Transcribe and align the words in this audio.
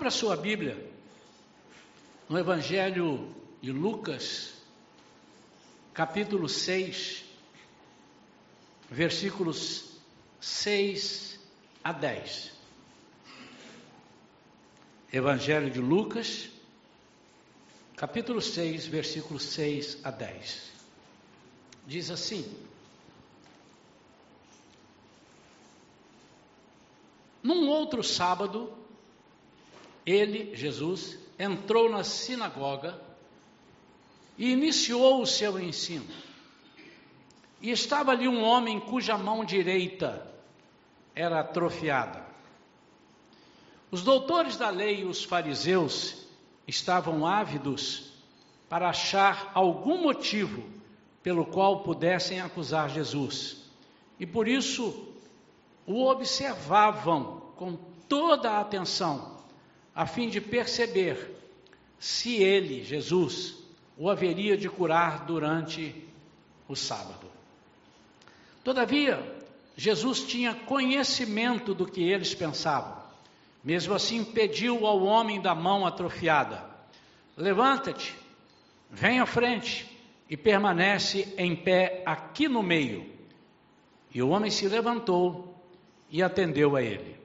Abra 0.00 0.10
sua 0.10 0.34
Bíblia 0.34 0.82
no 2.26 2.38
Evangelho 2.38 3.36
de 3.60 3.70
Lucas, 3.70 4.54
capítulo 5.92 6.48
6, 6.48 7.22
versículos 8.90 9.90
6 10.40 11.38
a 11.84 11.92
10. 11.92 12.50
Evangelho 15.12 15.70
de 15.70 15.80
Lucas, 15.80 16.48
capítulo 17.94 18.40
6, 18.40 18.86
versículos 18.86 19.42
6 19.42 19.98
a 20.02 20.10
10. 20.10 20.72
Diz 21.86 22.10
assim: 22.10 22.50
Num 27.42 27.68
outro 27.68 28.02
sábado, 28.02 28.79
ele, 30.04 30.54
Jesus, 30.54 31.18
entrou 31.38 31.90
na 31.90 32.04
sinagoga 32.04 33.00
e 34.36 34.50
iniciou 34.50 35.22
o 35.22 35.26
seu 35.26 35.58
ensino. 35.58 36.06
E 37.60 37.70
estava 37.70 38.12
ali 38.12 38.26
um 38.26 38.42
homem 38.42 38.80
cuja 38.80 39.18
mão 39.18 39.44
direita 39.44 40.26
era 41.14 41.40
atrofiada. 41.40 42.24
Os 43.90 44.02
doutores 44.02 44.56
da 44.56 44.70
lei 44.70 45.00
e 45.00 45.04
os 45.04 45.24
fariseus 45.24 46.26
estavam 46.66 47.26
ávidos 47.26 48.12
para 48.68 48.88
achar 48.88 49.50
algum 49.52 50.00
motivo 50.02 50.62
pelo 51.22 51.44
qual 51.44 51.82
pudessem 51.82 52.40
acusar 52.40 52.88
Jesus. 52.88 53.68
E 54.18 54.24
por 54.24 54.46
isso 54.46 55.08
o 55.86 56.06
observavam 56.06 57.40
com 57.56 57.76
toda 58.08 58.52
a 58.52 58.60
atenção 58.60 59.39
a 60.00 60.06
fim 60.06 60.30
de 60.30 60.40
perceber 60.40 61.30
se 61.98 62.36
ele, 62.36 62.82
Jesus, 62.82 63.54
o 63.98 64.08
haveria 64.08 64.56
de 64.56 64.66
curar 64.66 65.26
durante 65.26 65.94
o 66.66 66.74
sábado. 66.74 67.30
Todavia, 68.64 69.22
Jesus 69.76 70.22
tinha 70.22 70.54
conhecimento 70.54 71.74
do 71.74 71.84
que 71.84 72.02
eles 72.02 72.34
pensavam. 72.34 72.96
Mesmo 73.62 73.92
assim, 73.92 74.24
pediu 74.24 74.86
ao 74.86 75.02
homem 75.02 75.38
da 75.38 75.54
mão 75.54 75.86
atrofiada: 75.86 76.64
Levanta-te, 77.36 78.16
vem 78.90 79.20
à 79.20 79.26
frente 79.26 79.86
e 80.30 80.34
permanece 80.34 81.34
em 81.36 81.54
pé 81.54 82.02
aqui 82.06 82.48
no 82.48 82.62
meio. 82.62 83.04
E 84.14 84.22
o 84.22 84.30
homem 84.30 84.50
se 84.50 84.66
levantou 84.66 85.62
e 86.08 86.22
atendeu 86.22 86.74
a 86.74 86.82
ele. 86.82 87.19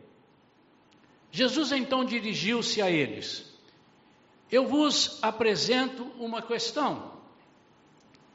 Jesus 1.36 1.74
então 1.74 2.06
dirigiu-se 2.06 2.82
a 2.82 2.90
eles: 2.90 3.46
Eu 4.50 4.66
vos 4.66 5.22
apresento 5.22 6.04
uma 6.18 6.42
questão. 6.42 7.12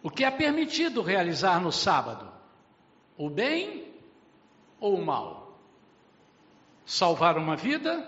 O 0.02 0.10
que 0.10 0.22
é 0.22 0.30
permitido 0.30 1.00
realizar 1.00 1.62
no 1.62 1.72
sábado? 1.72 2.30
O 3.16 3.30
bem 3.30 3.90
ou 4.78 4.96
o 4.96 5.02
mal? 5.02 5.58
Salvar 6.84 7.38
uma 7.38 7.56
vida 7.56 8.06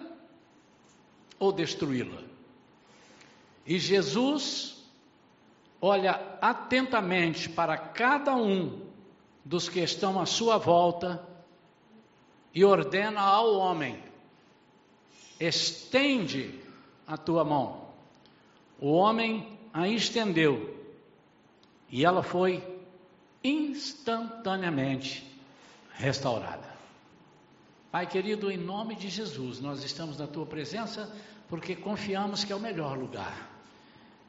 ou 1.39 1.51
destruí-la? 1.53 2.21
E 3.65 3.79
Jesus 3.79 4.77
olha 5.81 6.37
atentamente 6.39 7.49
para 7.49 7.79
cada 7.79 8.37
um 8.37 8.87
dos 9.43 9.71
que 9.71 9.81
estão 9.81 10.21
à 10.21 10.27
sua 10.27 10.59
volta 10.59 11.27
e 12.55 12.63
ordena 12.63 13.23
ao 13.23 13.55
homem: 13.55 14.12
estende 15.47 16.61
a 17.07 17.17
tua 17.17 17.45
mão. 17.45 17.89
O 18.81 18.93
homem 18.93 19.59
a 19.73 19.89
estendeu 19.89 20.77
e 21.91 22.05
ela 22.05 22.23
foi 22.23 22.63
instantaneamente 23.43 25.25
restaurada. 25.95 26.71
Pai 27.91 28.07
querido, 28.07 28.51
em 28.51 28.57
nome 28.57 28.95
de 28.95 29.09
Jesus, 29.09 29.61
nós 29.61 29.85
estamos 29.85 30.19
na 30.19 30.27
tua 30.27 30.47
presença 30.47 31.15
porque 31.49 31.77
confiamos 31.77 32.45
que 32.45 32.53
é 32.53 32.57
o 32.57 32.61
melhor 32.61 32.99
lugar. 32.99 33.51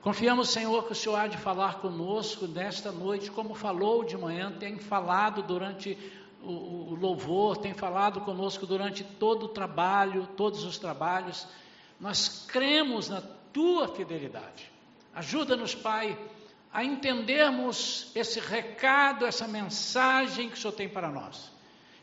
Confiamos, 0.01 0.49
Senhor, 0.49 0.85
que 0.85 0.91
o 0.91 0.95
Senhor 0.95 1.15
há 1.15 1.27
de 1.27 1.37
falar 1.37 1.75
conosco 1.75 2.45
nesta 2.45 2.91
noite, 2.91 3.31
como 3.31 3.55
falou 3.55 4.03
de 4.03 4.17
manhã, 4.17 4.51
tem 4.51 4.77
falado 4.77 5.41
durante 5.41 5.97
o, 6.43 6.91
o 6.91 6.95
louvor, 6.95 7.57
tem 7.57 7.73
falado 7.73 8.21
conosco 8.21 8.65
durante 8.65 9.03
todo 9.03 9.45
o 9.45 9.49
trabalho, 9.49 10.27
todos 10.35 10.63
os 10.63 10.77
trabalhos. 10.77 11.47
Nós 11.99 12.45
cremos 12.47 13.09
na 13.09 13.21
tua 13.51 13.87
fidelidade. 13.87 14.71
Ajuda-nos, 15.13 15.75
Pai, 15.75 16.17
a 16.71 16.83
entendermos 16.83 18.11
esse 18.15 18.39
recado, 18.39 19.25
essa 19.25 19.47
mensagem 19.47 20.49
que 20.49 20.55
o 20.55 20.59
Senhor 20.59 20.73
tem 20.73 20.89
para 20.89 21.09
nós. 21.09 21.51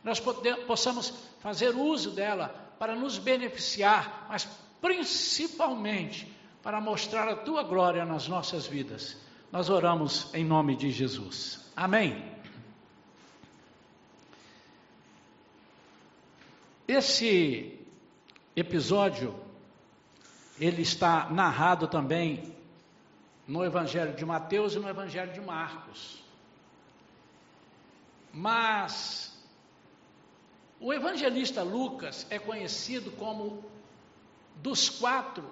Nós 0.03 0.21
possamos 0.67 1.13
fazer 1.41 1.75
uso 1.75 2.11
dela 2.13 2.49
para 2.79 2.95
nos 2.95 3.19
beneficiar, 3.19 4.27
mas 4.29 4.49
principalmente 4.81 6.33
para 6.63 6.81
mostrar 6.81 7.29
a 7.29 7.37
tua 7.37 7.63
glória 7.63 8.05
nas 8.05 8.29
nossas 8.29 8.67
vidas. 8.67 9.17
Nós 9.53 9.69
oramos 9.69 10.33
em 10.33 10.45
nome 10.45 10.77
de 10.77 10.91
Jesus. 10.91 11.71
Amém. 11.77 12.40
Esse 16.91 17.79
episódio 18.57 19.39
ele 20.59 20.83
está 20.83 21.31
narrado 21.31 21.87
também 21.87 22.53
no 23.47 23.65
Evangelho 23.65 24.13
de 24.13 24.27
Mateus 24.27 24.75
e 24.75 24.81
no 24.81 24.89
Evangelho 24.89 25.33
de 25.33 25.41
Marcos. 25.41 26.21
Mas 28.33 29.41
o 30.81 30.93
evangelista 30.93 31.63
Lucas 31.63 32.27
é 32.29 32.41
conhecido 32.41 33.13
como 33.13 33.65
dos 34.57 34.91
quatro 34.91 35.49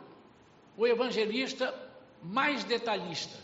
o 0.77 0.89
evangelista 0.89 1.73
mais 2.21 2.65
detalhista. 2.65 3.39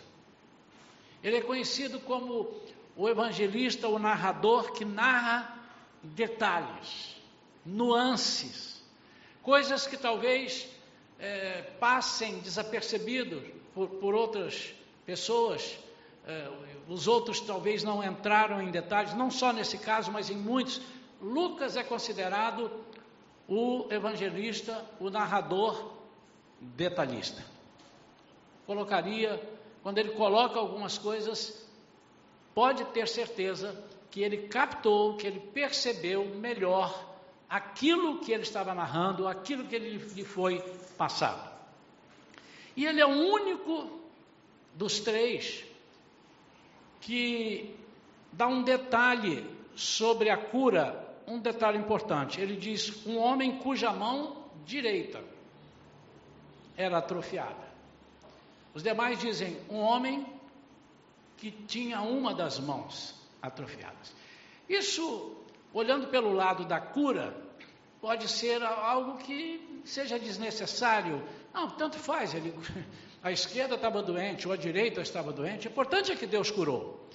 Ele 1.22 1.36
é 1.36 1.42
conhecido 1.42 2.00
como 2.00 2.60
o 2.96 3.08
evangelista, 3.08 3.86
o 3.86 4.00
narrador 4.00 4.72
que 4.72 4.84
narra 4.84 5.56
detalhes 6.02 7.13
nuances, 7.64 8.82
coisas 9.42 9.86
que 9.86 9.96
talvez 9.96 10.68
é, 11.18 11.62
passem 11.80 12.38
desapercebidos 12.38 13.42
por, 13.74 13.88
por 13.88 14.14
outras 14.14 14.74
pessoas. 15.06 15.78
É, 16.26 16.50
os 16.88 17.06
outros 17.06 17.40
talvez 17.40 17.82
não 17.82 18.02
entraram 18.02 18.60
em 18.60 18.70
detalhes, 18.70 19.14
não 19.14 19.30
só 19.30 19.52
nesse 19.52 19.78
caso, 19.78 20.10
mas 20.10 20.30
em 20.30 20.36
muitos. 20.36 20.80
Lucas 21.20 21.76
é 21.76 21.82
considerado 21.82 22.70
o 23.48 23.86
evangelista, 23.90 24.84
o 25.00 25.10
narrador 25.10 25.92
detalhista. 26.60 27.44
Colocaria, 28.66 29.40
quando 29.82 29.98
ele 29.98 30.10
coloca 30.10 30.58
algumas 30.58 30.96
coisas, 30.96 31.66
pode 32.54 32.84
ter 32.86 33.06
certeza 33.08 33.82
que 34.10 34.22
ele 34.22 34.48
captou, 34.48 35.16
que 35.16 35.26
ele 35.26 35.40
percebeu 35.40 36.24
melhor 36.24 37.13
aquilo 37.48 38.20
que 38.20 38.32
ele 38.32 38.42
estava 38.42 38.74
narrando, 38.74 39.28
aquilo 39.28 39.64
que 39.64 39.74
ele, 39.74 39.98
lhe 39.98 40.24
foi 40.24 40.60
passado. 40.96 41.52
E 42.76 42.84
ele 42.84 43.00
é 43.00 43.06
o 43.06 43.32
único 43.32 44.00
dos 44.74 45.00
três 45.00 45.64
que 47.00 47.74
dá 48.32 48.46
um 48.46 48.62
detalhe 48.62 49.46
sobre 49.76 50.30
a 50.30 50.36
cura, 50.36 51.16
um 51.26 51.38
detalhe 51.38 51.78
importante. 51.78 52.40
Ele 52.40 52.56
diz: 52.56 53.06
um 53.06 53.18
homem 53.18 53.58
cuja 53.58 53.92
mão 53.92 54.44
direita 54.64 55.22
era 56.76 56.98
atrofiada. 56.98 57.64
Os 58.72 58.82
demais 58.82 59.20
dizem: 59.20 59.56
um 59.70 59.78
homem 59.78 60.26
que 61.36 61.50
tinha 61.50 62.00
uma 62.00 62.34
das 62.34 62.58
mãos 62.58 63.14
atrofiadas. 63.40 64.14
Isso 64.68 65.43
olhando 65.74 66.06
pelo 66.06 66.32
lado 66.32 66.64
da 66.64 66.80
cura, 66.80 67.36
pode 68.00 68.28
ser 68.28 68.62
algo 68.62 69.18
que 69.18 69.82
seja 69.84 70.18
desnecessário. 70.18 71.22
Não, 71.52 71.70
tanto 71.70 71.98
faz. 71.98 72.32
Ele, 72.32 72.54
a 73.22 73.32
esquerda 73.32 73.74
estava 73.74 74.02
doente, 74.02 74.46
ou 74.46 74.54
a 74.54 74.56
direita 74.56 75.00
estava 75.00 75.32
doente. 75.32 75.66
O 75.66 75.70
importante 75.70 76.12
é 76.12 76.16
que 76.16 76.26
Deus 76.26 76.50
curou. 76.50 77.08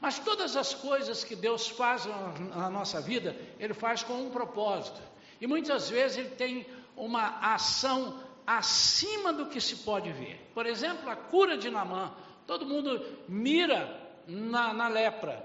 Mas 0.00 0.18
todas 0.18 0.56
as 0.56 0.74
coisas 0.74 1.24
que 1.24 1.34
Deus 1.34 1.68
faz 1.68 2.06
na 2.06 2.70
nossa 2.70 3.00
vida, 3.00 3.36
Ele 3.58 3.74
faz 3.74 4.02
com 4.02 4.14
um 4.14 4.30
propósito. 4.30 5.00
E 5.40 5.46
muitas 5.46 5.90
vezes 5.90 6.18
Ele 6.18 6.30
tem 6.30 6.66
uma 6.96 7.38
ação 7.54 8.20
acima 8.46 9.32
do 9.32 9.46
que 9.46 9.60
se 9.60 9.76
pode 9.76 10.12
ver. 10.12 10.50
Por 10.54 10.66
exemplo, 10.66 11.08
a 11.08 11.16
cura 11.16 11.56
de 11.56 11.70
Namã. 11.70 12.12
Todo 12.46 12.66
mundo 12.66 13.02
mira 13.26 13.98
na, 14.26 14.72
na 14.72 14.88
lepra, 14.88 15.42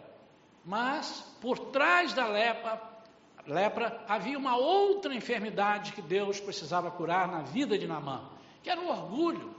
mas 0.66 1.24
por 1.42 1.58
trás 1.58 2.14
da 2.14 2.28
lepra, 2.28 2.82
lepra, 3.46 4.04
havia 4.08 4.38
uma 4.38 4.56
outra 4.56 5.14
enfermidade 5.14 5.94
que 5.94 6.02
Deus 6.02 6.40
precisava 6.40 6.92
curar 6.92 7.28
na 7.28 7.42
vida 7.42 7.78
de 7.78 7.88
Naamã, 7.88 8.22
que 8.62 8.70
era 8.70 8.80
o 8.80 8.90
orgulho. 8.90 9.56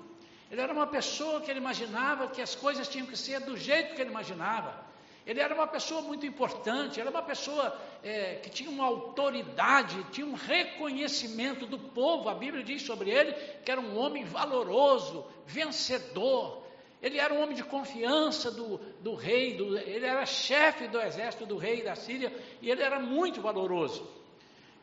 Ele 0.51 0.61
era 0.61 0.73
uma 0.73 0.87
pessoa 0.87 1.41
que 1.41 1.51
ele 1.51 1.61
imaginava 1.61 2.29
que 2.29 2.43
as 2.43 2.55
coisas 2.55 2.89
tinham 2.89 3.07
que 3.07 3.17
ser 3.17 3.41
do 3.41 3.57
jeito 3.57 3.95
que 3.95 4.01
ele 4.01 4.11
imaginava. 4.11 4.91
Ele 5.27 5.39
era 5.39 5.55
uma 5.55 5.67
pessoa 5.67 6.03
muito 6.03 6.27
importante, 6.27 7.01
era 7.01 7.09
uma 7.11 7.23
pessoa 7.23 7.79
é, 8.03 8.37
que 8.37 8.51
tinha 8.51 8.71
uma 8.71 8.85
autoridade, 8.85 10.03
tinha 10.11 10.27
um 10.27 10.35
reconhecimento 10.35 11.67
do 11.67 11.79
povo. 11.79 12.29
A 12.29 12.35
Bíblia 12.35 12.65
diz 12.65 12.83
sobre 12.83 13.11
ele 13.11 13.33
que 13.65 13.71
era 13.71 13.81
um 13.81 13.97
homem 13.97 14.25
valoroso, 14.25 15.25
vencedor. 15.47 16.65
Ele 17.03 17.19
era 17.19 17.33
um 17.33 17.43
homem 17.43 17.57
de 17.57 17.65
confiança 17.65 18.51
do, 18.51 18.79
do 19.01 19.15
rei, 19.15 19.55
do, 19.55 19.79
ele 19.79 20.05
era 20.05 20.27
chefe 20.27 20.87
do 20.87 21.01
exército 21.01 21.47
do 21.47 21.57
rei 21.57 21.83
da 21.83 21.95
Síria 21.95 22.33
e 22.61 22.71
ele 22.71 22.83
era 22.83 23.01
muito 23.01 23.41
valoroso. 23.41 24.07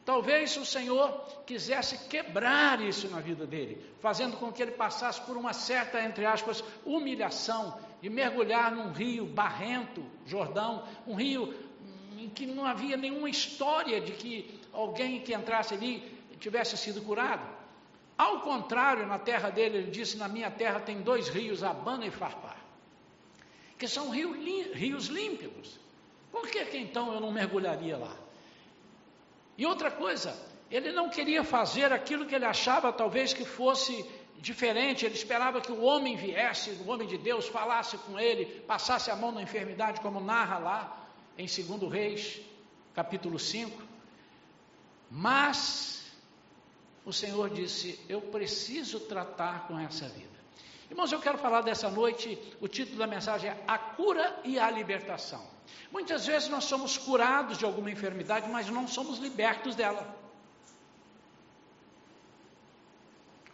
Talvez 0.03 0.55
o 0.55 0.65
Senhor 0.65 1.11
quisesse 1.45 2.07
quebrar 2.07 2.81
isso 2.81 3.09
na 3.09 3.19
vida 3.19 3.45
dele, 3.45 3.83
fazendo 3.99 4.37
com 4.37 4.51
que 4.53 4.61
ele 4.61 4.71
passasse 4.71 5.19
por 5.21 5.35
uma 5.35 5.51
certa, 5.51 6.01
entre 6.01 6.25
aspas, 6.25 6.63
humilhação, 6.85 7.77
de 8.01 8.09
mergulhar 8.09 8.71
num 8.71 8.91
rio 8.91 9.25
barrento, 9.25 10.03
Jordão, 10.25 10.83
um 11.05 11.13
rio 11.13 11.53
em 12.17 12.29
que 12.29 12.45
não 12.45 12.65
havia 12.65 12.95
nenhuma 12.95 13.29
história 13.29 13.99
de 13.99 14.13
que 14.13 14.59
alguém 14.71 15.19
que 15.19 15.33
entrasse 15.33 15.73
ali 15.73 16.01
tivesse 16.39 16.77
sido 16.77 17.01
curado. 17.01 17.56
Ao 18.17 18.41
contrário, 18.41 19.05
na 19.05 19.19
terra 19.19 19.49
dele, 19.49 19.77
ele 19.77 19.91
disse: 19.91 20.17
Na 20.17 20.27
minha 20.27 20.49
terra 20.49 20.79
tem 20.79 21.01
dois 21.01 21.29
rios, 21.29 21.63
Abana 21.63 22.05
e 22.05 22.11
Farpar, 22.11 22.57
que 23.77 23.87
são 23.87 24.09
rios, 24.09 24.35
rios 24.73 25.05
límpidos. 25.07 25.79
Por 26.31 26.47
que, 26.47 26.65
que 26.65 26.77
então 26.77 27.13
eu 27.13 27.19
não 27.19 27.31
mergulharia 27.31 27.97
lá? 27.97 28.15
E 29.57 29.65
outra 29.65 29.91
coisa, 29.91 30.35
ele 30.69 30.91
não 30.91 31.09
queria 31.09 31.43
fazer 31.43 31.93
aquilo 31.93 32.25
que 32.25 32.35
ele 32.35 32.45
achava 32.45 32.91
talvez 32.91 33.33
que 33.33 33.45
fosse 33.45 34.05
diferente, 34.39 35.05
ele 35.05 35.15
esperava 35.15 35.59
que 35.61 35.71
o 35.71 35.81
homem 35.81 36.15
viesse, 36.15 36.69
o 36.71 36.89
homem 36.89 37.07
de 37.07 37.17
Deus, 37.17 37.47
falasse 37.47 37.97
com 37.97 38.19
ele, 38.19 38.45
passasse 38.67 39.09
a 39.09 39.15
mão 39.15 39.31
na 39.31 39.41
enfermidade, 39.41 39.99
como 40.01 40.19
narra 40.19 40.57
lá 40.59 41.07
em 41.37 41.45
2 41.45 41.91
Reis, 41.91 42.41
capítulo 42.93 43.39
5. 43.39 43.81
Mas 45.09 45.86
o 47.07 47.13
Senhor 47.13 47.49
disse: 47.49 47.97
Eu 48.09 48.21
preciso 48.21 48.99
tratar 48.99 49.65
com 49.65 49.79
essa 49.79 50.09
vida. 50.09 50.37
Irmãos, 50.89 51.09
eu 51.09 51.21
quero 51.21 51.37
falar 51.37 51.61
dessa 51.61 51.89
noite, 51.89 52.37
o 52.59 52.67
título 52.67 52.97
da 52.97 53.07
mensagem 53.07 53.49
é 53.49 53.63
A 53.65 53.77
Cura 53.77 54.41
e 54.43 54.59
a 54.59 54.69
Libertação. 54.69 55.41
Muitas 55.89 56.27
vezes 56.27 56.49
nós 56.49 56.65
somos 56.65 56.97
curados 56.97 57.57
de 57.57 57.63
alguma 57.63 57.89
enfermidade, 57.89 58.49
mas 58.49 58.69
não 58.69 58.85
somos 58.89 59.19
libertos 59.19 59.73
dela. 59.73 60.15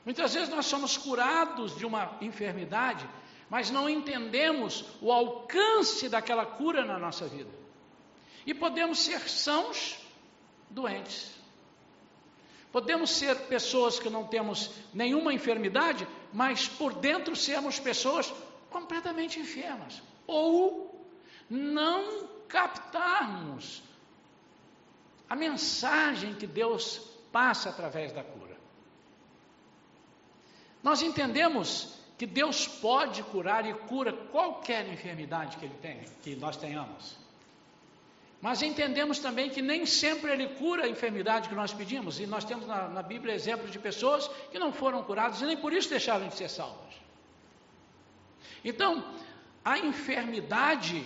Muitas 0.03 0.33
vezes 0.33 0.49
nós 0.49 0.65
somos 0.65 0.97
curados 0.97 1.77
de 1.77 1.85
uma 1.85 2.17
enfermidade, 2.21 3.07
mas 3.51 3.69
não 3.69 3.87
entendemos 3.87 4.83
o 4.99 5.11
alcance 5.11 6.09
daquela 6.09 6.43
cura 6.45 6.83
na 6.83 6.97
nossa 6.97 7.27
vida. 7.27 7.51
E 8.47 8.53
podemos 8.53 8.97
ser 8.97 9.29
sãos 9.29 9.99
doentes. 10.71 11.42
Podemos 12.73 13.11
ser 13.11 13.35
pessoas 13.41 13.99
que 13.99 14.09
não 14.09 14.25
temos 14.25 14.71
nenhuma 14.91 15.31
enfermidade, 15.31 16.07
mas 16.33 16.67
por 16.67 16.91
dentro 16.95 17.35
sermos 17.35 17.79
pessoas 17.79 18.33
completamente 18.71 19.39
enfermas. 19.39 20.01
Ou 20.25 21.07
não 21.47 22.27
captarmos 22.47 23.83
a 25.29 25.35
mensagem 25.35 26.33
que 26.33 26.47
Deus 26.47 26.97
passa 27.31 27.69
através 27.69 28.11
da 28.11 28.23
cura. 28.23 28.57
Nós 30.81 31.03
entendemos 31.03 31.93
que 32.17 32.25
Deus 32.25 32.67
pode 32.67 33.21
curar 33.21 33.67
e 33.67 33.73
cura 33.75 34.11
qualquer 34.11 34.91
enfermidade 34.91 35.57
que 35.57 35.65
ele 35.65 35.77
tenha, 35.79 36.05
que 36.23 36.35
nós 36.35 36.57
tenhamos. 36.57 37.22
Mas 38.43 38.61
entendemos 38.61 39.19
também 39.19 39.49
que 39.49 39.61
nem 39.61 39.85
sempre 39.85 40.29
ele 40.29 40.49
cura 40.49 40.83
a 40.83 40.89
enfermidade 40.89 41.47
que 41.47 41.55
nós 41.55 41.73
pedimos, 41.73 42.19
e 42.19 42.27
nós 42.27 42.43
temos 42.43 42.67
na, 42.67 42.89
na 42.89 43.01
Bíblia 43.01 43.33
exemplos 43.33 43.71
de 43.71 43.79
pessoas 43.79 44.27
que 44.51 44.59
não 44.59 44.73
foram 44.73 45.01
curadas 45.01 45.39
e 45.39 45.45
nem 45.45 45.55
por 45.55 45.71
isso 45.71 45.89
deixaram 45.89 46.27
de 46.27 46.35
ser 46.35 46.49
salvas. 46.49 46.93
Então, 48.61 49.01
a 49.63 49.79
enfermidade 49.79 51.05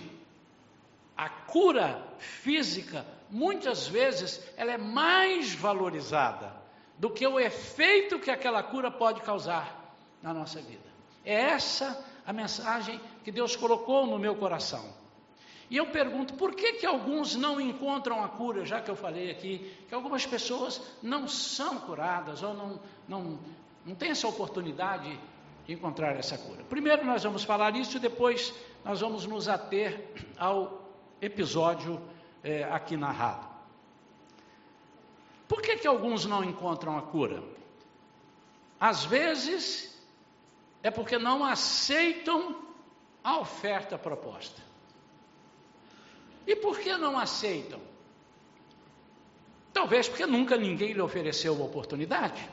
a 1.16 1.28
cura 1.28 2.02
física, 2.18 3.06
muitas 3.30 3.86
vezes, 3.86 4.42
ela 4.56 4.72
é 4.72 4.78
mais 4.78 5.54
valorizada 5.54 6.52
do 6.98 7.08
que 7.08 7.24
o 7.24 7.38
efeito 7.38 8.18
que 8.18 8.32
aquela 8.32 8.64
cura 8.64 8.90
pode 8.90 9.20
causar 9.20 9.94
na 10.20 10.34
nossa 10.34 10.60
vida. 10.60 10.88
É 11.24 11.34
essa 11.34 12.04
a 12.26 12.32
mensagem 12.32 13.00
que 13.22 13.30
Deus 13.30 13.54
colocou 13.54 14.08
no 14.08 14.18
meu 14.18 14.34
coração. 14.34 14.92
E 15.70 15.76
eu 15.76 15.86
pergunto, 15.86 16.34
por 16.34 16.54
que 16.54 16.74
que 16.74 16.86
alguns 16.86 17.34
não 17.34 17.60
encontram 17.60 18.24
a 18.24 18.28
cura, 18.28 18.64
já 18.64 18.80
que 18.80 18.90
eu 18.90 18.96
falei 18.96 19.30
aqui, 19.30 19.70
que 19.88 19.94
algumas 19.94 20.24
pessoas 20.24 20.80
não 21.02 21.28
são 21.28 21.78
curadas 21.80 22.42
ou 22.42 22.54
não, 22.54 22.80
não, 23.06 23.38
não 23.84 23.94
têm 23.94 24.10
essa 24.10 24.26
oportunidade 24.26 25.18
de 25.66 25.72
encontrar 25.74 26.16
essa 26.16 26.38
cura? 26.38 26.64
Primeiro 26.64 27.04
nós 27.04 27.22
vamos 27.22 27.44
falar 27.44 27.76
isso 27.76 27.98
e 27.98 28.00
depois 28.00 28.54
nós 28.82 29.00
vamos 29.00 29.26
nos 29.26 29.46
ater 29.46 30.08
ao 30.38 30.90
episódio 31.20 32.00
é, 32.42 32.64
aqui 32.64 32.96
narrado. 32.96 33.46
Por 35.46 35.60
que, 35.60 35.76
que 35.76 35.86
alguns 35.86 36.24
não 36.24 36.42
encontram 36.42 36.96
a 36.96 37.02
cura? 37.02 37.42
Às 38.80 39.04
vezes 39.04 39.98
é 40.82 40.90
porque 40.90 41.18
não 41.18 41.44
aceitam 41.44 42.56
a 43.22 43.38
oferta 43.38 43.98
proposta. 43.98 44.67
E 46.48 46.56
por 46.56 46.78
que 46.78 46.96
não 46.96 47.18
aceitam? 47.18 47.78
Talvez 49.70 50.08
porque 50.08 50.24
nunca 50.24 50.56
ninguém 50.56 50.94
lhe 50.94 51.00
ofereceu 51.02 51.52
a 51.52 51.66
oportunidade. 51.66 52.48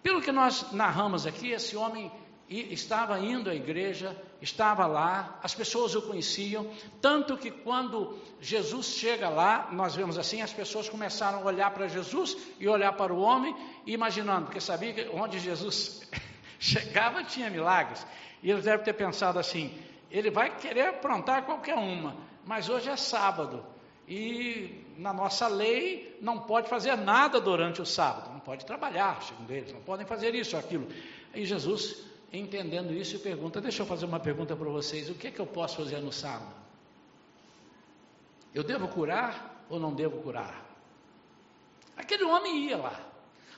Pelo 0.00 0.22
que 0.22 0.30
nós 0.30 0.70
narramos 0.70 1.26
aqui, 1.26 1.50
esse 1.50 1.74
homem 1.74 2.12
estava 2.48 3.18
indo 3.18 3.50
à 3.50 3.54
igreja, 3.56 4.16
estava 4.40 4.86
lá, 4.86 5.36
as 5.42 5.52
pessoas 5.52 5.96
o 5.96 6.02
conheciam, 6.02 6.70
tanto 7.00 7.36
que 7.36 7.50
quando 7.50 8.16
Jesus 8.40 8.86
chega 8.86 9.28
lá, 9.28 9.68
nós 9.72 9.96
vemos 9.96 10.16
assim, 10.16 10.40
as 10.40 10.52
pessoas 10.52 10.88
começaram 10.88 11.40
a 11.40 11.44
olhar 11.44 11.72
para 11.72 11.88
Jesus 11.88 12.36
e 12.60 12.68
olhar 12.68 12.92
para 12.92 13.12
o 13.12 13.20
homem, 13.20 13.52
imaginando, 13.84 14.46
porque 14.46 14.60
sabia 14.60 14.92
que 14.92 15.08
onde 15.08 15.40
Jesus 15.40 16.08
chegava 16.60 17.24
tinha 17.24 17.50
milagres. 17.50 18.06
E 18.40 18.48
eles 18.48 18.62
devem 18.62 18.84
ter 18.84 18.92
pensado 18.92 19.40
assim: 19.40 19.76
ele 20.08 20.30
vai 20.30 20.56
querer 20.56 20.90
aprontar 20.90 21.44
qualquer 21.44 21.74
uma, 21.74 22.14
mas 22.46 22.68
hoje 22.68 22.88
é 22.88 22.96
sábado. 22.96 23.64
E 24.06 24.84
na 24.98 25.12
nossa 25.12 25.48
lei 25.48 26.18
não 26.20 26.40
pode 26.40 26.68
fazer 26.68 26.96
nada 26.96 27.40
durante 27.40 27.80
o 27.80 27.86
sábado, 27.86 28.30
não 28.30 28.40
pode 28.40 28.66
trabalhar, 28.66 29.22
segundo 29.22 29.50
eles, 29.50 29.72
não 29.72 29.80
podem 29.80 30.06
fazer 30.06 30.34
isso 30.34 30.56
aquilo. 30.56 30.86
E 31.34 31.44
Jesus 31.44 32.04
entendendo 32.32 32.92
isso, 32.92 33.18
pergunta: 33.18 33.60
Deixa 33.60 33.82
eu 33.82 33.86
fazer 33.86 34.04
uma 34.04 34.20
pergunta 34.20 34.54
para 34.54 34.68
vocês: 34.68 35.08
o 35.08 35.14
que 35.14 35.28
é 35.28 35.30
que 35.30 35.40
eu 35.40 35.46
posso 35.46 35.76
fazer 35.76 35.98
no 36.00 36.12
sábado? 36.12 36.54
Eu 38.54 38.62
devo 38.62 38.88
curar 38.88 39.64
ou 39.68 39.80
não 39.80 39.94
devo 39.94 40.22
curar? 40.22 40.64
Aquele 41.96 42.24
homem 42.24 42.66
ia 42.66 42.76
lá. 42.76 43.00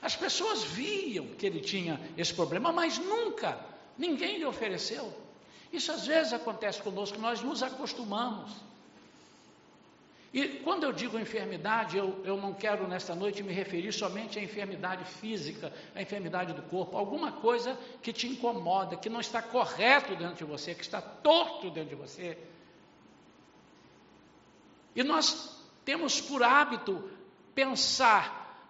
As 0.01 0.15
pessoas 0.15 0.63
viam 0.63 1.25
que 1.27 1.45
ele 1.45 1.59
tinha 1.59 1.99
esse 2.17 2.33
problema, 2.33 2.71
mas 2.71 2.97
nunca 2.97 3.59
ninguém 3.97 4.37
lhe 4.37 4.45
ofereceu. 4.45 5.11
Isso 5.73 5.91
às 5.91 6.05
vezes 6.05 6.33
acontece 6.33 6.81
conosco, 6.81 7.19
nós 7.19 7.41
nos 7.41 7.61
acostumamos. 7.63 8.51
E 10.37 10.59
quando 10.59 10.83
eu 10.83 10.93
digo 10.93 11.17
enfermidade, 11.17 11.97
eu, 11.97 12.21
eu 12.23 12.37
não 12.37 12.53
quero 12.53 12.87
nesta 12.87 13.15
noite 13.15 13.41
me 13.41 13.51
referir 13.51 13.91
somente 13.91 14.37
à 14.37 14.43
enfermidade 14.43 15.03
física, 15.03 15.73
à 15.95 16.01
enfermidade 16.03 16.53
do 16.53 16.61
corpo, 16.61 16.95
alguma 16.95 17.31
coisa 17.31 17.75
que 18.03 18.13
te 18.13 18.27
incomoda, 18.27 18.95
que 18.95 19.09
não 19.09 19.19
está 19.19 19.41
correto 19.41 20.15
dentro 20.15 20.35
de 20.35 20.43
você, 20.43 20.75
que 20.75 20.83
está 20.83 21.01
torto 21.01 21.71
dentro 21.71 21.89
de 21.89 21.95
você. 21.95 22.37
E 24.95 25.01
nós 25.01 25.59
temos 25.83 26.21
por 26.21 26.43
hábito 26.43 27.09
pensar 27.55 28.69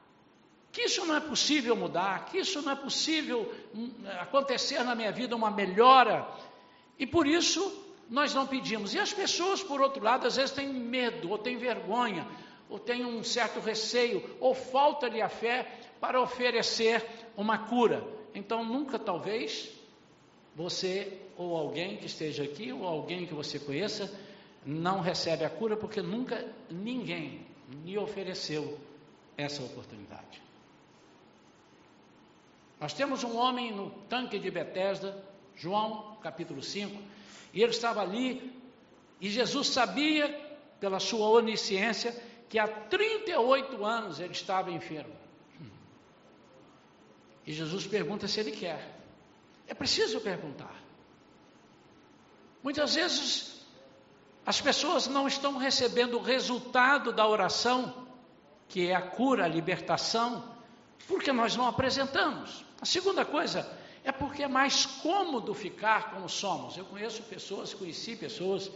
que 0.72 0.84
isso 0.84 1.06
não 1.06 1.18
é 1.18 1.20
possível 1.20 1.76
mudar, 1.76 2.28
que 2.28 2.38
isso 2.38 2.62
não 2.62 2.72
é 2.72 2.76
possível 2.78 3.54
hum, 3.76 3.92
acontecer 4.22 4.82
na 4.86 4.96
minha 4.96 5.12
vida 5.12 5.36
uma 5.36 5.52
melhora, 5.52 6.26
e 6.98 7.06
por 7.06 7.28
isso 7.28 7.87
nós 8.10 8.34
não 8.34 8.48
pedimos. 8.48 8.94
E 8.94 9.00
as 9.00 9.14
pessoas, 9.14 9.62
por 9.62 9.82
outro 9.82 10.04
lado, 10.04 10.28
às 10.28 10.36
vezes 10.36 10.52
têm 10.52 10.68
medo, 10.68 11.30
ou 11.30 11.38
têm 11.38 11.58
vergonha, 11.58 12.28
ou 12.70 12.80
têm 12.80 13.06
um 13.06 13.24
certo 13.24 13.60
receio, 13.60 14.24
ou 14.40 14.54
falta-lhe 14.54 15.22
a 15.22 15.30
fé 15.30 15.68
para 16.00 16.22
oferecer 16.22 17.06
uma 17.36 17.58
cura. 17.58 18.04
Então, 18.34 18.64
nunca, 18.64 19.00
talvez, 19.00 19.70
você 20.56 21.22
ou 21.38 21.56
alguém 21.56 21.98
que 21.98 22.08
esteja 22.08 22.44
aqui, 22.44 22.72
ou 22.72 22.86
alguém 22.86 23.26
que 23.26 23.34
você 23.34 23.60
conheça, 23.60 24.12
não 24.66 25.00
recebe 25.02 25.46
a 25.46 25.50
cura, 25.50 25.78
porque 25.78 26.02
nunca 26.02 26.46
ninguém 26.70 27.46
me 27.84 27.98
ofereceu 27.98 28.78
essa 29.38 29.64
oportunidade. 29.64 30.42
Nós 32.80 32.94
temos 32.94 33.24
um 33.24 33.38
homem 33.38 33.72
no 33.72 33.90
tanque 34.10 34.40
de 34.40 34.52
Betesda, 34.52 35.24
João, 35.56 36.18
capítulo 36.22 36.62
5, 36.62 37.02
e 37.58 37.64
ele 37.64 37.72
estava 37.72 38.04
ali, 38.04 38.54
e 39.20 39.32
Jesus 39.32 39.70
sabia, 39.70 40.30
pela 40.80 41.00
sua 41.00 41.28
onisciência, 41.28 42.16
que 42.48 42.60
há 42.60 42.68
38 42.68 43.84
anos 43.84 44.20
ele 44.20 44.34
estava 44.34 44.70
enfermo. 44.70 45.16
E 47.48 47.52
Jesus 47.52 47.88
pergunta 47.88 48.28
se 48.28 48.40
ele 48.40 48.52
quer. 48.52 48.96
É 49.66 49.74
preciso 49.74 50.22
perguntar. 50.22 50.76
Muitas 52.62 52.94
vezes 52.94 53.66
as 54.46 54.62
pessoas 54.62 55.08
não 55.08 55.28
estão 55.28 55.58
recebendo 55.58 56.20
o 56.20 56.22
resultado 56.22 57.12
da 57.12 57.28
oração, 57.28 58.08
que 58.70 58.88
é 58.88 58.94
a 58.94 59.02
cura, 59.02 59.46
a 59.46 59.48
libertação, 59.48 60.56
porque 61.08 61.34
nós 61.34 61.56
não 61.56 61.66
apresentamos. 61.66 62.64
A 62.80 62.86
segunda 62.86 63.26
coisa 63.26 63.68
é 64.08 64.12
porque 64.14 64.44
é 64.44 64.48
mais 64.48 64.86
cômodo 64.86 65.54
ficar 65.54 66.12
como 66.12 66.30
somos. 66.30 66.78
Eu 66.78 66.86
conheço 66.86 67.22
pessoas, 67.24 67.74
conheci 67.74 68.16
pessoas 68.16 68.72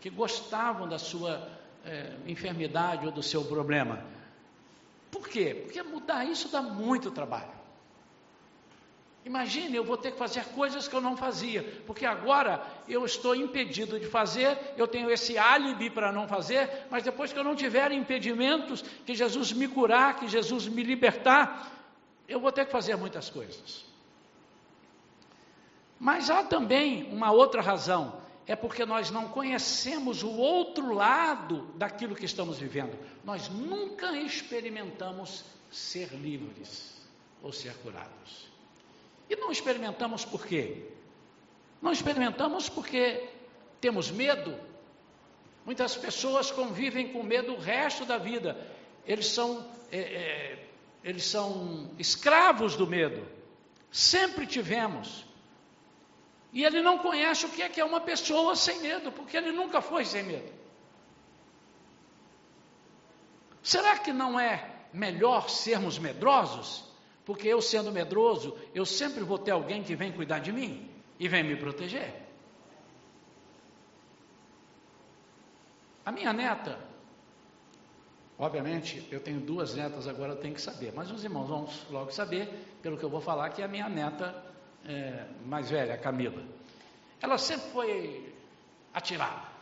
que 0.00 0.10
gostavam 0.10 0.88
da 0.88 0.98
sua 0.98 1.48
é, 1.84 2.16
enfermidade 2.26 3.06
ou 3.06 3.12
do 3.12 3.22
seu 3.22 3.44
problema. 3.44 4.04
Por 5.08 5.28
quê? 5.28 5.54
Porque 5.62 5.80
mudar 5.84 6.24
isso 6.24 6.48
dá 6.48 6.60
muito 6.60 7.12
trabalho. 7.12 7.62
Imagine, 9.24 9.76
eu 9.76 9.84
vou 9.84 9.96
ter 9.96 10.10
que 10.10 10.18
fazer 10.18 10.44
coisas 10.46 10.88
que 10.88 10.96
eu 10.96 11.00
não 11.00 11.16
fazia, 11.16 11.62
porque 11.86 12.04
agora 12.04 12.60
eu 12.88 13.04
estou 13.04 13.36
impedido 13.36 14.00
de 14.00 14.06
fazer, 14.06 14.58
eu 14.76 14.88
tenho 14.88 15.08
esse 15.08 15.38
álibi 15.38 15.90
para 15.90 16.10
não 16.10 16.26
fazer, 16.26 16.88
mas 16.90 17.04
depois 17.04 17.32
que 17.32 17.38
eu 17.38 17.44
não 17.44 17.54
tiver 17.54 17.92
impedimentos, 17.92 18.82
que 19.06 19.14
Jesus 19.14 19.52
me 19.52 19.68
curar, 19.68 20.16
que 20.16 20.26
Jesus 20.26 20.66
me 20.66 20.82
libertar, 20.82 21.70
eu 22.26 22.40
vou 22.40 22.50
ter 22.50 22.66
que 22.66 22.72
fazer 22.72 22.96
muitas 22.96 23.30
coisas. 23.30 23.91
Mas 26.02 26.28
há 26.28 26.42
também 26.42 27.04
uma 27.12 27.30
outra 27.30 27.62
razão, 27.62 28.20
é 28.44 28.56
porque 28.56 28.84
nós 28.84 29.08
não 29.08 29.28
conhecemos 29.28 30.24
o 30.24 30.30
outro 30.32 30.92
lado 30.92 31.62
daquilo 31.76 32.16
que 32.16 32.24
estamos 32.24 32.58
vivendo. 32.58 32.98
Nós 33.22 33.48
nunca 33.48 34.10
experimentamos 34.18 35.44
ser 35.70 36.08
livres 36.08 37.00
ou 37.40 37.52
ser 37.52 37.72
curados. 37.74 38.48
E 39.30 39.36
não 39.36 39.52
experimentamos 39.52 40.24
por 40.24 40.44
quê? 40.44 40.90
Não 41.80 41.92
experimentamos 41.92 42.68
porque 42.68 43.28
temos 43.80 44.10
medo. 44.10 44.58
Muitas 45.64 45.94
pessoas 45.94 46.50
convivem 46.50 47.12
com 47.12 47.22
medo 47.22 47.52
o 47.52 47.60
resto 47.60 48.04
da 48.04 48.18
vida. 48.18 48.60
Eles 49.06 49.28
são, 49.28 49.64
é, 49.92 50.00
é, 50.00 50.68
eles 51.04 51.22
são 51.26 51.92
escravos 51.96 52.74
do 52.74 52.88
medo. 52.88 53.24
Sempre 53.92 54.48
tivemos. 54.48 55.30
E 56.52 56.64
ele 56.64 56.82
não 56.82 56.98
conhece 56.98 57.46
o 57.46 57.48
que 57.48 57.62
é 57.62 57.68
que 57.68 57.80
é 57.80 57.84
uma 57.84 58.00
pessoa 58.00 58.54
sem 58.54 58.80
medo, 58.80 59.10
porque 59.10 59.36
ele 59.36 59.52
nunca 59.52 59.80
foi 59.80 60.04
sem 60.04 60.22
medo. 60.22 60.52
Será 63.62 63.98
que 63.98 64.12
não 64.12 64.38
é 64.38 64.70
melhor 64.92 65.48
sermos 65.48 65.98
medrosos? 65.98 66.84
Porque 67.24 67.48
eu 67.48 67.62
sendo 67.62 67.90
medroso, 67.90 68.58
eu 68.74 68.84
sempre 68.84 69.22
vou 69.24 69.38
ter 69.38 69.52
alguém 69.52 69.82
que 69.82 69.96
vem 69.96 70.12
cuidar 70.12 70.40
de 70.40 70.52
mim 70.52 70.90
e 71.18 71.26
vem 71.26 71.42
me 71.42 71.56
proteger. 71.56 72.12
A 76.04 76.10
minha 76.10 76.32
neta, 76.32 76.78
obviamente, 78.36 79.06
eu 79.10 79.20
tenho 79.20 79.40
duas 79.40 79.74
netas 79.74 80.08
agora, 80.08 80.32
eu 80.32 80.40
tenho 80.40 80.54
que 80.54 80.60
saber, 80.60 80.92
mas 80.92 81.10
os 81.12 81.22
irmãos 81.22 81.48
vão 81.48 81.68
logo 81.90 82.10
saber, 82.10 82.48
pelo 82.82 82.98
que 82.98 83.04
eu 83.04 83.08
vou 83.08 83.20
falar, 83.20 83.50
que 83.50 83.62
a 83.62 83.68
minha 83.68 83.88
neta 83.88 84.51
é, 84.86 85.26
mais 85.46 85.70
velha, 85.70 85.96
Camila. 85.96 86.42
Ela 87.20 87.38
sempre 87.38 87.70
foi 87.70 88.34
atirada. 88.92 89.52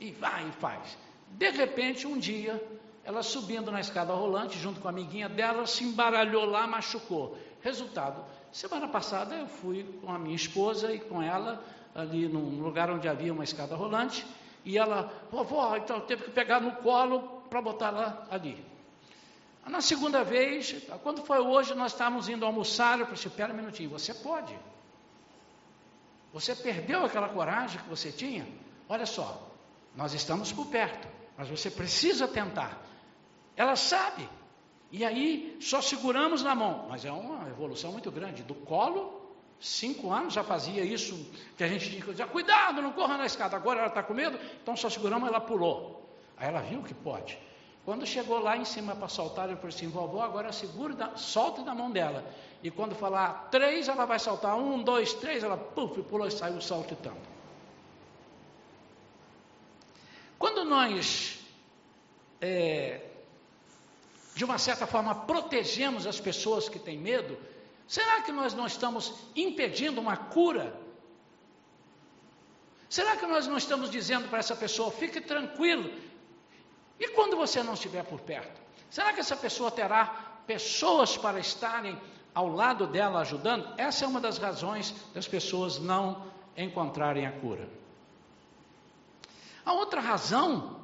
E 0.00 0.10
vai 0.12 0.48
e 0.48 0.52
faz. 0.52 0.96
De 1.30 1.50
repente, 1.50 2.06
um 2.06 2.18
dia, 2.18 2.62
ela 3.04 3.22
subindo 3.22 3.70
na 3.70 3.80
escada 3.80 4.12
rolante, 4.12 4.58
junto 4.58 4.80
com 4.80 4.88
a 4.88 4.90
amiguinha 4.90 5.28
dela, 5.28 5.66
se 5.66 5.84
embaralhou 5.84 6.44
lá, 6.44 6.66
machucou. 6.66 7.38
Resultado, 7.60 8.24
semana 8.52 8.88
passada 8.88 9.34
eu 9.34 9.46
fui 9.46 9.84
com 10.00 10.12
a 10.12 10.18
minha 10.18 10.36
esposa 10.36 10.92
e 10.92 11.00
com 11.00 11.22
ela, 11.22 11.64
ali 11.94 12.28
num 12.28 12.62
lugar 12.62 12.90
onde 12.90 13.08
havia 13.08 13.32
uma 13.32 13.44
escada 13.44 13.74
rolante, 13.74 14.26
e 14.64 14.78
ela, 14.78 15.12
vovó, 15.30 15.76
então 15.76 16.00
teve 16.00 16.24
que 16.24 16.30
pegar 16.30 16.60
no 16.60 16.72
colo 16.76 17.42
para 17.50 17.60
botar 17.60 17.90
lá 17.90 18.26
ali. 18.30 18.64
Na 19.66 19.80
segunda 19.80 20.22
vez, 20.22 20.74
quando 21.02 21.24
foi 21.24 21.38
hoje, 21.38 21.74
nós 21.74 21.92
estávamos 21.92 22.28
indo 22.28 22.44
almoçar, 22.44 22.98
eu 22.98 23.06
falei, 23.06 23.14
assim, 23.14 23.28
espera 23.28 23.52
um 23.52 23.56
minutinho, 23.56 23.90
você 23.90 24.12
pode. 24.12 24.56
Você 26.32 26.54
perdeu 26.54 27.04
aquela 27.04 27.28
coragem 27.28 27.80
que 27.80 27.88
você 27.88 28.12
tinha? 28.12 28.46
Olha 28.88 29.06
só, 29.06 29.50
nós 29.96 30.12
estamos 30.12 30.52
por 30.52 30.66
perto, 30.66 31.08
mas 31.36 31.48
você 31.48 31.70
precisa 31.70 32.28
tentar. 32.28 32.78
Ela 33.56 33.76
sabe. 33.76 34.28
E 34.90 35.04
aí, 35.04 35.56
só 35.60 35.80
seguramos 35.80 36.42
na 36.42 36.54
mão. 36.54 36.86
Mas 36.88 37.04
é 37.04 37.10
uma 37.10 37.48
evolução 37.48 37.92
muito 37.92 38.10
grande. 38.10 38.42
Do 38.42 38.54
colo, 38.54 39.34
cinco 39.58 40.12
anos 40.12 40.34
já 40.34 40.44
fazia 40.44 40.84
isso, 40.84 41.14
que 41.56 41.64
a 41.64 41.68
gente 41.68 41.88
dizer, 41.88 42.26
cuidado, 42.26 42.82
não 42.82 42.92
corra 42.92 43.16
na 43.16 43.26
escada. 43.26 43.56
Agora 43.56 43.78
ela 43.80 43.88
está 43.88 44.02
com 44.02 44.12
medo, 44.12 44.38
então 44.62 44.76
só 44.76 44.90
seguramos, 44.90 45.28
ela 45.28 45.40
pulou. 45.40 46.08
Aí 46.36 46.48
ela 46.48 46.60
viu 46.60 46.82
que 46.82 46.94
pode. 46.94 47.38
Quando 47.84 48.06
chegou 48.06 48.38
lá 48.38 48.56
em 48.56 48.64
cima 48.64 48.96
para 48.96 49.08
saltar, 49.08 49.50
eu 49.50 49.56
falei 49.56 49.74
assim: 49.74 49.88
vovó, 49.88 50.22
agora 50.22 50.52
segura, 50.52 50.94
da, 50.94 51.16
solta 51.16 51.62
da 51.62 51.74
mão 51.74 51.90
dela. 51.90 52.24
E 52.62 52.70
quando 52.70 52.94
falar 52.94 53.48
três, 53.50 53.88
ela 53.88 54.06
vai 54.06 54.18
saltar. 54.18 54.56
Um, 54.56 54.82
dois, 54.82 55.12
três, 55.12 55.44
ela 55.44 55.56
puf, 55.56 56.02
pulou 56.02 56.26
e 56.26 56.30
saiu 56.30 56.60
saltitando. 56.62 57.20
Quando 60.38 60.64
nós, 60.64 61.38
é, 62.40 63.02
de 64.34 64.44
uma 64.44 64.56
certa 64.56 64.86
forma, 64.86 65.14
protegemos 65.14 66.06
as 66.06 66.18
pessoas 66.18 66.70
que 66.70 66.78
têm 66.78 66.96
medo, 66.96 67.36
será 67.86 68.22
que 68.22 68.32
nós 68.32 68.54
não 68.54 68.66
estamos 68.66 69.12
impedindo 69.36 70.00
uma 70.00 70.16
cura? 70.16 70.74
Será 72.88 73.16
que 73.16 73.26
nós 73.26 73.46
não 73.46 73.58
estamos 73.58 73.90
dizendo 73.90 74.28
para 74.28 74.38
essa 74.38 74.56
pessoa, 74.56 74.90
fique 74.90 75.20
tranquilo, 75.20 75.92
e 76.98 77.08
quando 77.08 77.36
você 77.36 77.62
não 77.62 77.74
estiver 77.74 78.04
por 78.04 78.20
perto? 78.20 78.60
Será 78.90 79.12
que 79.12 79.20
essa 79.20 79.36
pessoa 79.36 79.70
terá 79.70 80.06
pessoas 80.46 81.16
para 81.16 81.40
estarem 81.40 82.00
ao 82.34 82.48
lado 82.48 82.86
dela 82.86 83.20
ajudando? 83.20 83.74
Essa 83.76 84.04
é 84.04 84.08
uma 84.08 84.20
das 84.20 84.38
razões 84.38 84.94
das 85.12 85.26
pessoas 85.26 85.78
não 85.78 86.24
encontrarem 86.56 87.26
a 87.26 87.32
cura. 87.32 87.68
A 89.64 89.72
outra 89.72 90.00
razão 90.00 90.80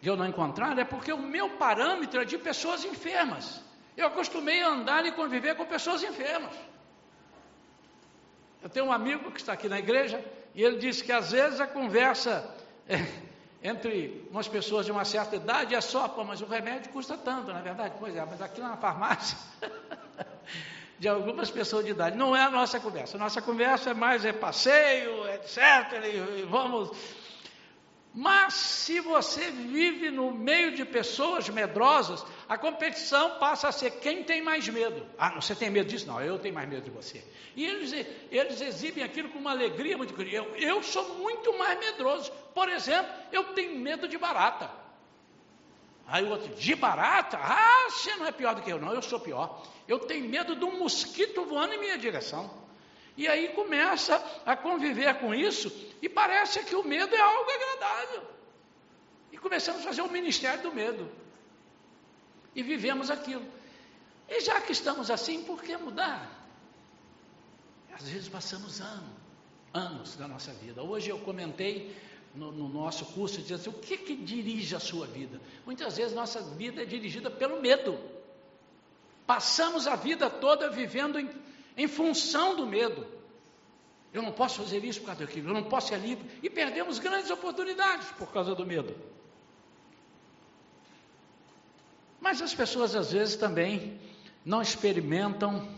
de 0.00 0.08
eu 0.08 0.16
não 0.16 0.26
encontrar 0.26 0.78
é 0.78 0.84
porque 0.84 1.12
o 1.12 1.18
meu 1.18 1.50
parâmetro 1.50 2.20
é 2.20 2.24
de 2.24 2.38
pessoas 2.38 2.84
enfermas. 2.84 3.60
Eu 3.96 4.06
acostumei 4.06 4.62
a 4.62 4.68
andar 4.68 5.06
e 5.06 5.12
conviver 5.12 5.56
com 5.56 5.64
pessoas 5.64 6.02
enfermas. 6.02 6.54
Eu 8.62 8.68
tenho 8.68 8.86
um 8.86 8.92
amigo 8.92 9.30
que 9.30 9.40
está 9.40 9.54
aqui 9.54 9.68
na 9.68 9.78
igreja 9.78 10.22
e 10.54 10.62
ele 10.62 10.76
disse 10.76 11.02
que 11.02 11.12
às 11.12 11.32
vezes 11.32 11.60
a 11.60 11.66
conversa 11.66 12.54
é, 12.88 12.96
entre 13.62 14.28
umas 14.30 14.46
pessoas 14.48 14.86
de 14.86 14.92
uma 14.92 15.04
certa 15.04 15.36
idade 15.36 15.74
é 15.74 15.80
só, 15.80 16.08
pô, 16.08 16.24
mas 16.24 16.40
o 16.40 16.46
remédio 16.46 16.90
custa 16.92 17.16
tanto, 17.16 17.52
na 17.52 17.60
é 17.60 17.62
verdade? 17.62 17.94
Pois 17.98 18.14
é, 18.14 18.24
mas 18.24 18.40
aqui 18.40 18.60
na 18.60 18.76
farmácia, 18.76 19.36
de 20.98 21.08
algumas 21.08 21.50
pessoas 21.50 21.84
de 21.84 21.90
idade, 21.90 22.16
não 22.16 22.34
é 22.34 22.42
a 22.42 22.50
nossa 22.50 22.78
conversa. 22.80 23.18
Nossa 23.18 23.42
conversa 23.42 23.90
é 23.90 23.94
mais 23.94 24.24
é 24.24 24.32
passeio, 24.32 25.28
etc. 25.30 25.58
E, 26.04 26.40
e 26.40 26.46
vamos. 26.48 26.90
Mas 28.14 28.54
se 28.54 29.00
você 29.00 29.50
vive 29.50 30.10
no 30.10 30.32
meio 30.32 30.74
de 30.74 30.84
pessoas 30.84 31.48
medrosas, 31.50 32.24
a 32.48 32.56
competição 32.56 33.38
passa 33.38 33.68
a 33.68 33.72
ser 33.72 33.90
quem 33.92 34.22
tem 34.22 34.40
mais 34.40 34.68
medo. 34.68 35.04
Ah, 35.18 35.30
você 35.30 35.54
tem 35.54 35.68
medo 35.68 35.88
disso? 35.88 36.06
Não, 36.06 36.20
eu 36.20 36.38
tenho 36.38 36.54
mais 36.54 36.68
medo 36.68 36.82
de 36.82 36.90
você. 36.90 37.24
E 37.56 37.64
eles, 37.64 37.92
eles 38.30 38.60
exibem 38.60 39.02
aquilo 39.02 39.30
com 39.30 39.38
uma 39.38 39.50
alegria 39.50 39.96
muito 39.96 40.14
grande. 40.14 40.34
Eu, 40.34 40.54
eu 40.56 40.82
sou 40.82 41.16
muito 41.16 41.56
mais 41.58 41.78
medroso. 41.78 42.30
Por 42.54 42.68
exemplo, 42.68 43.12
eu 43.32 43.44
tenho 43.54 43.76
medo 43.78 44.06
de 44.06 44.16
barata. 44.16 44.70
Aí 46.06 46.24
o 46.24 46.30
outro, 46.30 46.54
de 46.54 46.74
barata? 46.76 47.36
Ah, 47.36 47.90
você 47.90 48.14
não 48.14 48.26
é 48.26 48.32
pior 48.32 48.54
do 48.54 48.62
que 48.62 48.72
eu, 48.72 48.80
não, 48.80 48.92
eu 48.92 49.02
sou 49.02 49.18
pior. 49.18 49.66
Eu 49.88 49.98
tenho 49.98 50.28
medo 50.28 50.54
de 50.54 50.64
um 50.64 50.78
mosquito 50.78 51.44
voando 51.44 51.74
em 51.74 51.78
minha 51.78 51.98
direção. 51.98 52.48
E 53.16 53.26
aí 53.26 53.48
começa 53.48 54.22
a 54.44 54.54
conviver 54.54 55.12
com 55.14 55.34
isso 55.34 55.72
e 56.00 56.08
parece 56.08 56.62
que 56.62 56.76
o 56.76 56.84
medo 56.84 57.12
é 57.12 57.20
algo 57.20 57.50
agradável. 57.50 58.22
E 59.32 59.38
começamos 59.38 59.80
a 59.80 59.84
fazer 59.84 60.02
o 60.02 60.08
ministério 60.08 60.62
do 60.62 60.72
medo 60.72 61.10
e 62.56 62.62
vivemos 62.62 63.10
aquilo. 63.10 63.44
E 64.28 64.40
já 64.40 64.60
que 64.60 64.72
estamos 64.72 65.10
assim, 65.10 65.44
por 65.44 65.62
que 65.62 65.76
mudar? 65.76 66.32
Às 67.92 68.08
vezes 68.08 68.28
passamos 68.28 68.80
anos, 68.80 69.10
anos 69.72 70.16
da 70.16 70.26
nossa 70.26 70.52
vida. 70.54 70.82
Hoje 70.82 71.10
eu 71.10 71.18
comentei 71.18 71.94
no, 72.34 72.50
no 72.50 72.68
nosso 72.68 73.04
curso, 73.06 73.40
diz 73.40 73.52
assim, 73.52 73.70
o 73.70 73.74
que, 73.74 73.98
que 73.98 74.16
dirige 74.16 74.74
a 74.74 74.80
sua 74.80 75.06
vida? 75.06 75.40
Muitas 75.64 75.96
vezes 75.96 76.14
nossa 76.14 76.40
vida 76.40 76.82
é 76.82 76.84
dirigida 76.86 77.30
pelo 77.30 77.60
medo. 77.60 77.98
Passamos 79.26 79.86
a 79.86 79.94
vida 79.94 80.30
toda 80.30 80.70
vivendo 80.70 81.20
em, 81.20 81.30
em 81.76 81.86
função 81.86 82.56
do 82.56 82.66
medo. 82.66 83.06
Eu 84.12 84.22
não 84.22 84.32
posso 84.32 84.62
fazer 84.62 84.82
isso 84.82 85.00
por 85.00 85.06
causa 85.06 85.26
daquilo, 85.26 85.50
eu 85.50 85.54
não 85.54 85.64
posso 85.64 85.92
ir 85.92 85.96
ali. 85.96 86.18
E 86.42 86.48
perdemos 86.48 86.98
grandes 86.98 87.30
oportunidades 87.30 88.08
por 88.12 88.32
causa 88.32 88.54
do 88.54 88.64
medo. 88.64 88.96
Mas 92.20 92.40
as 92.42 92.54
pessoas 92.54 92.94
às 92.94 93.12
vezes 93.12 93.36
também 93.36 94.00
não 94.44 94.62
experimentam 94.62 95.68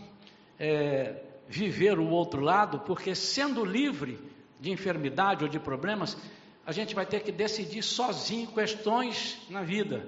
é, 0.59 1.23
viver 1.47 1.97
o 1.99 2.09
outro 2.09 2.41
lado, 2.41 2.79
porque 2.79 3.15
sendo 3.15 3.65
livre 3.65 4.19
de 4.59 4.71
enfermidade 4.71 5.43
ou 5.43 5.49
de 5.49 5.59
problemas, 5.59 6.17
a 6.65 6.71
gente 6.71 6.93
vai 6.93 7.05
ter 7.05 7.21
que 7.21 7.31
decidir 7.31 7.81
sozinho 7.81 8.47
questões 8.47 9.39
na 9.49 9.63
vida. 9.63 10.07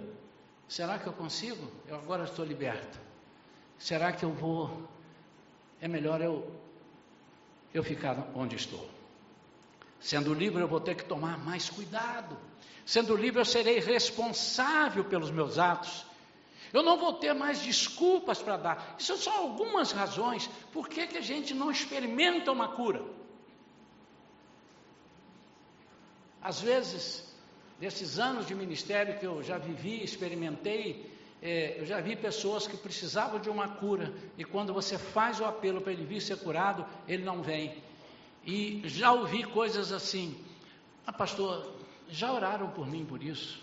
Será 0.67 0.99
que 0.99 1.07
eu 1.07 1.13
consigo? 1.13 1.71
Eu 1.87 1.95
agora 1.95 2.23
estou 2.23 2.45
liberto. 2.45 2.99
Será 3.77 4.11
que 4.11 4.23
eu 4.23 4.31
vou? 4.31 4.87
É 5.81 5.87
melhor 5.87 6.21
eu 6.21 6.61
eu 7.73 7.83
ficar 7.83 8.29
onde 8.35 8.55
estou. 8.55 8.87
Sendo 9.99 10.33
livre, 10.33 10.61
eu 10.61 10.67
vou 10.67 10.79
ter 10.79 10.95
que 10.95 11.05
tomar 11.05 11.37
mais 11.37 11.69
cuidado. 11.69 12.37
Sendo 12.85 13.15
livre, 13.15 13.39
eu 13.39 13.45
serei 13.45 13.79
responsável 13.79 15.05
pelos 15.05 15.31
meus 15.31 15.57
atos. 15.57 16.05
Eu 16.73 16.83
não 16.83 16.97
vou 16.97 17.13
ter 17.13 17.33
mais 17.33 17.61
desculpas 17.61 18.41
para 18.41 18.57
dar. 18.57 18.95
Isso 18.97 19.17
são 19.17 19.33
algumas 19.33 19.91
razões 19.91 20.49
por 20.71 20.87
que, 20.87 21.07
que 21.07 21.17
a 21.17 21.21
gente 21.21 21.53
não 21.53 21.69
experimenta 21.69 22.51
uma 22.51 22.69
cura. 22.69 23.03
Às 26.41 26.61
vezes, 26.61 27.29
desses 27.79 28.19
anos 28.19 28.47
de 28.47 28.55
ministério 28.55 29.19
que 29.19 29.25
eu 29.25 29.43
já 29.43 29.57
vivi, 29.57 30.03
experimentei, 30.03 31.11
é, 31.41 31.79
eu 31.79 31.85
já 31.85 31.99
vi 31.99 32.15
pessoas 32.15 32.67
que 32.67 32.77
precisavam 32.77 33.39
de 33.39 33.49
uma 33.49 33.67
cura, 33.67 34.13
e 34.37 34.45
quando 34.45 34.73
você 34.73 34.97
faz 34.97 35.39
o 35.39 35.45
apelo 35.45 35.81
para 35.81 35.91
ele 35.91 36.05
vir 36.05 36.21
ser 36.21 36.37
curado, 36.37 36.85
ele 37.07 37.23
não 37.23 37.41
vem. 37.41 37.75
E 38.45 38.81
já 38.85 39.11
ouvi 39.11 39.43
coisas 39.43 39.91
assim: 39.91 40.37
ah, 41.05 41.11
pastor, 41.11 41.73
já 42.07 42.31
oraram 42.31 42.69
por 42.69 42.87
mim 42.87 43.05
por 43.05 43.23
isso? 43.23 43.59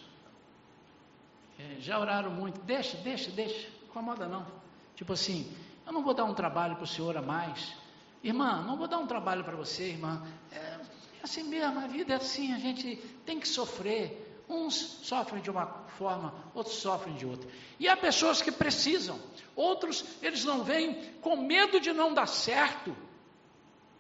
É, 1.58 1.80
já 1.80 1.98
oraram 1.98 2.30
muito, 2.30 2.60
deixa, 2.60 2.96
deixa, 2.98 3.30
deixa, 3.30 3.68
incomoda 3.84 4.28
não. 4.28 4.46
Tipo 4.94 5.12
assim, 5.12 5.52
eu 5.84 5.92
não 5.92 6.02
vou 6.02 6.14
dar 6.14 6.24
um 6.24 6.34
trabalho 6.34 6.76
para 6.76 6.84
o 6.84 6.86
senhor 6.86 7.16
a 7.16 7.22
mais. 7.22 7.74
Irmã, 8.22 8.62
não 8.62 8.76
vou 8.76 8.86
dar 8.86 8.98
um 8.98 9.06
trabalho 9.06 9.42
para 9.42 9.56
você, 9.56 9.88
irmã. 9.90 10.24
É, 10.52 10.56
é 10.56 10.80
assim 11.22 11.42
mesmo, 11.42 11.80
a 11.80 11.86
vida 11.86 12.12
é 12.14 12.16
assim, 12.16 12.52
a 12.52 12.58
gente 12.58 12.96
tem 13.24 13.40
que 13.40 13.48
sofrer. 13.48 14.26
Uns 14.48 14.74
sofrem 15.02 15.42
de 15.42 15.50
uma 15.50 15.66
forma, 15.98 16.32
outros 16.54 16.76
sofrem 16.76 17.14
de 17.16 17.26
outra. 17.26 17.50
E 17.78 17.86
há 17.86 17.96
pessoas 17.96 18.40
que 18.40 18.50
precisam, 18.50 19.20
outros 19.54 20.04
eles 20.22 20.44
não 20.44 20.64
vêm 20.64 20.94
com 21.20 21.36
medo 21.36 21.78
de 21.80 21.92
não 21.92 22.14
dar 22.14 22.26
certo. 22.26 22.96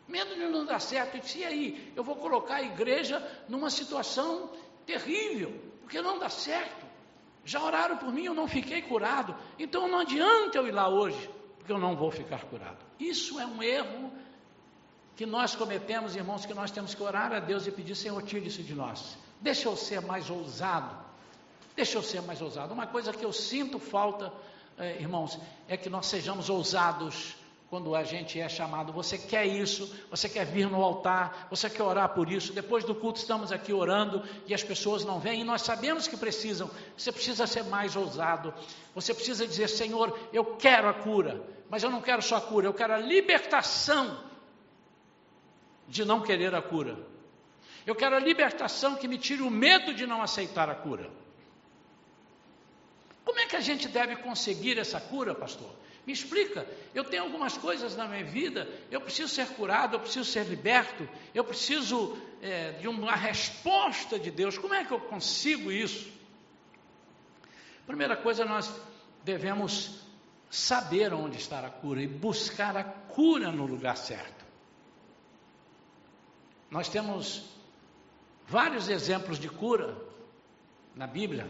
Medo 0.06 0.34
de 0.34 0.46
não 0.46 0.64
dar 0.64 0.80
certo. 0.80 1.20
E 1.36 1.44
aí, 1.44 1.92
eu 1.94 2.02
vou 2.02 2.16
colocar 2.16 2.56
a 2.56 2.62
igreja 2.62 3.20
numa 3.46 3.68
situação 3.68 4.50
terrível, 4.86 5.52
porque 5.82 6.00
não 6.00 6.18
dá 6.18 6.30
certo. 6.30 6.87
Já 7.48 7.64
oraram 7.64 7.96
por 7.96 8.12
mim, 8.12 8.24
eu 8.24 8.34
não 8.34 8.46
fiquei 8.46 8.82
curado. 8.82 9.34
Então 9.58 9.88
não 9.88 10.00
adianta 10.00 10.58
eu 10.58 10.68
ir 10.68 10.70
lá 10.70 10.86
hoje, 10.86 11.30
porque 11.56 11.72
eu 11.72 11.78
não 11.78 11.96
vou 11.96 12.10
ficar 12.10 12.44
curado. 12.44 12.76
Isso 13.00 13.40
é 13.40 13.46
um 13.46 13.62
erro 13.62 14.12
que 15.16 15.24
nós 15.24 15.56
cometemos, 15.56 16.14
irmãos, 16.14 16.44
que 16.44 16.52
nós 16.52 16.70
temos 16.70 16.94
que 16.94 17.02
orar 17.02 17.32
a 17.32 17.40
Deus 17.40 17.66
e 17.66 17.70
pedir, 17.70 17.94
Senhor, 17.94 18.22
tire 18.22 18.48
isso 18.48 18.62
de 18.62 18.74
nós. 18.74 19.16
Deixa 19.40 19.66
eu 19.66 19.76
ser 19.76 20.02
mais 20.02 20.28
ousado. 20.28 20.94
Deixa 21.74 21.96
eu 21.96 22.02
ser 22.02 22.20
mais 22.20 22.42
ousado. 22.42 22.74
Uma 22.74 22.86
coisa 22.86 23.14
que 23.14 23.24
eu 23.24 23.32
sinto 23.32 23.78
falta, 23.78 24.30
eh, 24.76 25.00
irmãos, 25.00 25.38
é 25.66 25.74
que 25.74 25.88
nós 25.88 26.04
sejamos 26.04 26.50
ousados 26.50 27.34
quando 27.70 27.94
a 27.94 28.02
gente 28.02 28.40
é 28.40 28.48
chamado, 28.48 28.94
você 28.94 29.18
quer 29.18 29.44
isso, 29.44 29.94
você 30.10 30.26
quer 30.26 30.46
vir 30.46 30.70
no 30.70 30.82
altar, 30.82 31.46
você 31.50 31.68
quer 31.68 31.82
orar 31.82 32.08
por 32.14 32.32
isso. 32.32 32.52
Depois 32.54 32.82
do 32.82 32.94
culto 32.94 33.18
estamos 33.18 33.52
aqui 33.52 33.74
orando 33.74 34.22
e 34.46 34.54
as 34.54 34.62
pessoas 34.62 35.04
não 35.04 35.20
vêm 35.20 35.42
e 35.42 35.44
nós 35.44 35.62
sabemos 35.62 36.08
que 36.08 36.16
precisam. 36.16 36.70
Você 36.96 37.12
precisa 37.12 37.46
ser 37.46 37.64
mais 37.64 37.94
ousado. 37.94 38.54
Você 38.94 39.12
precisa 39.12 39.46
dizer, 39.46 39.68
Senhor, 39.68 40.18
eu 40.32 40.56
quero 40.56 40.88
a 40.88 40.94
cura, 40.94 41.42
mas 41.68 41.82
eu 41.82 41.90
não 41.90 42.00
quero 42.00 42.22
só 42.22 42.36
a 42.36 42.40
cura, 42.40 42.66
eu 42.66 42.72
quero 42.72 42.94
a 42.94 42.98
libertação 42.98 44.18
de 45.86 46.06
não 46.06 46.22
querer 46.22 46.54
a 46.54 46.62
cura. 46.62 46.98
Eu 47.86 47.94
quero 47.94 48.16
a 48.16 48.18
libertação 48.18 48.96
que 48.96 49.06
me 49.06 49.18
tire 49.18 49.42
o 49.42 49.50
medo 49.50 49.92
de 49.92 50.06
não 50.06 50.22
aceitar 50.22 50.70
a 50.70 50.74
cura. 50.74 51.10
Como 53.26 53.38
é 53.40 53.44
que 53.44 53.56
a 53.56 53.60
gente 53.60 53.88
deve 53.88 54.16
conseguir 54.16 54.78
essa 54.78 54.98
cura, 54.98 55.34
pastor? 55.34 55.70
Me 56.08 56.14
explica, 56.14 56.66
eu 56.94 57.04
tenho 57.04 57.24
algumas 57.24 57.58
coisas 57.58 57.94
na 57.94 58.08
minha 58.08 58.24
vida, 58.24 58.66
eu 58.90 58.98
preciso 58.98 59.28
ser 59.28 59.46
curado, 59.48 59.94
eu 59.94 60.00
preciso 60.00 60.24
ser 60.24 60.46
liberto, 60.46 61.06
eu 61.34 61.44
preciso 61.44 62.16
é, 62.40 62.72
de 62.72 62.88
uma 62.88 63.14
resposta 63.14 64.18
de 64.18 64.30
Deus. 64.30 64.56
Como 64.56 64.72
é 64.72 64.86
que 64.86 64.90
eu 64.90 65.00
consigo 65.00 65.70
isso? 65.70 66.10
Primeira 67.86 68.16
coisa, 68.16 68.46
nós 68.46 68.74
devemos 69.22 70.00
saber 70.50 71.12
onde 71.12 71.36
está 71.36 71.60
a 71.60 71.68
cura 71.68 72.00
e 72.00 72.06
buscar 72.06 72.74
a 72.74 72.84
cura 72.84 73.52
no 73.52 73.66
lugar 73.66 73.98
certo. 73.98 74.46
Nós 76.70 76.88
temos 76.88 77.50
vários 78.46 78.88
exemplos 78.88 79.38
de 79.38 79.50
cura 79.50 79.94
na 80.96 81.06
Bíblia 81.06 81.46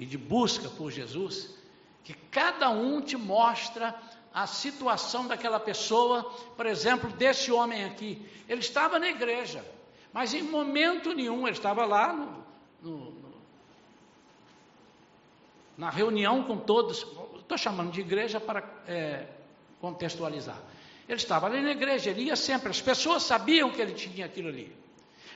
e 0.00 0.04
de 0.04 0.18
busca 0.18 0.68
por 0.68 0.90
Jesus 0.90 1.59
que 2.04 2.14
cada 2.14 2.70
um 2.70 3.00
te 3.00 3.16
mostra 3.16 3.94
a 4.32 4.46
situação 4.46 5.26
daquela 5.26 5.58
pessoa, 5.58 6.24
por 6.56 6.66
exemplo, 6.66 7.10
desse 7.10 7.50
homem 7.50 7.84
aqui. 7.84 8.24
Ele 8.48 8.60
estava 8.60 8.98
na 8.98 9.08
igreja, 9.08 9.64
mas 10.12 10.32
em 10.34 10.42
momento 10.42 11.12
nenhum 11.12 11.46
ele 11.46 11.56
estava 11.56 11.84
lá 11.84 12.12
no, 12.12 12.44
no, 12.82 13.10
no, 13.10 13.34
na 15.76 15.90
reunião 15.90 16.44
com 16.44 16.56
todos. 16.56 17.06
Estou 17.38 17.58
chamando 17.58 17.90
de 17.90 18.00
igreja 18.00 18.40
para 18.40 18.62
é, 18.86 19.26
contextualizar. 19.80 20.58
Ele 21.08 21.18
estava 21.18 21.46
ali 21.46 21.60
na 21.60 21.72
igreja, 21.72 22.10
ele 22.10 22.22
ia 22.22 22.36
sempre, 22.36 22.70
as 22.70 22.80
pessoas 22.80 23.24
sabiam 23.24 23.70
que 23.70 23.82
ele 23.82 23.94
tinha 23.94 24.26
aquilo 24.26 24.48
ali. 24.48 24.72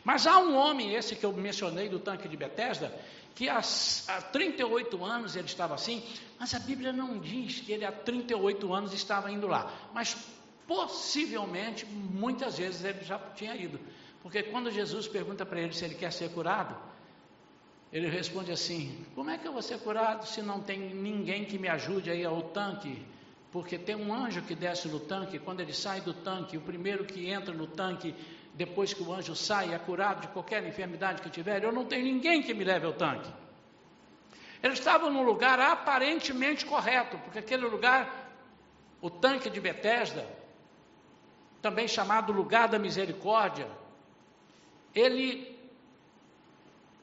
Mas 0.05 0.27
há 0.27 0.39
um 0.39 0.55
homem, 0.55 0.95
esse 0.95 1.17
que 1.17 1.25
eu 1.25 1.33
mencionei 1.33 1.89
do 1.89 1.99
tanque 1.99 2.29
de 2.29 2.37
Betesda, 2.37 2.95
que 3.35 3.49
há, 3.49 3.59
há 3.59 4.23
38 4.23 5.05
anos 5.05 5.35
ele 5.35 5.47
estava 5.47 5.75
assim, 5.75 6.03
mas 6.39 6.55
a 6.55 6.59
Bíblia 6.59 6.93
não 6.93 7.19
diz 7.19 7.61
que 7.61 7.73
ele 7.73 7.85
há 7.85 7.93
38 7.93 8.73
anos 8.73 8.93
estava 8.93 9.31
indo 9.31 9.47
lá. 9.47 9.71
Mas 9.93 10.17
possivelmente, 10.67 11.85
muitas 11.85 12.59
vezes 12.59 12.85
ele 12.85 13.03
já 13.05 13.19
tinha 13.35 13.55
ido. 13.57 13.79
Porque 14.23 14.43
quando 14.45 14.71
Jesus 14.71 15.07
pergunta 15.07 15.45
para 15.45 15.61
ele 15.61 15.73
se 15.73 15.85
ele 15.85 15.95
quer 15.95 16.13
ser 16.13 16.31
curado, 16.31 16.77
ele 17.93 18.09
responde 18.09 18.51
assim: 18.51 19.05
Como 19.15 19.31
é 19.31 19.39
que 19.39 19.47
eu 19.47 19.53
vou 19.53 19.63
ser 19.63 19.79
curado 19.81 20.27
se 20.27 20.41
não 20.41 20.61
tem 20.61 20.79
ninguém 20.95 21.45
que 21.45 21.59
me 21.59 21.69
ajude 21.69 22.11
aí 22.11 22.25
ao 22.25 22.43
tanque? 22.43 23.05
Porque 23.53 23.79
tem 23.79 23.95
um 23.95 24.13
anjo 24.13 24.43
que 24.43 24.55
desce 24.55 24.89
no 24.89 24.99
tanque, 24.99 25.39
quando 25.39 25.61
ele 25.61 25.73
sai 25.73 26.01
do 26.01 26.13
tanque, 26.13 26.57
o 26.57 26.61
primeiro 26.61 27.05
que 27.05 27.29
entra 27.29 27.55
no 27.55 27.69
tanque 27.69 28.15
depois 28.55 28.95
que 28.95 29.03
o 29.03 29.13
anjo 29.13 29.35
sai, 29.35 29.75
é 29.75 29.79
curado 29.79 30.21
de 30.21 30.29
qualquer 30.29 30.65
enfermidade 30.65 31.21
que 31.21 31.29
tiver, 31.29 31.63
eu 31.65 31.73
não 31.73 31.85
tenho 31.85 32.05
ninguém 32.05 32.41
que 32.41 32.55
me 32.55 32.63
leve 32.63 32.87
ao 32.87 32.93
tanque. 32.93 33.29
Eles 34.63 34.79
estavam 34.79 35.11
num 35.11 35.25
lugar 35.25 35.59
aparentemente 35.61 36.65
correto, 36.65 37.19
porque 37.19 37.41
aquele 37.41 37.67
lugar, 37.67 38.31
o 39.01 39.11
tanque 39.11 39.51
de 39.51 39.61
Betesda, 39.61 40.27
também 41.61 41.89
chamado 41.89 42.33
lugar 42.33 42.69
da 42.69 42.79
misericórdia, 42.79 43.69
ele 44.95 45.59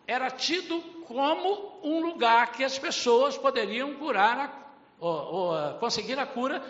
era 0.08 0.32
tido 0.32 0.82
como 1.06 1.80
um 1.84 2.00
lugar 2.00 2.54
que 2.54 2.64
as 2.64 2.80
pessoas 2.80 3.38
poderiam 3.38 3.96
curar, 3.96 4.40
a, 4.40 5.06
ou, 5.06 5.34
ou 5.34 5.74
conseguir 5.80 6.18
a 6.18 6.26
cura, 6.26 6.64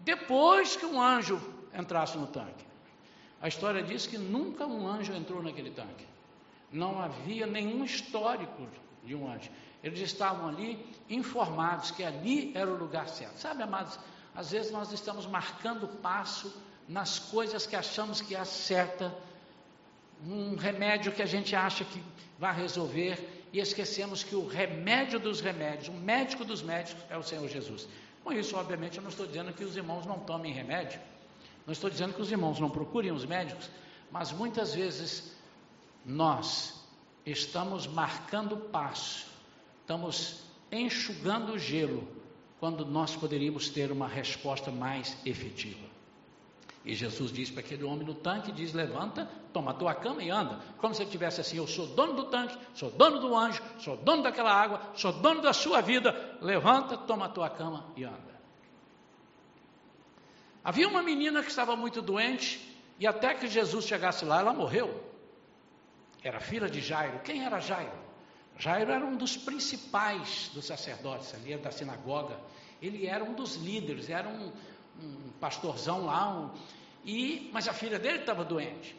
depois 0.00 0.74
que 0.74 0.84
um 0.84 1.00
anjo 1.00 1.40
entrasse 1.72 2.18
no 2.18 2.26
tanque. 2.26 2.71
A 3.42 3.48
história 3.48 3.82
diz 3.82 4.06
que 4.06 4.16
nunca 4.16 4.64
um 4.64 4.86
anjo 4.86 5.12
entrou 5.12 5.42
naquele 5.42 5.72
tanque. 5.72 6.06
Não 6.70 7.02
havia 7.02 7.44
nenhum 7.44 7.84
histórico 7.84 8.68
de 9.04 9.16
um 9.16 9.28
anjo. 9.28 9.50
Eles 9.82 9.98
estavam 9.98 10.48
ali 10.48 10.86
informados 11.10 11.90
que 11.90 12.04
ali 12.04 12.52
era 12.54 12.70
o 12.70 12.76
lugar 12.76 13.08
certo. 13.08 13.36
Sabe, 13.38 13.64
amados, 13.64 13.98
às 14.32 14.52
vezes 14.52 14.70
nós 14.70 14.92
estamos 14.92 15.26
marcando 15.26 15.88
passo 16.00 16.54
nas 16.88 17.18
coisas 17.18 17.66
que 17.66 17.74
achamos 17.74 18.20
que 18.20 18.36
é 18.36 18.44
certa, 18.44 19.12
um 20.24 20.54
remédio 20.54 21.10
que 21.10 21.20
a 21.20 21.26
gente 21.26 21.56
acha 21.56 21.84
que 21.84 22.00
vai 22.38 22.54
resolver 22.54 23.48
e 23.52 23.58
esquecemos 23.58 24.22
que 24.22 24.36
o 24.36 24.46
remédio 24.46 25.18
dos 25.18 25.40
remédios, 25.40 25.88
o 25.88 25.92
médico 25.92 26.44
dos 26.44 26.62
médicos 26.62 27.02
é 27.10 27.16
o 27.16 27.22
Senhor 27.24 27.48
Jesus. 27.48 27.88
Com 28.22 28.32
isso, 28.32 28.56
obviamente, 28.56 28.98
eu 28.98 29.02
não 29.02 29.10
estou 29.10 29.26
dizendo 29.26 29.52
que 29.52 29.64
os 29.64 29.76
irmãos 29.76 30.06
não 30.06 30.20
tomem 30.20 30.52
remédio. 30.52 31.00
Não 31.66 31.72
estou 31.72 31.88
dizendo 31.88 32.14
que 32.14 32.22
os 32.22 32.30
irmãos 32.30 32.58
não 32.58 32.70
procurem 32.70 33.12
os 33.12 33.24
médicos, 33.24 33.70
mas 34.10 34.32
muitas 34.32 34.74
vezes 34.74 35.36
nós 36.04 36.80
estamos 37.24 37.86
marcando 37.86 38.56
passo, 38.56 39.26
estamos 39.80 40.40
enxugando 40.70 41.52
o 41.52 41.58
gelo, 41.58 42.06
quando 42.58 42.84
nós 42.86 43.16
poderíamos 43.16 43.68
ter 43.68 43.90
uma 43.90 44.06
resposta 44.06 44.70
mais 44.70 45.16
efetiva. 45.26 45.92
E 46.84 46.94
Jesus 46.94 47.32
diz 47.32 47.50
para 47.50 47.60
aquele 47.60 47.84
homem 47.84 48.04
no 48.04 48.14
tanque, 48.14 48.50
diz, 48.50 48.72
levanta, 48.72 49.28
toma 49.52 49.70
a 49.70 49.74
tua 49.74 49.94
cama 49.94 50.22
e 50.22 50.30
anda. 50.30 50.58
Como 50.78 50.92
se 50.92 51.02
ele 51.02 51.10
tivesse 51.10 51.40
assim, 51.40 51.58
eu 51.58 51.66
sou 51.66 51.86
dono 51.88 52.14
do 52.14 52.24
tanque, 52.24 52.56
sou 52.74 52.90
dono 52.90 53.20
do 53.20 53.36
anjo, 53.36 53.62
sou 53.78 53.96
dono 53.96 54.22
daquela 54.22 54.52
água, 54.52 54.80
sou 54.94 55.12
dono 55.12 55.40
da 55.40 55.52
sua 55.52 55.80
vida, 55.80 56.38
levanta, 56.40 56.96
toma 56.96 57.26
a 57.26 57.28
tua 57.28 57.48
cama 57.48 57.84
e 57.96 58.04
anda. 58.04 58.31
Havia 60.64 60.88
uma 60.88 61.02
menina 61.02 61.42
que 61.42 61.50
estava 61.50 61.74
muito 61.74 62.00
doente, 62.00 62.60
e 62.98 63.06
até 63.06 63.34
que 63.34 63.48
Jesus 63.48 63.84
chegasse 63.84 64.24
lá, 64.24 64.40
ela 64.40 64.52
morreu. 64.52 65.02
Era 66.22 66.38
filha 66.38 66.68
de 66.68 66.80
Jairo. 66.80 67.18
Quem 67.20 67.44
era 67.44 67.58
Jairo? 67.58 67.98
Jairo 68.56 68.92
era 68.92 69.04
um 69.04 69.16
dos 69.16 69.36
principais 69.36 70.50
dos 70.54 70.66
sacerdotes 70.66 71.34
ali 71.34 71.56
da 71.56 71.70
sinagoga. 71.70 72.38
Ele 72.80 73.06
era 73.06 73.24
um 73.24 73.34
dos 73.34 73.56
líderes, 73.56 74.08
era 74.08 74.28
um, 74.28 74.52
um 75.00 75.32
pastorzão 75.40 76.04
lá, 76.04 76.28
um, 76.28 76.50
e, 77.04 77.50
mas 77.52 77.66
a 77.66 77.72
filha 77.72 77.98
dele 77.98 78.18
estava 78.18 78.44
doente. 78.44 78.94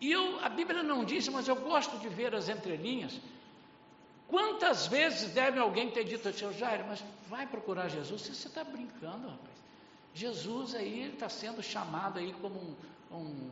E 0.00 0.12
eu, 0.12 0.40
a 0.44 0.48
Bíblia 0.48 0.82
não 0.82 1.04
disse, 1.04 1.30
mas 1.30 1.48
eu 1.48 1.56
gosto 1.56 1.98
de 1.98 2.08
ver 2.08 2.34
as 2.34 2.48
entrelinhas. 2.48 3.18
Quantas 4.28 4.86
vezes 4.86 5.32
deve 5.32 5.58
alguém 5.58 5.90
ter 5.90 6.04
dito 6.04 6.28
ao 6.28 6.34
seu 6.34 6.52
Jairo, 6.52 6.84
mas 6.88 7.02
vai 7.28 7.46
procurar 7.46 7.88
Jesus? 7.88 8.22
Você 8.22 8.48
está 8.48 8.64
brincando, 8.64 9.28
rapaz. 9.28 9.55
Jesus 10.16 10.74
aí 10.74 11.12
está 11.12 11.28
sendo 11.28 11.62
chamado 11.62 12.18
aí 12.18 12.32
como 12.40 12.58
um, 12.58 13.14
um 13.14 13.50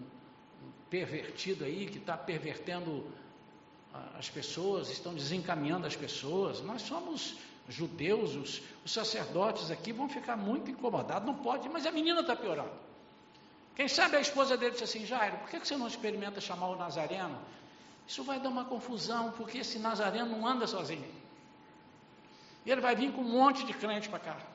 pervertido 0.88 1.62
aí, 1.62 1.84
que 1.84 1.98
está 1.98 2.16
pervertendo 2.16 3.06
as 4.18 4.30
pessoas, 4.30 4.88
estão 4.88 5.12
desencaminhando 5.14 5.86
as 5.86 5.94
pessoas. 5.94 6.62
Nós 6.62 6.80
somos 6.80 7.36
judeus, 7.68 8.34
os, 8.34 8.62
os 8.82 8.90
sacerdotes 8.90 9.70
aqui 9.70 9.92
vão 9.92 10.08
ficar 10.08 10.38
muito 10.38 10.70
incomodados, 10.70 11.26
não 11.26 11.34
pode, 11.34 11.68
mas 11.68 11.84
a 11.84 11.92
menina 11.92 12.22
está 12.22 12.34
piorando. 12.34 12.72
Quem 13.76 13.86
sabe 13.86 14.16
a 14.16 14.20
esposa 14.20 14.56
dele 14.56 14.70
disse 14.72 14.84
assim, 14.84 15.04
Jairo, 15.04 15.36
por 15.36 15.50
que 15.50 15.58
você 15.58 15.76
não 15.76 15.86
experimenta 15.86 16.40
chamar 16.40 16.68
o 16.68 16.76
Nazareno? 16.76 17.38
Isso 18.08 18.24
vai 18.24 18.40
dar 18.40 18.48
uma 18.48 18.64
confusão, 18.64 19.32
porque 19.32 19.58
esse 19.58 19.78
Nazareno 19.78 20.30
não 20.34 20.46
anda 20.46 20.66
sozinho. 20.66 21.12
E 22.64 22.70
ele 22.70 22.80
vai 22.80 22.96
vir 22.96 23.12
com 23.12 23.20
um 23.20 23.28
monte 23.28 23.66
de 23.66 23.74
crente 23.74 24.08
para 24.08 24.18
cá. 24.18 24.53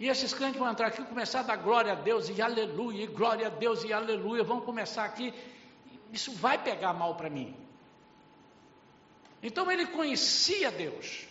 E 0.00 0.08
esses 0.08 0.32
crentes 0.32 0.58
vão 0.58 0.70
entrar 0.70 0.86
aqui 0.86 1.02
começar 1.04 1.40
a 1.40 1.42
dar 1.42 1.56
glória 1.56 1.92
a 1.92 1.94
Deus 1.94 2.30
e 2.30 2.40
aleluia, 2.40 3.04
e 3.04 3.06
glória 3.06 3.48
a 3.48 3.50
Deus 3.50 3.84
e 3.84 3.92
aleluia. 3.92 4.42
Vão 4.42 4.58
começar 4.62 5.04
aqui. 5.04 5.34
Isso 6.10 6.32
vai 6.32 6.56
pegar 6.56 6.94
mal 6.94 7.16
para 7.16 7.28
mim. 7.28 7.54
Então 9.42 9.70
ele 9.70 9.84
conhecia 9.88 10.70
Deus. 10.70 11.28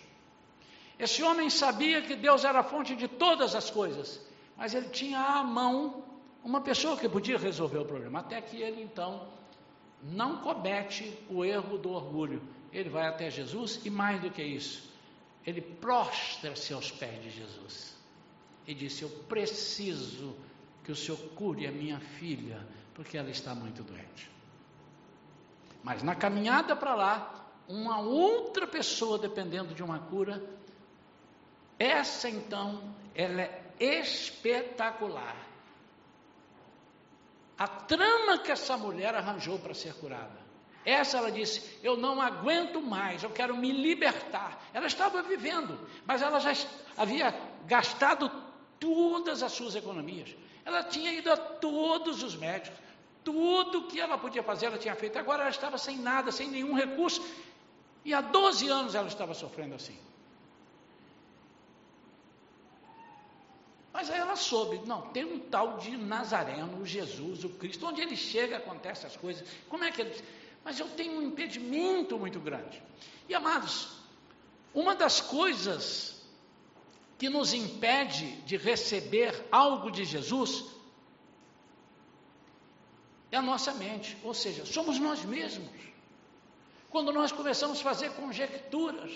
Esse 0.99 1.23
homem 1.23 1.49
sabia 1.49 2.03
que 2.03 2.15
Deus 2.15 2.45
era 2.45 2.59
a 2.59 2.63
fonte 2.63 2.95
de 2.95 3.07
todas 3.07 3.55
as 3.55 3.71
coisas, 3.71 4.21
mas 4.55 4.75
ele 4.75 4.89
tinha 4.89 5.19
à 5.19 5.43
mão 5.43 6.03
uma 6.43 6.61
pessoa 6.61 6.95
que 6.95 7.09
podia 7.09 7.39
resolver 7.39 7.79
o 7.79 7.85
problema, 7.85 8.19
até 8.19 8.39
que 8.39 8.61
ele 8.61 8.83
então 8.83 9.27
não 10.03 10.37
comete 10.37 11.11
o 11.27 11.43
erro 11.43 11.75
do 11.79 11.89
orgulho. 11.91 12.39
Ele 12.71 12.89
vai 12.89 13.07
até 13.07 13.31
Jesus 13.31 13.83
e 13.83 13.89
mais 13.89 14.21
do 14.21 14.29
que 14.29 14.43
isso, 14.43 14.93
ele 15.43 15.59
prostra-se 15.59 16.71
aos 16.71 16.91
pés 16.91 17.19
de 17.23 17.31
Jesus 17.31 17.98
e 18.69 18.75
disse: 18.75 19.01
Eu 19.01 19.09
preciso 19.27 20.37
que 20.83 20.91
o 20.91 20.95
Senhor 20.95 21.17
cure 21.33 21.65
a 21.65 21.71
minha 21.71 21.99
filha, 21.99 22.65
porque 22.93 23.17
ela 23.17 23.31
está 23.31 23.55
muito 23.55 23.81
doente. 23.81 24.29
Mas 25.83 26.03
na 26.03 26.13
caminhada 26.13 26.75
para 26.75 26.93
lá, 26.93 27.45
uma 27.67 27.99
outra 27.99 28.67
pessoa 28.67 29.17
dependendo 29.17 29.73
de 29.73 29.81
uma 29.81 29.97
cura 29.97 30.41
essa 31.79 32.29
então, 32.29 32.93
ela 33.15 33.41
é 33.41 33.73
espetacular. 33.79 35.35
A 37.57 37.67
trama 37.67 38.37
que 38.37 38.51
essa 38.51 38.77
mulher 38.77 39.15
arranjou 39.15 39.57
para 39.57 39.73
ser 39.73 39.95
curada. 39.95 40.37
Essa 40.85 41.17
ela 41.17 41.31
disse: 41.31 41.79
Eu 41.81 41.97
não 41.97 42.21
aguento 42.21 42.81
mais, 42.81 43.23
eu 43.23 43.31
quero 43.31 43.57
me 43.57 43.71
libertar. 43.71 44.61
Ela 44.73 44.85
estava 44.85 45.23
vivendo, 45.23 45.79
mas 46.05 46.21
ela 46.21 46.39
já 46.39 46.51
havia 46.97 47.33
gastado 47.65 48.48
todas 48.79 49.43
as 49.43 49.51
suas 49.51 49.75
economias. 49.75 50.35
Ela 50.65 50.83
tinha 50.83 51.11
ido 51.11 51.31
a 51.31 51.37
todos 51.37 52.23
os 52.23 52.35
médicos, 52.35 52.79
tudo 53.23 53.87
que 53.87 53.99
ela 53.99 54.17
podia 54.17 54.43
fazer, 54.43 54.67
ela 54.67 54.77
tinha 54.77 54.95
feito. 54.95 55.17
Agora 55.17 55.41
ela 55.41 55.51
estava 55.51 55.77
sem 55.77 55.97
nada, 55.97 56.31
sem 56.31 56.49
nenhum 56.49 56.73
recurso. 56.73 57.23
E 58.05 58.13
há 58.13 58.21
12 58.21 58.67
anos 58.69 58.95
ela 58.95 59.07
estava 59.07 59.33
sofrendo 59.33 59.75
assim. 59.75 59.97
Mas 63.91 64.09
aí 64.09 64.19
ela 64.19 64.35
soube, 64.35 64.79
não, 64.87 65.01
tem 65.09 65.25
um 65.25 65.39
tal 65.39 65.77
de 65.77 65.97
Nazareno, 65.97 66.81
o 66.81 66.85
Jesus, 66.85 67.43
o 67.43 67.49
Cristo, 67.49 67.85
onde 67.85 68.01
ele 68.01 68.15
chega 68.15 68.57
acontecem 68.57 69.07
as 69.07 69.17
coisas. 69.17 69.47
Como 69.67 69.83
é 69.83 69.91
que 69.91 70.01
ele. 70.01 70.23
Mas 70.63 70.79
eu 70.79 70.87
tenho 70.89 71.19
um 71.19 71.21
impedimento 71.21 72.17
muito 72.17 72.39
grande. 72.39 72.81
E 73.27 73.35
amados, 73.35 73.89
uma 74.73 74.95
das 74.95 75.19
coisas 75.19 76.18
que 77.19 77.29
nos 77.29 77.53
impede 77.53 78.31
de 78.43 78.55
receber 78.55 79.45
algo 79.51 79.91
de 79.91 80.05
Jesus 80.05 80.65
é 83.29 83.35
a 83.35 83.41
nossa 83.41 83.73
mente, 83.73 84.17
ou 84.23 84.33
seja, 84.33 84.65
somos 84.65 84.97
nós 84.97 85.23
mesmos. 85.25 85.69
Quando 86.89 87.11
nós 87.11 87.31
começamos 87.31 87.81
a 87.81 87.83
fazer 87.83 88.11
conjecturas, 88.13 89.11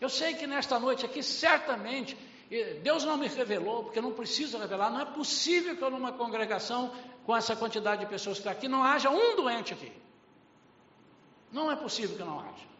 eu 0.00 0.08
sei 0.08 0.34
que 0.34 0.46
nesta 0.46 0.80
noite 0.80 1.04
aqui, 1.04 1.22
certamente, 1.22 2.16
Deus 2.82 3.04
não 3.04 3.18
me 3.18 3.28
revelou, 3.28 3.84
porque 3.84 4.00
não 4.00 4.12
precisa 4.12 4.58
revelar, 4.58 4.90
não 4.90 5.02
é 5.02 5.04
possível 5.04 5.76
que 5.76 5.82
eu 5.82 5.90
numa 5.90 6.12
congregação 6.12 6.92
com 7.26 7.36
essa 7.36 7.54
quantidade 7.54 8.04
de 8.04 8.10
pessoas 8.10 8.38
que 8.38 8.40
está 8.40 8.52
aqui, 8.52 8.66
não 8.66 8.82
haja 8.82 9.10
um 9.10 9.36
doente 9.36 9.74
aqui. 9.74 9.92
Não 11.52 11.70
é 11.70 11.76
possível 11.76 12.16
que 12.16 12.24
não 12.24 12.40
haja. 12.40 12.71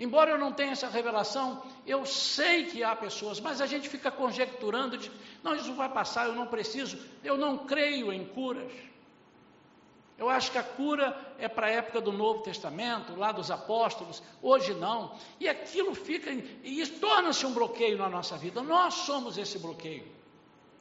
Embora 0.00 0.30
eu 0.30 0.38
não 0.38 0.50
tenha 0.50 0.72
essa 0.72 0.88
revelação, 0.88 1.62
eu 1.86 2.06
sei 2.06 2.64
que 2.64 2.82
há 2.82 2.96
pessoas, 2.96 3.38
mas 3.38 3.60
a 3.60 3.66
gente 3.66 3.86
fica 3.86 4.10
conjecturando 4.10 4.96
de, 4.96 5.12
não, 5.42 5.54
isso 5.54 5.74
vai 5.74 5.90
passar, 5.90 6.26
eu 6.26 6.34
não 6.34 6.46
preciso, 6.46 6.98
eu 7.22 7.36
não 7.36 7.58
creio 7.58 8.10
em 8.10 8.24
curas. 8.24 8.72
Eu 10.16 10.30
acho 10.30 10.52
que 10.52 10.56
a 10.56 10.62
cura 10.62 11.14
é 11.38 11.48
para 11.48 11.66
a 11.66 11.70
época 11.70 12.00
do 12.00 12.12
Novo 12.12 12.42
Testamento, 12.42 13.14
lá 13.14 13.30
dos 13.30 13.50
apóstolos, 13.50 14.22
hoje 14.40 14.72
não. 14.72 15.18
E 15.38 15.46
aquilo 15.46 15.94
fica, 15.94 16.30
e 16.30 16.86
torna-se 16.86 17.44
um 17.44 17.52
bloqueio 17.52 17.98
na 17.98 18.08
nossa 18.08 18.38
vida. 18.38 18.62
Nós 18.62 18.94
somos 18.94 19.36
esse 19.36 19.58
bloqueio. 19.58 20.06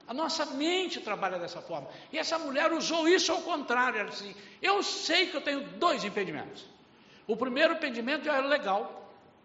A 0.07 0.13
nossa 0.13 0.45
mente 0.45 1.01
trabalha 1.01 1.37
dessa 1.37 1.61
forma. 1.61 1.89
E 2.11 2.17
essa 2.17 2.39
mulher 2.39 2.71
usou 2.71 3.07
isso 3.07 3.33
ao 3.33 3.41
contrário. 3.41 3.99
Ela 3.99 4.09
disse 4.09 4.29
assim, 4.29 4.35
eu 4.61 4.81
sei 4.81 5.27
que 5.27 5.35
eu 5.35 5.41
tenho 5.41 5.61
dois 5.77 6.03
impedimentos. 6.05 6.65
O 7.27 7.37
primeiro 7.37 7.73
impedimento 7.73 8.27
é 8.27 8.41
legal. 8.41 8.98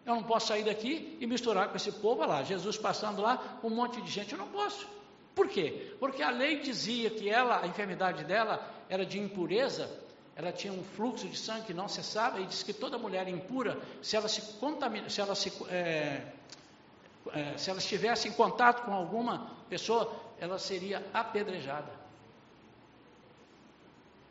Eu 0.07 0.17
não 0.17 0.23
posso 0.23 0.49
sair 0.49 0.65
daqui 0.65 1.17
e 1.21 1.27
misturar 1.27 1.69
com 1.69 1.77
esse 1.77 1.91
povo 1.91 2.25
lá. 2.27 2.43
Jesus 2.43 2.77
passando 2.77 3.23
lá, 3.23 3.59
um 3.63 3.71
monte 3.71 4.01
de 4.03 4.11
gente. 4.11 4.33
Eu 4.33 4.39
não 4.39 4.49
posso. 4.49 4.87
Por 5.35 5.49
quê? 5.49 5.95
Porque 5.99 6.23
a 6.23 6.31
lei 6.31 6.61
dizia 6.61 7.11
que 7.11 7.29
ela, 7.29 7.63
a 7.63 7.67
enfermidade 7.67 8.25
dela, 8.25 8.63
era 8.89 9.05
de 9.05 9.19
impureza, 9.19 9.91
ela 10.37 10.53
tinha 10.53 10.73
um 10.73 10.85
fluxo 10.85 11.27
de 11.27 11.37
sangue 11.37 11.67
que 11.67 11.75
não 11.75 11.89
cessava, 11.89 12.41
e 12.41 12.47
diz 12.47 12.63
que 12.63 12.73
toda 12.73 12.99
mulher 12.99 13.27
impura, 13.29 13.81
se 14.03 14.17
ela 14.17 14.29
se 14.29 14.43
contamina, 14.59 15.09
se 15.09 15.21
ela 15.21 15.35
se, 15.35 15.53
é, 15.71 16.23
é, 17.33 17.57
se 17.57 17.71
ela 17.71 17.79
estivesse 17.79 18.29
em 18.29 18.33
contato 18.33 18.85
com 18.85 18.93
alguma 18.93 19.51
pessoa, 19.69 20.13
ela 20.39 20.59
seria 20.59 21.05
apedrejada. 21.13 21.91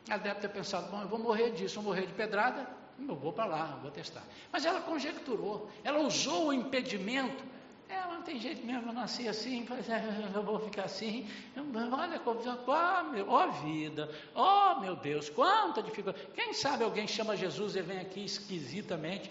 Ela 0.08 0.18
deve 0.18 0.40
ter 0.40 0.48
pensado, 0.48 0.90
bom, 0.90 1.00
eu 1.02 1.08
vou 1.08 1.18
morrer 1.18 1.50
disso, 1.50 1.76
vou 1.76 1.84
morrer 1.84 2.06
de 2.06 2.12
pedrada, 2.12 2.66
eu 2.98 3.16
vou 3.16 3.32
para 3.32 3.46
lá, 3.46 3.78
vou 3.82 3.90
testar. 3.90 4.22
Mas 4.52 4.64
ela 4.64 4.80
conjecturou, 4.80 5.70
ela 5.82 6.00
usou 6.00 6.48
o 6.48 6.52
impedimento 6.52 7.44
mas 7.88 8.14
não 8.14 8.22
tem 8.22 8.40
jeito 8.40 8.64
mesmo, 8.64 8.88
eu 8.88 8.92
nasci 8.92 9.28
assim, 9.28 9.66
eu 10.34 10.42
vou 10.42 10.58
ficar 10.58 10.84
assim. 10.84 11.28
Olha, 11.56 13.24
ó 13.26 13.46
oh, 13.46 13.52
vida, 13.64 14.10
ó 14.34 14.72
oh, 14.76 14.80
meu 14.80 14.96
Deus, 14.96 15.28
quanta 15.28 15.82
dificuldade. 15.82 16.26
Quem 16.34 16.52
sabe 16.52 16.84
alguém 16.84 17.06
chama 17.06 17.36
Jesus 17.36 17.76
e 17.76 17.82
vem 17.82 17.98
aqui 17.98 18.24
esquisitamente, 18.24 19.30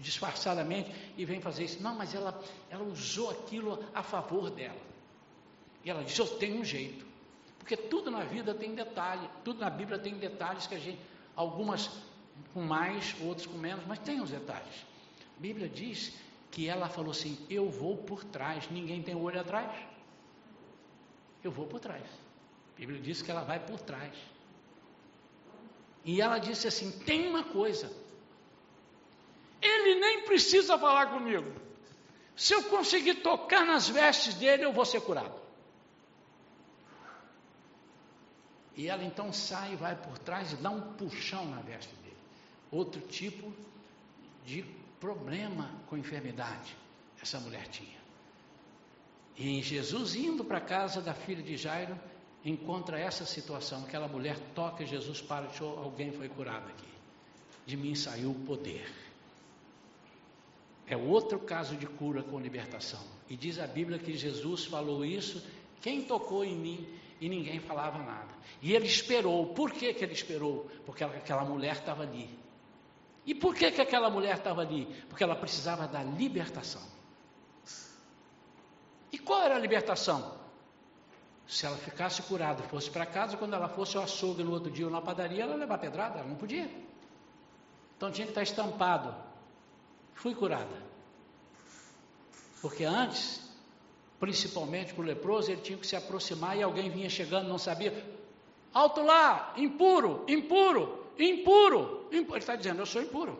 disfarçadamente, 0.00 0.92
e 1.16 1.24
vem 1.24 1.40
fazer 1.40 1.64
isso. 1.64 1.82
Não, 1.82 1.94
mas 1.94 2.14
ela, 2.14 2.38
ela 2.70 2.84
usou 2.84 3.30
aquilo 3.30 3.82
a 3.94 4.02
favor 4.02 4.50
dela. 4.50 4.80
E 5.84 5.90
ela 5.90 6.02
disse: 6.02 6.20
Eu 6.20 6.26
tenho 6.26 6.60
um 6.60 6.64
jeito. 6.64 7.06
Porque 7.58 7.76
tudo 7.76 8.10
na 8.10 8.24
vida 8.24 8.54
tem 8.54 8.74
detalhe, 8.74 9.28
tudo 9.44 9.60
na 9.60 9.68
Bíblia 9.68 9.98
tem 9.98 10.14
detalhes 10.14 10.66
que 10.66 10.74
a 10.74 10.78
gente, 10.78 10.98
algumas 11.36 11.90
com 12.52 12.62
mais, 12.62 13.14
outros 13.20 13.46
com 13.46 13.58
menos, 13.58 13.84
mas 13.86 13.98
tem 13.98 14.20
os 14.20 14.30
detalhes. 14.30 14.86
A 15.36 15.40
Bíblia 15.40 15.68
diz 15.68 16.12
que 16.50 16.68
ela 16.68 16.88
falou 16.88 17.10
assim: 17.10 17.38
Eu 17.48 17.70
vou 17.70 17.96
por 17.96 18.24
trás, 18.24 18.68
ninguém 18.70 19.02
tem 19.02 19.14
olho 19.14 19.40
atrás. 19.40 19.70
Eu 21.42 21.50
vou 21.50 21.66
por 21.66 21.80
trás. 21.80 22.04
A 22.74 22.78
Bíblia 22.78 23.00
diz 23.00 23.22
que 23.22 23.30
ela 23.30 23.42
vai 23.42 23.60
por 23.60 23.80
trás. 23.80 24.14
E 26.04 26.20
ela 26.20 26.38
disse 26.38 26.66
assim: 26.66 26.90
Tem 27.00 27.28
uma 27.28 27.44
coisa, 27.44 27.92
Ele 29.60 30.00
nem 30.00 30.24
precisa 30.24 30.78
falar 30.78 31.06
comigo. 31.06 31.52
Se 32.36 32.54
eu 32.54 32.62
conseguir 32.64 33.16
tocar 33.16 33.66
nas 33.66 33.88
vestes 33.88 34.34
dele, 34.34 34.64
eu 34.64 34.72
vou 34.72 34.84
ser 34.84 35.00
curado. 35.00 35.38
E 38.76 38.86
ela 38.86 39.02
então 39.02 39.32
sai, 39.32 39.74
vai 39.74 39.96
por 39.96 40.16
trás 40.18 40.52
e 40.52 40.56
dá 40.56 40.70
um 40.70 40.92
puxão 40.92 41.44
na 41.46 41.60
veste. 41.60 41.92
Outro 42.70 43.00
tipo 43.00 43.52
de 44.44 44.62
problema 45.00 45.70
com 45.86 45.96
enfermidade 45.96 46.76
essa 47.22 47.40
mulher 47.40 47.66
tinha. 47.68 47.98
E 49.36 49.62
Jesus 49.62 50.14
indo 50.14 50.44
para 50.44 50.58
a 50.58 50.60
casa 50.60 51.00
da 51.00 51.14
filha 51.14 51.42
de 51.42 51.56
Jairo, 51.56 51.98
encontra 52.44 52.98
essa 52.98 53.24
situação, 53.24 53.84
aquela 53.84 54.08
mulher 54.08 54.38
toca 54.54 54.84
Jesus 54.84 55.20
para, 55.20 55.48
alguém 55.60 56.12
foi 56.12 56.28
curado 56.28 56.68
aqui. 56.68 56.88
De 57.66 57.76
mim 57.76 57.94
saiu 57.94 58.30
o 58.30 58.46
poder. 58.46 58.88
É 60.86 60.96
outro 60.96 61.38
caso 61.38 61.76
de 61.76 61.86
cura 61.86 62.22
com 62.22 62.40
libertação. 62.40 63.02
E 63.28 63.36
diz 63.36 63.58
a 63.58 63.66
Bíblia 63.66 63.98
que 63.98 64.14
Jesus 64.14 64.64
falou 64.64 65.04
isso, 65.04 65.44
quem 65.82 66.02
tocou 66.02 66.44
em 66.44 66.56
mim 66.56 66.88
e 67.20 67.28
ninguém 67.28 67.60
falava 67.60 67.98
nada. 67.98 68.32
E 68.62 68.74
ele 68.74 68.86
esperou. 68.86 69.48
Por 69.48 69.70
que, 69.70 69.92
que 69.92 70.02
ele 70.02 70.14
esperou? 70.14 70.68
Porque 70.86 71.04
aquela 71.04 71.44
mulher 71.44 71.74
estava 71.74 72.04
ali. 72.04 72.28
E 73.28 73.34
por 73.34 73.54
que, 73.54 73.70
que 73.70 73.82
aquela 73.82 74.08
mulher 74.08 74.38
estava 74.38 74.62
ali? 74.62 74.86
Porque 75.06 75.22
ela 75.22 75.36
precisava 75.36 75.86
da 75.86 76.02
libertação. 76.02 76.80
E 79.12 79.18
qual 79.18 79.42
era 79.42 79.54
a 79.54 79.58
libertação? 79.58 80.38
Se 81.46 81.66
ela 81.66 81.76
ficasse 81.76 82.22
curada 82.22 82.62
fosse 82.62 82.90
para 82.90 83.04
casa, 83.04 83.36
quando 83.36 83.52
ela 83.52 83.68
fosse 83.68 83.98
ao 83.98 84.04
açougue 84.04 84.42
no 84.42 84.50
outro 84.50 84.70
dia 84.70 84.86
ou 84.86 84.90
na 84.90 85.02
padaria, 85.02 85.42
ela 85.42 85.56
levar 85.56 85.76
pedrada, 85.76 86.20
ela 86.20 86.28
não 86.28 86.36
podia. 86.36 86.70
Então 87.98 88.10
tinha 88.10 88.26
que 88.26 88.30
estar 88.30 88.42
estampado. 88.42 89.14
Fui 90.14 90.34
curada. 90.34 90.82
Porque 92.62 92.84
antes 92.84 93.46
principalmente 94.18 94.94
para 94.94 95.02
o 95.02 95.06
leproso, 95.06 95.52
ele 95.52 95.60
tinha 95.60 95.76
que 95.76 95.86
se 95.86 95.94
aproximar 95.94 96.56
e 96.56 96.62
alguém 96.62 96.88
vinha 96.88 97.10
chegando, 97.10 97.46
não 97.46 97.58
sabia. 97.58 97.92
Alto 98.72 99.02
lá, 99.02 99.52
impuro, 99.54 100.24
impuro, 100.26 101.07
impuro. 101.18 102.08
impuro. 102.12 102.34
Ele 102.34 102.38
está 102.38 102.56
dizendo, 102.56 102.80
eu 102.80 102.86
sou 102.86 103.02
impuro. 103.02 103.38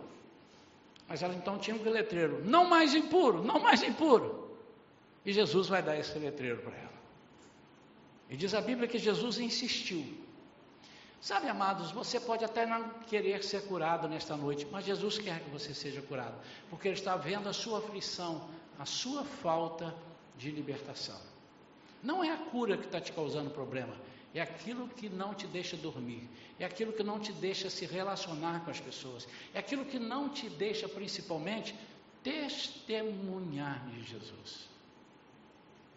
Mas 1.09 1.23
ela 1.23 1.35
então 1.35 1.59
tinha 1.59 1.75
um 1.75 1.83
letreiro, 1.83 2.45
não 2.45 2.67
mais 2.67 2.95
impuro, 2.95 3.43
não 3.43 3.59
mais 3.59 3.83
impuro. 3.83 4.51
E 5.25 5.33
Jesus 5.33 5.69
vai 5.69 5.83
dar 5.83 5.99
esse 5.99 6.19
letreiro 6.19 6.59
para 6.59 6.77
ela. 6.77 6.99
E 8.29 8.37
diz 8.37 8.53
a 8.53 8.61
Bíblia 8.61 8.87
que 8.87 8.99
Jesus 8.99 9.39
insistiu. 9.39 10.05
Sabe, 11.21 11.49
amados, 11.49 11.91
você 11.91 12.21
pode 12.21 12.45
até 12.45 12.65
não 12.65 12.91
querer 13.09 13.43
ser 13.43 13.63
curado 13.63 14.07
nesta 14.07 14.37
noite, 14.37 14.67
mas 14.71 14.85
Jesus 14.85 15.19
quer 15.19 15.41
que 15.41 15.51
você 15.51 15.75
seja 15.75 16.01
curado, 16.03 16.37
porque 16.71 16.87
Ele 16.87 16.97
está 16.97 17.17
vendo 17.17 17.49
a 17.49 17.53
sua 17.53 17.79
aflição, 17.79 18.49
a 18.79 18.85
sua 18.85 19.25
falta 19.25 19.93
de 20.37 20.51
libertação. 20.51 21.19
Não 22.03 22.23
é 22.23 22.31
a 22.31 22.37
cura 22.37 22.77
que 22.77 22.85
está 22.85 23.01
te 23.01 23.11
causando 23.13 23.51
problema, 23.51 23.97
é 24.35 24.41
aquilo 24.41 24.89
que 24.89 25.09
não 25.09 25.35
te 25.35 25.47
deixa 25.47 25.77
dormir, 25.77 26.29
é 26.59 26.65
aquilo 26.65 26.93
que 26.93 27.03
não 27.03 27.19
te 27.19 27.33
deixa 27.33 27.71
se 27.71 27.87
relacionar 27.87 28.65
com 28.65 28.71
as 28.71 28.81
pessoas, 28.81 29.27
é 29.55 29.59
aquilo 29.59 29.85
que 29.85 29.99
não 29.99 30.29
te 30.29 30.49
deixa, 30.51 30.89
principalmente, 30.89 31.75
testemunhar 32.23 33.87
de 33.89 34.03
Jesus. 34.05 34.69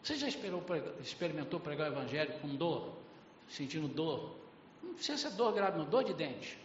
Você 0.02 0.16
já 0.16 0.28
esperou, 0.28 0.64
experimentou 1.02 1.60
pregar 1.60 1.90
o 1.90 1.94
Evangelho 1.94 2.34
com 2.40 2.56
dor, 2.56 2.94
sentindo 3.48 3.88
dor? 3.88 4.36
Não 4.82 4.94
precisa 4.94 5.18
ser 5.18 5.36
dor 5.36 5.54
grave, 5.54 5.78
não, 5.78 5.86
dor 5.86 6.04
de 6.04 6.14
dente. 6.14 6.58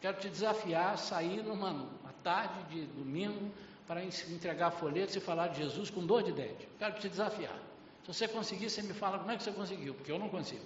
Quero 0.00 0.18
te 0.18 0.28
desafiar 0.28 0.94
a 0.94 0.96
sair 0.96 1.42
numa 1.42 1.86
tarde 2.22 2.62
de 2.70 2.86
domingo 2.86 3.52
para 3.86 4.02
entregar 4.04 4.70
folhetos 4.70 5.14
e 5.16 5.20
falar 5.20 5.48
de 5.48 5.58
Jesus 5.58 5.90
com 5.90 6.04
dor 6.06 6.22
de 6.22 6.32
dente. 6.32 6.68
Quero 6.78 6.98
te 6.98 7.08
desafiar. 7.08 7.58
Se 8.02 8.12
você 8.12 8.28
conseguir, 8.28 8.68
você 8.68 8.82
me 8.82 8.92
fala 8.92 9.18
como 9.18 9.30
é 9.30 9.36
que 9.36 9.42
você 9.42 9.52
conseguiu, 9.52 9.94
porque 9.94 10.10
eu 10.10 10.18
não 10.18 10.28
consigo. 10.28 10.64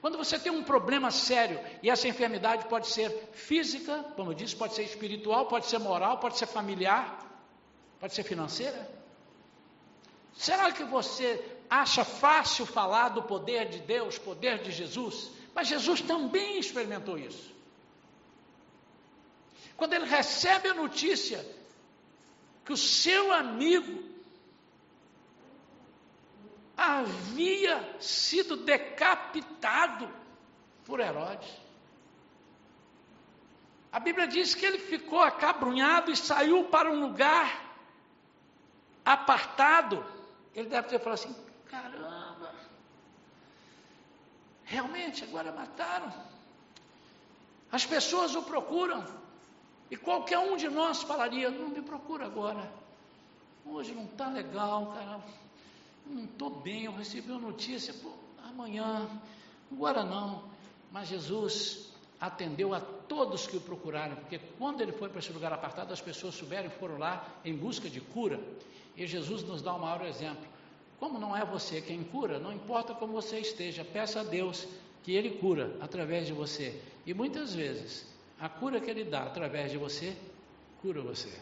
Quando 0.00 0.16
você 0.16 0.38
tem 0.38 0.50
um 0.50 0.62
problema 0.62 1.10
sério, 1.10 1.60
e 1.82 1.90
essa 1.90 2.06
enfermidade 2.08 2.66
pode 2.66 2.86
ser 2.86 3.10
física, 3.32 4.04
como 4.16 4.30
eu 4.30 4.34
disse, 4.34 4.54
pode 4.54 4.74
ser 4.74 4.84
espiritual, 4.84 5.46
pode 5.46 5.66
ser 5.66 5.78
moral, 5.78 6.18
pode 6.18 6.38
ser 6.38 6.46
familiar, 6.46 7.18
pode 7.98 8.14
ser 8.14 8.22
financeira. 8.22 8.88
Será 10.34 10.70
que 10.70 10.84
você 10.84 11.44
acha 11.68 12.04
fácil 12.04 12.64
falar 12.64 13.08
do 13.08 13.24
poder 13.24 13.68
de 13.68 13.80
Deus, 13.80 14.16
poder 14.16 14.62
de 14.62 14.70
Jesus? 14.70 15.30
Mas 15.52 15.66
Jesus 15.66 16.00
também 16.00 16.58
experimentou 16.58 17.18
isso. 17.18 17.52
Quando 19.76 19.92
ele 19.92 20.06
recebe 20.06 20.68
a 20.68 20.74
notícia 20.74 21.44
que 22.64 22.72
o 22.72 22.76
seu 22.76 23.32
amigo 23.32 24.08
havia 26.78 28.00
sido 28.00 28.56
decapitado 28.58 30.08
por 30.86 31.00
Herodes. 31.00 31.50
A 33.90 33.98
Bíblia 33.98 34.28
diz 34.28 34.54
que 34.54 34.64
ele 34.64 34.78
ficou 34.78 35.20
acabrunhado 35.20 36.12
e 36.12 36.16
saiu 36.16 36.64
para 36.66 36.88
um 36.88 37.00
lugar 37.00 37.68
apartado. 39.04 40.06
Ele 40.54 40.68
deve 40.68 40.88
ter 40.88 41.00
falado 41.00 41.18
assim: 41.18 41.36
caramba, 41.66 42.54
realmente 44.64 45.24
agora 45.24 45.50
mataram. 45.50 46.12
As 47.72 47.84
pessoas 47.84 48.36
o 48.36 48.42
procuram. 48.42 49.04
E 49.90 49.96
qualquer 49.96 50.38
um 50.38 50.56
de 50.56 50.68
nós 50.68 51.02
falaria: 51.02 51.50
não 51.50 51.70
me 51.70 51.82
procura 51.82 52.26
agora. 52.26 52.70
Hoje 53.66 53.92
não 53.92 54.04
está 54.04 54.28
legal, 54.28 54.92
cara. 54.94 55.47
Não 56.08 56.24
estou 56.24 56.50
bem. 56.50 56.84
Eu 56.84 56.92
recebi 56.92 57.30
uma 57.30 57.40
notícia. 57.40 57.94
Pô, 57.94 58.10
amanhã. 58.44 59.08
Agora 59.70 60.04
não. 60.04 60.44
Mas 60.90 61.08
Jesus 61.08 61.92
atendeu 62.20 62.74
a 62.74 62.80
todos 62.80 63.46
que 63.46 63.56
o 63.56 63.60
procuraram, 63.60 64.16
porque 64.16 64.38
quando 64.58 64.80
ele 64.80 64.92
foi 64.92 65.08
para 65.08 65.20
esse 65.20 65.32
lugar 65.32 65.52
apartado, 65.52 65.92
as 65.92 66.00
pessoas 66.00 66.34
souberam 66.34 66.66
e 66.66 66.70
foram 66.70 66.98
lá 66.98 67.26
em 67.44 67.54
busca 67.54 67.88
de 67.88 68.00
cura. 68.00 68.40
E 68.96 69.06
Jesus 69.06 69.42
nos 69.44 69.62
dá 69.62 69.74
o 69.74 69.80
maior 69.80 70.04
exemplo. 70.04 70.44
Como 70.98 71.18
não 71.18 71.36
é 71.36 71.44
você 71.44 71.80
quem 71.80 72.02
cura, 72.02 72.40
não 72.40 72.52
importa 72.52 72.92
como 72.92 73.12
você 73.12 73.38
esteja, 73.38 73.84
peça 73.84 74.20
a 74.20 74.24
Deus 74.24 74.66
que 75.04 75.12
Ele 75.12 75.38
cura 75.38 75.76
através 75.80 76.26
de 76.26 76.32
você. 76.32 76.82
E 77.06 77.14
muitas 77.14 77.54
vezes 77.54 78.04
a 78.40 78.48
cura 78.48 78.80
que 78.80 78.90
Ele 78.90 79.04
dá 79.04 79.22
através 79.22 79.70
de 79.70 79.78
você, 79.78 80.16
cura 80.82 81.00
você. 81.00 81.32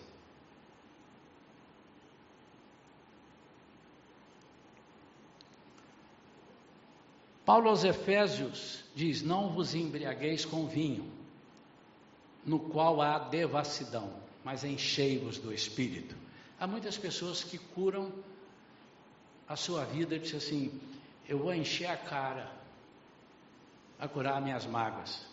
Paulo 7.46 7.68
aos 7.68 7.84
Efésios 7.84 8.84
diz: 8.92 9.22
Não 9.22 9.50
vos 9.50 9.72
embriagueis 9.72 10.44
com 10.44 10.66
vinho, 10.66 11.08
no 12.44 12.58
qual 12.58 13.00
há 13.00 13.20
devassidão, 13.20 14.12
mas 14.44 14.64
enchei-vos 14.64 15.38
do 15.38 15.54
espírito. 15.54 16.16
Há 16.58 16.66
muitas 16.66 16.98
pessoas 16.98 17.44
que 17.44 17.56
curam 17.56 18.12
a 19.48 19.54
sua 19.54 19.84
vida, 19.84 20.18
diz 20.18 20.34
assim: 20.34 20.78
Eu 21.28 21.38
vou 21.38 21.54
encher 21.54 21.86
a 21.86 21.96
cara 21.96 22.50
a 23.96 24.08
curar 24.08 24.42
minhas 24.42 24.66
mágoas. 24.66 25.24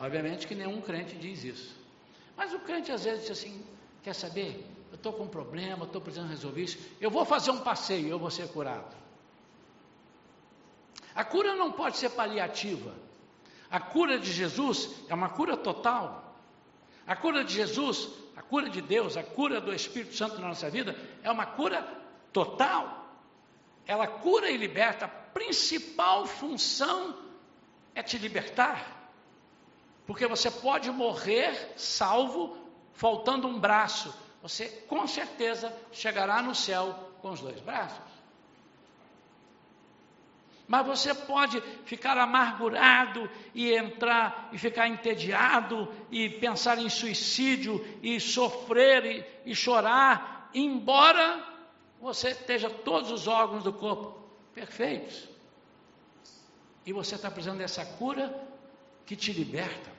Obviamente 0.00 0.48
que 0.48 0.54
nenhum 0.54 0.80
crente 0.80 1.16
diz 1.16 1.44
isso. 1.44 1.76
Mas 2.36 2.52
o 2.52 2.58
crente 2.58 2.90
às 2.90 3.04
vezes 3.04 3.22
diz 3.22 3.30
assim: 3.30 3.64
quer 4.02 4.14
saber? 4.14 4.66
Eu 4.90 4.96
estou 4.96 5.12
com 5.12 5.24
um 5.24 5.28
problema, 5.28 5.84
estou 5.84 6.00
precisando 6.00 6.28
resolver 6.28 6.62
isso. 6.62 6.78
Eu 7.00 7.10
vou 7.10 7.24
fazer 7.24 7.52
um 7.52 7.60
passeio, 7.60 8.08
eu 8.08 8.18
vou 8.18 8.32
ser 8.32 8.48
curado. 8.48 9.05
A 11.16 11.24
cura 11.24 11.56
não 11.56 11.72
pode 11.72 11.96
ser 11.96 12.10
paliativa. 12.10 12.94
A 13.70 13.80
cura 13.80 14.18
de 14.18 14.30
Jesus 14.30 14.90
é 15.08 15.14
uma 15.14 15.30
cura 15.30 15.56
total. 15.56 16.36
A 17.06 17.16
cura 17.16 17.42
de 17.42 17.54
Jesus, 17.54 18.10
a 18.36 18.42
cura 18.42 18.68
de 18.68 18.82
Deus, 18.82 19.16
a 19.16 19.22
cura 19.22 19.58
do 19.58 19.72
Espírito 19.72 20.14
Santo 20.14 20.38
na 20.38 20.48
nossa 20.48 20.68
vida 20.68 20.94
é 21.22 21.30
uma 21.30 21.46
cura 21.46 21.82
total. 22.34 23.06
Ela 23.86 24.06
cura 24.06 24.50
e 24.50 24.58
liberta. 24.58 25.06
A 25.06 25.08
principal 25.08 26.26
função 26.26 27.16
é 27.94 28.02
te 28.02 28.18
libertar. 28.18 29.10
Porque 30.06 30.26
você 30.26 30.50
pode 30.50 30.90
morrer 30.90 31.72
salvo, 31.76 32.58
faltando 32.92 33.48
um 33.48 33.58
braço. 33.58 34.14
Você 34.42 34.68
com 34.86 35.06
certeza 35.06 35.74
chegará 35.90 36.42
no 36.42 36.54
céu 36.54 36.94
com 37.22 37.30
os 37.30 37.40
dois 37.40 37.58
braços. 37.60 38.15
Mas 40.68 40.84
você 40.84 41.14
pode 41.14 41.60
ficar 41.84 42.18
amargurado 42.18 43.30
e 43.54 43.72
entrar 43.72 44.48
e 44.52 44.58
ficar 44.58 44.88
entediado 44.88 45.92
e 46.10 46.28
pensar 46.28 46.78
em 46.78 46.88
suicídio 46.88 47.86
e 48.02 48.18
sofrer 48.18 49.04
e, 49.44 49.50
e 49.50 49.54
chorar, 49.54 50.50
embora 50.52 51.44
você 52.00 52.30
esteja 52.30 52.68
todos 52.68 53.10
os 53.12 53.28
órgãos 53.28 53.62
do 53.62 53.72
corpo 53.72 54.18
perfeitos. 54.54 55.28
E 56.84 56.92
você 56.92 57.14
está 57.14 57.30
precisando 57.30 57.58
dessa 57.58 57.84
cura 57.84 58.34
que 59.04 59.14
te 59.14 59.32
liberta. 59.32 59.90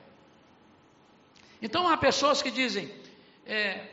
Então 1.62 1.88
há 1.88 1.96
pessoas 1.96 2.42
que 2.42 2.50
dizem: 2.50 2.92
é, 3.46 3.86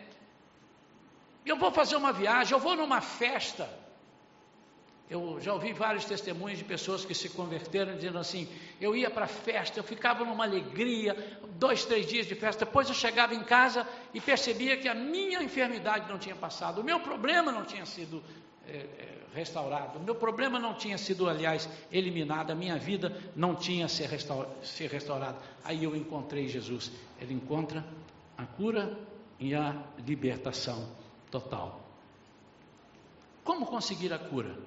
eu 1.46 1.58
vou 1.58 1.72
fazer 1.72 1.96
uma 1.96 2.12
viagem, 2.12 2.54
eu 2.54 2.60
vou 2.60 2.76
numa 2.76 3.00
festa. 3.00 3.85
Eu 5.08 5.40
já 5.40 5.54
ouvi 5.54 5.72
vários 5.72 6.06
testemunhos 6.06 6.58
de 6.58 6.64
pessoas 6.64 7.06
que 7.06 7.14
se 7.14 7.30
converteram 7.30 7.96
dizendo 7.96 8.18
assim: 8.18 8.48
eu 8.82 8.96
ia 8.96 9.10
para 9.10 9.26
a 9.26 9.28
festa, 9.28 9.80
eu 9.80 9.84
ficava 9.84 10.26
numa 10.26 10.44
alegria, 10.44 11.16
dois, 11.60 11.86
três 11.86 12.08
dias 12.08 12.26
de 12.26 12.34
festa, 12.34 12.66
depois 12.66 12.90
eu 12.90 12.96
chegava 12.96 13.36
em 13.36 13.44
casa 13.44 13.88
e 14.14 14.20
percebia 14.20 14.78
que 14.78 14.88
a 14.88 14.96
minha 14.96 15.44
enfermidade 15.44 16.10
não 16.10 16.18
tinha 16.18 16.36
passado, 16.36 16.82
o 16.82 16.84
meu 16.84 17.00
problema 17.00 17.52
não 17.52 17.64
tinha 17.64 17.86
sido 17.86 18.24
é, 18.68 18.84
restaurado, 19.36 20.00
o 20.00 20.02
meu 20.02 20.16
problema 20.16 20.58
não 20.58 20.74
tinha 20.74 20.98
sido, 20.98 21.30
aliás, 21.30 21.70
eliminado, 21.92 22.50
a 22.50 22.56
minha 22.56 22.78
vida 22.78 23.16
não 23.36 23.54
tinha 23.54 23.88
se, 23.88 24.04
restaur, 24.08 24.48
se 24.64 24.88
restaurado. 24.88 25.38
Aí 25.64 25.84
eu 25.84 25.96
encontrei 25.96 26.48
Jesus, 26.48 26.92
ele 27.22 27.36
encontra 27.36 27.86
a 28.36 28.46
cura 28.46 28.98
e 29.40 29.54
a 29.54 29.84
libertação 30.00 30.90
total. 31.30 31.82
Como 33.44 33.68
conseguir 33.68 34.12
a 34.12 34.18
cura? 34.18 34.58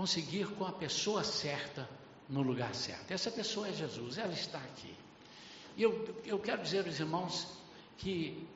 Conseguir 0.00 0.46
com 0.54 0.64
a 0.64 0.72
pessoa 0.72 1.22
certa 1.22 1.86
no 2.26 2.40
lugar 2.40 2.74
certo. 2.74 3.10
Essa 3.10 3.30
pessoa 3.30 3.68
é 3.68 3.72
Jesus, 3.74 4.16
ela 4.16 4.32
está 4.32 4.56
aqui. 4.56 4.94
E 5.76 5.82
eu, 5.82 6.22
eu 6.24 6.38
quero 6.38 6.62
dizer 6.62 6.86
aos 6.86 6.98
irmãos 6.98 7.46
que 7.98 8.48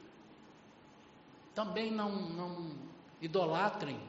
também 1.54 1.90
não, 1.90 2.11
não 2.30 2.72
idolatrem 3.20 4.00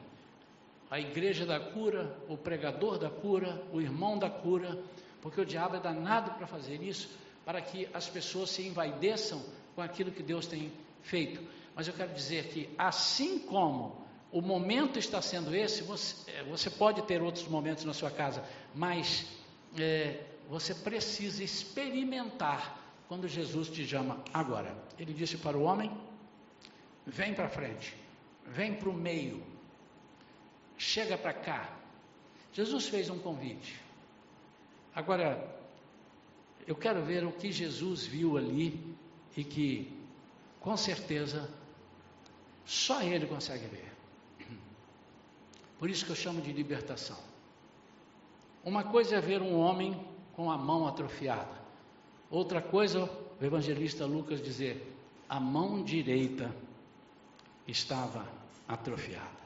a 0.90 0.98
igreja 0.98 1.44
da 1.44 1.60
cura, 1.60 2.18
o 2.26 2.38
pregador 2.38 2.98
da 2.98 3.10
cura, 3.10 3.62
o 3.70 3.82
irmão 3.82 4.18
da 4.18 4.30
cura, 4.30 4.82
porque 5.20 5.38
o 5.38 5.44
diabo 5.44 5.76
é 5.76 5.80
danado 5.80 6.30
para 6.38 6.46
fazer 6.46 6.82
isso, 6.82 7.10
para 7.44 7.60
que 7.60 7.86
as 7.92 8.08
pessoas 8.08 8.48
se 8.48 8.66
envaideçam 8.66 9.44
com 9.74 9.82
aquilo 9.82 10.10
que 10.10 10.22
Deus 10.22 10.46
tem 10.46 10.72
feito. 11.02 11.46
Mas 11.74 11.86
eu 11.86 11.92
quero 11.92 12.14
dizer 12.14 12.48
que, 12.48 12.70
assim 12.78 13.38
como 13.40 14.05
o 14.36 14.42
momento 14.42 14.98
está 14.98 15.22
sendo 15.22 15.56
esse, 15.56 15.82
você, 15.82 16.30
é, 16.30 16.42
você 16.42 16.68
pode 16.68 17.00
ter 17.04 17.22
outros 17.22 17.48
momentos 17.48 17.86
na 17.86 17.94
sua 17.94 18.10
casa, 18.10 18.44
mas 18.74 19.26
é, 19.78 20.22
você 20.46 20.74
precisa 20.74 21.42
experimentar 21.42 22.78
quando 23.08 23.26
Jesus 23.26 23.70
te 23.70 23.86
chama 23.86 24.22
agora. 24.34 24.76
Ele 24.98 25.14
disse 25.14 25.38
para 25.38 25.56
o 25.56 25.62
homem: 25.62 25.90
vem 27.06 27.32
para 27.32 27.48
frente, 27.48 27.96
vem 28.44 28.74
para 28.74 28.90
o 28.90 28.92
meio, 28.92 29.42
chega 30.76 31.16
para 31.16 31.32
cá. 31.32 31.74
Jesus 32.52 32.88
fez 32.88 33.08
um 33.08 33.18
convite. 33.18 33.80
Agora, 34.94 35.58
eu 36.66 36.76
quero 36.76 37.02
ver 37.02 37.24
o 37.24 37.32
que 37.32 37.50
Jesus 37.50 38.04
viu 38.04 38.36
ali 38.36 38.94
e 39.34 39.42
que, 39.42 39.98
com 40.60 40.76
certeza, 40.76 41.48
só 42.66 43.00
Ele 43.00 43.26
consegue 43.26 43.66
ver. 43.68 43.95
Por 45.78 45.90
isso 45.90 46.04
que 46.04 46.12
eu 46.12 46.16
chamo 46.16 46.40
de 46.40 46.52
libertação. 46.52 47.18
Uma 48.64 48.84
coisa 48.84 49.16
é 49.16 49.20
ver 49.20 49.42
um 49.42 49.58
homem 49.58 49.98
com 50.34 50.50
a 50.50 50.56
mão 50.56 50.86
atrofiada. 50.86 51.56
Outra 52.30 52.60
coisa, 52.60 53.04
o 53.40 53.44
evangelista 53.44 54.04
Lucas 54.06 54.42
dizer, 54.42 54.94
a 55.28 55.38
mão 55.38 55.82
direita 55.82 56.54
estava 57.66 58.26
atrofiada. 58.66 59.36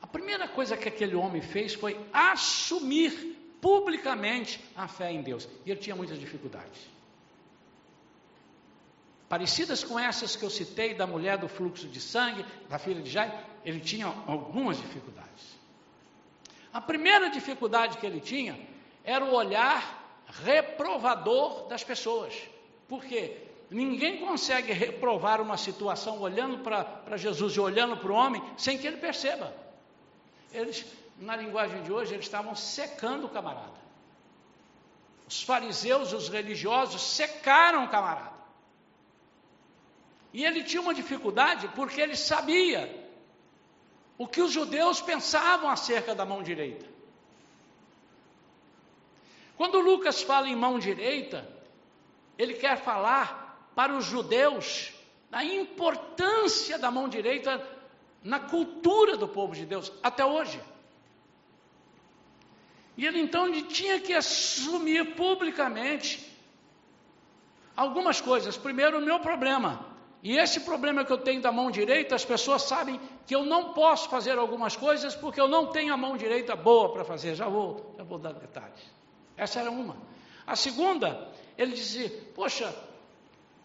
A 0.00 0.06
primeira 0.06 0.48
coisa 0.48 0.76
que 0.76 0.88
aquele 0.88 1.14
homem 1.14 1.40
fez 1.40 1.74
foi 1.74 1.98
assumir 2.12 3.56
publicamente 3.60 4.62
a 4.76 4.86
fé 4.86 5.10
em 5.12 5.22
Deus. 5.22 5.48
E 5.64 5.70
ele 5.70 5.80
tinha 5.80 5.96
muitas 5.96 6.18
dificuldades 6.18 6.92
parecidas 9.32 9.82
com 9.82 9.98
essas 9.98 10.36
que 10.36 10.44
eu 10.44 10.50
citei 10.50 10.92
da 10.92 11.06
mulher 11.06 11.38
do 11.38 11.48
fluxo 11.48 11.88
de 11.88 11.98
sangue, 11.98 12.44
da 12.68 12.78
filha 12.78 13.00
de 13.00 13.08
Jairo, 13.08 13.32
ele 13.64 13.80
tinha 13.80 14.06
algumas 14.26 14.76
dificuldades. 14.76 15.58
A 16.70 16.82
primeira 16.82 17.30
dificuldade 17.30 17.96
que 17.96 18.04
ele 18.04 18.20
tinha 18.20 18.60
era 19.02 19.24
o 19.24 19.32
olhar 19.32 20.22
reprovador 20.44 21.66
das 21.66 21.82
pessoas. 21.82 22.34
Por 22.86 23.02
quê? 23.02 23.38
Ninguém 23.70 24.18
consegue 24.18 24.70
reprovar 24.70 25.40
uma 25.40 25.56
situação 25.56 26.20
olhando 26.20 26.58
para 26.58 27.16
Jesus 27.16 27.56
e 27.56 27.60
olhando 27.60 27.96
para 27.96 28.12
o 28.12 28.14
homem 28.14 28.42
sem 28.58 28.76
que 28.76 28.86
ele 28.86 28.98
perceba. 28.98 29.50
Eles, 30.52 30.84
na 31.18 31.34
linguagem 31.36 31.82
de 31.84 31.90
hoje, 31.90 32.12
eles 32.12 32.26
estavam 32.26 32.54
secando 32.54 33.24
o 33.24 33.30
camarada. 33.30 33.80
Os 35.26 35.42
fariseus, 35.42 36.12
os 36.12 36.28
religiosos, 36.28 37.00
secaram 37.00 37.86
o 37.86 37.88
camarada. 37.88 38.31
E 40.32 40.44
ele 40.44 40.64
tinha 40.64 40.80
uma 40.80 40.94
dificuldade 40.94 41.68
porque 41.68 42.00
ele 42.00 42.16
sabia 42.16 43.02
o 44.16 44.26
que 44.26 44.40
os 44.40 44.50
judeus 44.50 45.00
pensavam 45.00 45.68
acerca 45.68 46.14
da 46.14 46.24
mão 46.24 46.42
direita. 46.42 46.86
Quando 49.56 49.78
Lucas 49.80 50.22
fala 50.22 50.48
em 50.48 50.56
mão 50.56 50.78
direita, 50.78 51.48
ele 52.38 52.54
quer 52.54 52.78
falar 52.78 53.70
para 53.74 53.94
os 53.94 54.04
judeus 54.04 54.92
da 55.30 55.44
importância 55.44 56.78
da 56.78 56.90
mão 56.90 57.08
direita 57.08 57.64
na 58.22 58.40
cultura 58.40 59.16
do 59.16 59.28
povo 59.28 59.54
de 59.54 59.66
Deus 59.66 59.92
até 60.02 60.24
hoje. 60.24 60.60
E 62.96 63.06
ele 63.06 63.20
então 63.20 63.46
ele 63.46 63.62
tinha 63.62 64.00
que 64.00 64.12
assumir 64.12 65.14
publicamente 65.14 66.30
algumas 67.76 68.20
coisas. 68.20 68.56
Primeiro, 68.56 68.98
o 68.98 69.00
meu 69.00 69.20
problema. 69.20 69.91
E 70.22 70.38
esse 70.38 70.60
problema 70.60 71.04
que 71.04 71.12
eu 71.12 71.18
tenho 71.18 71.42
da 71.42 71.50
mão 71.50 71.68
direita, 71.68 72.14
as 72.14 72.24
pessoas 72.24 72.62
sabem 72.62 73.00
que 73.26 73.34
eu 73.34 73.44
não 73.44 73.72
posso 73.72 74.08
fazer 74.08 74.38
algumas 74.38 74.76
coisas 74.76 75.16
porque 75.16 75.40
eu 75.40 75.48
não 75.48 75.66
tenho 75.66 75.92
a 75.92 75.96
mão 75.96 76.16
direita 76.16 76.54
boa 76.54 76.92
para 76.92 77.04
fazer. 77.04 77.34
Já 77.34 77.48
vou, 77.48 77.92
já 77.98 78.04
vou 78.04 78.18
dar 78.18 78.32
detalhes. 78.32 78.80
Essa 79.36 79.60
era 79.60 79.70
uma. 79.70 79.96
A 80.46 80.54
segunda, 80.54 81.28
ele 81.58 81.72
dizia: 81.72 82.08
Poxa, 82.36 82.72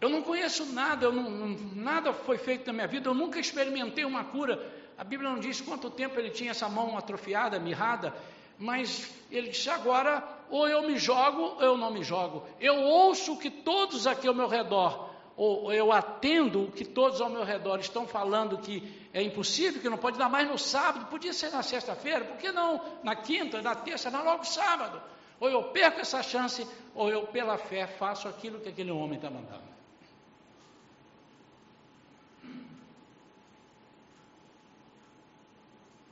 eu 0.00 0.08
não 0.08 0.20
conheço 0.20 0.66
nada, 0.66 1.06
eu 1.06 1.12
não, 1.12 1.56
nada 1.76 2.12
foi 2.12 2.38
feito 2.38 2.66
na 2.66 2.72
minha 2.72 2.88
vida, 2.88 3.08
eu 3.08 3.14
nunca 3.14 3.38
experimentei 3.38 4.04
uma 4.04 4.24
cura. 4.24 4.60
A 4.96 5.04
Bíblia 5.04 5.30
não 5.30 5.38
diz 5.38 5.60
quanto 5.60 5.88
tempo 5.88 6.18
ele 6.18 6.30
tinha 6.30 6.50
essa 6.50 6.68
mão 6.68 6.98
atrofiada, 6.98 7.60
mirrada, 7.60 8.12
mas 8.58 9.08
ele 9.30 9.50
disse: 9.50 9.70
agora, 9.70 10.24
ou 10.50 10.66
eu 10.66 10.82
me 10.82 10.98
jogo, 10.98 11.40
ou 11.40 11.62
eu 11.62 11.76
não 11.76 11.92
me 11.92 12.02
jogo. 12.02 12.44
Eu 12.58 12.80
ouço 12.82 13.38
que 13.38 13.48
todos 13.48 14.08
aqui 14.08 14.26
ao 14.26 14.34
meu 14.34 14.48
redor 14.48 15.07
ou 15.38 15.72
eu 15.72 15.92
atendo 15.92 16.64
o 16.64 16.72
que 16.72 16.84
todos 16.84 17.20
ao 17.20 17.30
meu 17.30 17.44
redor 17.44 17.78
estão 17.78 18.08
falando 18.08 18.58
que 18.58 19.08
é 19.14 19.22
impossível, 19.22 19.80
que 19.80 19.88
não 19.88 19.96
pode 19.96 20.18
dar 20.18 20.28
mais 20.28 20.48
no 20.48 20.58
sábado, 20.58 21.06
podia 21.06 21.32
ser 21.32 21.50
na 21.50 21.62
sexta-feira, 21.62 22.24
por 22.24 22.36
que 22.38 22.50
não 22.50 22.82
na 23.04 23.14
quinta, 23.14 23.62
na 23.62 23.76
terça, 23.76 24.10
não 24.10 24.24
logo 24.24 24.44
sábado? 24.44 25.00
Ou 25.38 25.48
eu 25.48 25.62
perco 25.70 26.00
essa 26.00 26.20
chance, 26.24 26.66
ou 26.92 27.08
eu, 27.08 27.28
pela 27.28 27.56
fé, 27.56 27.86
faço 27.86 28.26
aquilo 28.26 28.58
que 28.58 28.68
aquele 28.68 28.90
homem 28.90 29.14
está 29.14 29.30
mandando. 29.30 29.62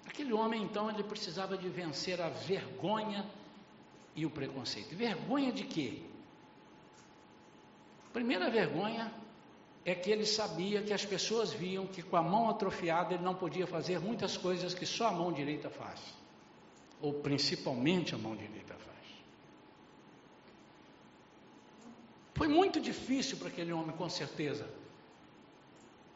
Aquele 0.06 0.32
homem, 0.32 0.62
então, 0.62 0.88
ele 0.88 1.02
precisava 1.02 1.58
de 1.58 1.68
vencer 1.68 2.22
a 2.22 2.28
vergonha 2.28 3.26
e 4.14 4.24
o 4.24 4.30
preconceito. 4.30 4.94
Vergonha 4.94 5.50
de 5.52 5.64
quê? 5.64 6.00
Primeira 8.16 8.48
vergonha 8.48 9.12
é 9.84 9.94
que 9.94 10.10
ele 10.10 10.24
sabia 10.24 10.80
que 10.82 10.94
as 10.94 11.04
pessoas 11.04 11.52
viam 11.52 11.86
que 11.86 12.02
com 12.02 12.16
a 12.16 12.22
mão 12.22 12.48
atrofiada 12.48 13.12
ele 13.12 13.22
não 13.22 13.34
podia 13.34 13.66
fazer 13.66 14.00
muitas 14.00 14.38
coisas 14.38 14.72
que 14.72 14.86
só 14.86 15.08
a 15.08 15.12
mão 15.12 15.30
direita 15.30 15.68
faz, 15.68 16.00
ou 16.98 17.12
principalmente 17.12 18.14
a 18.14 18.18
mão 18.18 18.34
direita 18.34 18.72
faz. 18.72 19.06
Foi 22.32 22.48
muito 22.48 22.80
difícil 22.80 23.36
para 23.36 23.48
aquele 23.48 23.74
homem, 23.74 23.94
com 23.94 24.08
certeza, 24.08 24.66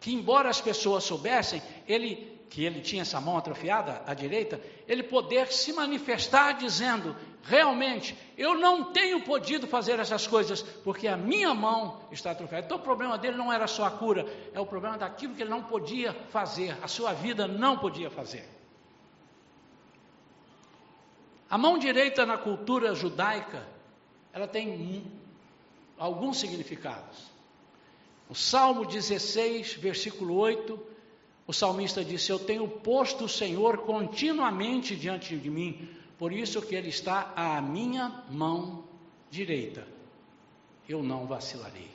que 0.01 0.15
embora 0.15 0.49
as 0.49 0.59
pessoas 0.59 1.05
soubessem, 1.05 1.63
ele 1.87 2.41
que 2.49 2.65
ele 2.65 2.81
tinha 2.81 3.03
essa 3.03 3.21
mão 3.21 3.37
atrofiada 3.37 4.03
à 4.07 4.15
direita, 4.15 4.59
ele 4.89 5.03
poder 5.03 5.53
se 5.53 5.71
manifestar 5.75 6.53
dizendo: 6.53 7.15
realmente, 7.43 8.17
eu 8.37 8.55
não 8.59 8.93
tenho 8.93 9.23
podido 9.23 9.67
fazer 9.67 9.99
essas 9.99 10.27
coisas 10.27 10.63
porque 10.63 11.09
a 11.09 11.17
minha 11.17 11.55
mão 11.55 12.01
está 12.11 12.31
atrofiada. 12.31 12.67
Então 12.67 12.79
o 12.79 12.83
problema 12.83 13.17
dele 13.17 13.37
não 13.37 13.53
era 13.53 13.67
só 13.67 13.85
a 13.85 13.91
cura, 13.91 14.27
é 14.53 14.61
o 14.61 14.67
problema 14.67 14.99
daquilo 14.99 15.35
que 15.35 15.43
ele 15.43 15.51
não 15.51 15.63
podia 15.63 16.13
fazer, 16.31 16.77
a 16.83 16.89
sua 16.89 17.13
vida 17.13 17.47
não 17.47 17.79
podia 17.79 18.11
fazer. 18.11 18.49
A 21.49 21.59
mão 21.59 21.79
direita 21.79 22.25
na 22.25 22.39
cultura 22.39 22.95
judaica, 22.95 23.67
ela 24.33 24.47
tem 24.47 25.05
alguns 25.99 26.39
significados. 26.39 27.31
O 28.29 28.35
Salmo 28.35 28.87
16, 28.87 29.75
versículo 29.75 30.37
8, 30.37 30.81
o 31.49 31.53
salmista 31.53 32.05
disse: 32.05 32.31
Eu 32.31 32.39
tenho 32.39 32.69
posto 32.69 33.25
o 33.25 33.29
Senhor 33.29 33.79
continuamente 33.79 34.95
diante 34.95 35.37
de 35.37 35.51
mim, 35.51 35.89
por 36.21 36.35
isso 36.35 36.61
que 36.61 36.75
Ele 36.75 36.91
está 36.91 37.33
à 37.35 37.63
minha 37.63 38.25
mão 38.31 38.85
direita. 39.31 39.89
Eu 40.87 41.03
não 41.03 41.27
vacilarei. 41.27 41.91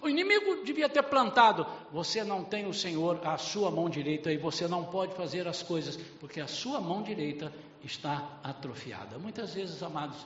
O 0.00 0.08
inimigo 0.08 0.64
devia 0.64 0.88
ter 0.88 1.02
plantado: 1.02 1.66
você 1.92 2.24
não 2.24 2.42
tem 2.42 2.66
o 2.66 2.72
Senhor 2.72 3.20
à 3.22 3.36
sua 3.36 3.70
mão 3.70 3.90
direita 3.90 4.32
e 4.32 4.38
você 4.38 4.66
não 4.66 4.86
pode 4.86 5.14
fazer 5.14 5.46
as 5.46 5.62
coisas, 5.62 5.98
porque 6.18 6.40
a 6.40 6.48
sua 6.48 6.80
mão 6.80 7.02
direita 7.02 7.52
está 7.84 8.38
atrofiada. 8.42 9.18
Muitas 9.18 9.52
vezes, 9.52 9.82
amados, 9.82 10.16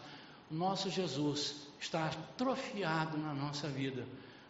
nosso 0.49 0.89
Jesus 0.89 1.67
está 1.81 2.07
atrofiado 2.07 3.19
na 3.19 3.35
nossa 3.35 3.67
vida, 3.67 4.07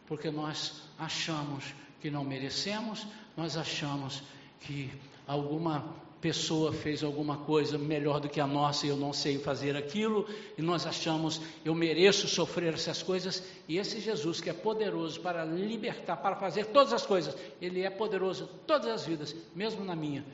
porque 0.06 0.30
nós 0.30 0.82
achamos 0.98 1.74
que 2.02 2.11
não 2.11 2.22
merecemos, 2.22 3.06
nós 3.34 3.56
achamos 3.56 4.22
que 4.61 4.92
alguma 5.26 6.09
pessoa 6.20 6.72
fez 6.72 7.02
alguma 7.02 7.38
coisa 7.38 7.78
melhor 7.78 8.20
do 8.20 8.28
que 8.28 8.40
a 8.40 8.46
nossa 8.46 8.86
e 8.86 8.90
eu 8.90 8.96
não 8.96 9.12
sei 9.12 9.38
fazer 9.38 9.76
aquilo, 9.76 10.28
e 10.56 10.62
nós 10.62 10.86
achamos 10.86 11.40
eu 11.64 11.74
mereço 11.74 12.28
sofrer 12.28 12.74
essas 12.74 13.02
coisas, 13.02 13.42
e 13.66 13.78
esse 13.78 14.00
Jesus 14.00 14.40
que 14.40 14.50
é 14.50 14.52
poderoso 14.52 15.20
para 15.20 15.44
libertar, 15.44 16.16
para 16.16 16.36
fazer 16.36 16.66
todas 16.66 16.92
as 16.92 17.06
coisas, 17.06 17.34
ele 17.60 17.82
é 17.82 17.90
poderoso 17.90 18.48
todas 18.66 18.88
as 18.88 19.06
vidas, 19.06 19.34
mesmo 19.54 19.84
na 19.84 19.96
minha, 19.96 20.24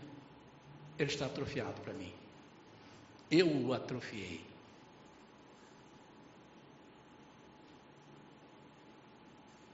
ele 0.99 1.11
está 1.11 1.27
atrofiado 1.27 1.81
para 1.81 1.93
mim. 1.93 2.13
Eu 3.31 3.49
o 3.49 3.73
atrofiei. 3.73 4.41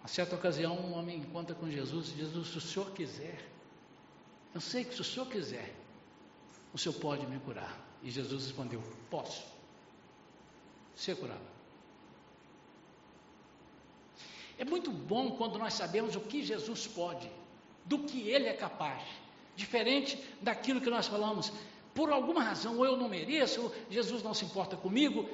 A 0.03 0.09
certa 0.09 0.35
ocasião, 0.35 0.75
um 0.77 0.95
homem 0.99 1.19
encontra 1.19 1.55
com 1.55 1.71
Jesus 1.71 2.09
e 2.11 2.15
diz: 2.17 2.47
Se 2.47 2.59
o 2.59 2.61
senhor 2.61 2.91
quiser, 2.91 3.39
eu 4.55 4.61
sei 4.61 4.85
que 4.85 4.95
se 4.95 5.01
o 5.01 5.05
senhor 5.05 5.27
quiser, 5.27 5.73
o 6.73 6.79
senhor 6.79 6.95
pode 6.95 7.27
me 7.27 7.39
curar. 7.41 7.79
E 8.03 8.11
Jesus 8.11 8.45
respondeu: 8.45 8.83
Posso 9.11 9.45
ser 10.95 11.17
curado. 11.17 11.53
É 14.59 14.65
muito 14.65 14.91
bom 14.91 15.33
quando 15.33 15.59
nós 15.59 15.75
sabemos 15.75 16.15
o 16.15 16.21
que 16.21 16.43
Jesus 16.43 16.87
pode, 16.87 17.31
do 17.85 18.01
que 18.01 18.29
ele 18.29 18.47
é 18.47 18.53
capaz, 18.53 19.03
diferente 19.57 20.23
daquilo 20.41 20.81
que 20.81 20.91
nós 20.91 21.07
falamos. 21.07 21.53
Por 21.95 22.11
alguma 22.11 22.43
razão, 22.43 22.79
ou 22.79 22.87
eu 22.87 22.97
não 22.97 23.09
mereço, 23.09 23.71
Jesus 23.91 24.23
não 24.23 24.33
se 24.33 24.45
importa 24.45 24.77
comigo, 24.77 25.29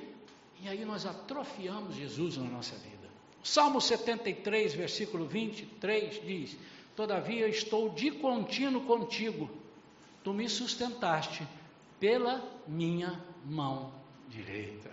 e 0.60 0.68
aí 0.68 0.84
nós 0.84 1.06
atrofiamos 1.06 1.94
Jesus 1.94 2.36
na 2.36 2.44
nossa 2.44 2.74
vida. 2.76 3.08
Salmo 3.44 3.80
73, 3.80 4.74
versículo 4.74 5.26
23 5.26 6.20
diz: 6.24 6.56
Todavia 6.96 7.46
estou 7.48 7.90
de 7.90 8.10
contínuo 8.10 8.84
contigo 8.84 9.48
tu 10.28 10.34
me 10.34 10.46
sustentaste 10.46 11.48
pela 11.98 12.42
minha 12.66 13.18
mão 13.46 13.90
direita. 14.28 14.90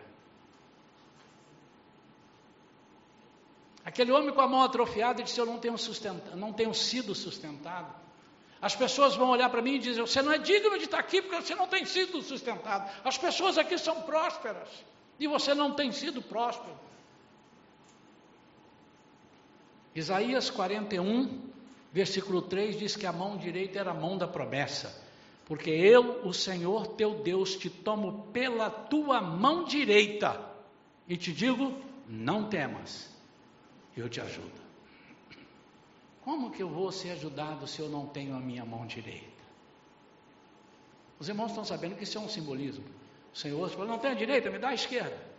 Aquele 3.84 4.14
homem 4.14 4.34
com 4.34 4.40
a 4.40 4.48
mão 4.48 4.64
atrofiada 4.64 5.22
disse: 5.22 5.38
Eu 5.38 5.46
não 5.46 5.60
tenho, 5.60 5.76
não 6.36 6.54
tenho 6.54 6.74
sido 6.74 7.14
sustentado. 7.14 7.94
As 8.62 8.78
pessoas 8.78 9.14
vão 9.14 9.30
olhar 9.30 9.50
para 9.50 9.62
mim 9.62 9.74
e 9.74 9.80
dizer: 9.80 10.00
Você 10.00 10.22
não 10.22 10.32
é 10.32 10.38
digno 10.38 10.78
de 10.78 10.86
estar 10.86 11.00
aqui 11.00 11.22
porque 11.22 11.42
você 11.42 11.54
não 11.54 11.68
tem 11.68 11.84
sido 11.84 12.22
sustentado. 12.22 12.90
As 13.04 13.18
pessoas 13.18 13.58
aqui 13.58 13.78
são 13.78 14.04
prósperas 14.04 14.70
e 15.20 15.28
você 15.28 15.54
não 15.54 15.74
tem 15.74 15.92
sido 15.92 16.22
próspero. 16.22 16.80
Isaías 19.94 20.50
41, 20.50 21.50
versículo 21.92 22.42
3 22.42 22.80
diz 22.80 22.96
que 22.96 23.06
a 23.06 23.12
mão 23.12 23.36
direita 23.36 23.80
era 23.80 23.92
a 23.92 23.94
mão 23.94 24.18
da 24.18 24.30
promessa. 24.30 25.04
Porque 25.46 25.70
eu, 25.70 26.26
o 26.26 26.34
Senhor 26.34 26.88
teu 26.88 27.22
Deus, 27.22 27.56
te 27.56 27.70
tomo 27.70 28.28
pela 28.34 28.70
tua 28.70 29.22
mão 29.22 29.64
direita 29.64 30.42
e 31.08 31.16
te 31.16 31.32
digo: 31.32 31.80
não 32.08 32.50
temas, 32.50 33.10
eu 33.96 34.10
te 34.10 34.20
ajudo. 34.20 34.66
Como 36.24 36.50
que 36.50 36.64
eu 36.64 36.70
vou 36.70 36.92
ser 36.92 37.12
ajudado 37.12 37.68
se 37.68 37.80
eu 37.80 37.88
não 37.88 38.08
tenho 38.08 38.36
a 38.36 38.40
minha 38.40 38.66
mão 38.66 38.88
direita? 38.88 39.46
Os 41.20 41.30
irmãos 41.30 41.50
estão 41.50 41.64
sabendo 41.64 41.96
que 41.96 42.04
isso 42.04 42.18
é 42.18 42.22
um 42.22 42.28
simbolismo. 42.28 42.84
O 43.32 43.38
Senhor 43.38 43.70
falou: 43.70 43.88
não 43.88 44.00
tem 44.00 44.12
a 44.12 44.16
direita, 44.16 44.50
me 44.50 44.58
dá 44.58 44.70
a 44.70 44.74
esquerda. 44.74 45.36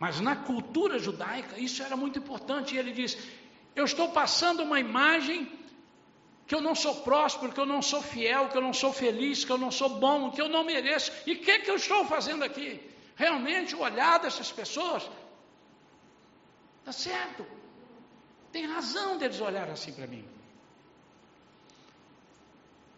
Mas 0.00 0.20
na 0.20 0.34
cultura 0.34 0.98
judaica 0.98 1.60
isso 1.60 1.82
era 1.84 1.96
muito 1.96 2.18
importante. 2.18 2.74
E 2.74 2.78
ele 2.78 2.90
diz: 2.90 3.16
Eu 3.76 3.84
estou 3.84 4.10
passando 4.10 4.64
uma 4.64 4.80
imagem 4.80 5.59
que 6.50 6.56
eu 6.56 6.60
não 6.60 6.74
sou 6.74 6.96
próspero, 6.96 7.52
que 7.52 7.60
eu 7.60 7.64
não 7.64 7.80
sou 7.80 8.02
fiel, 8.02 8.48
que 8.48 8.56
eu 8.56 8.60
não 8.60 8.72
sou 8.72 8.92
feliz, 8.92 9.44
que 9.44 9.52
eu 9.52 9.56
não 9.56 9.70
sou 9.70 9.88
bom, 9.88 10.32
que 10.32 10.42
eu 10.42 10.48
não 10.48 10.64
mereço. 10.64 11.12
E 11.24 11.34
o 11.34 11.38
que, 11.38 11.60
que 11.60 11.70
eu 11.70 11.76
estou 11.76 12.04
fazendo 12.06 12.42
aqui? 12.42 12.80
Realmente 13.14 13.76
o 13.76 13.82
olhar 13.82 14.18
dessas 14.18 14.50
pessoas 14.50 15.08
está 16.80 16.90
certo. 16.90 17.46
Tem 18.50 18.66
razão 18.66 19.16
deles 19.16 19.40
olhar 19.40 19.70
assim 19.70 19.92
para 19.92 20.08
mim. 20.08 20.26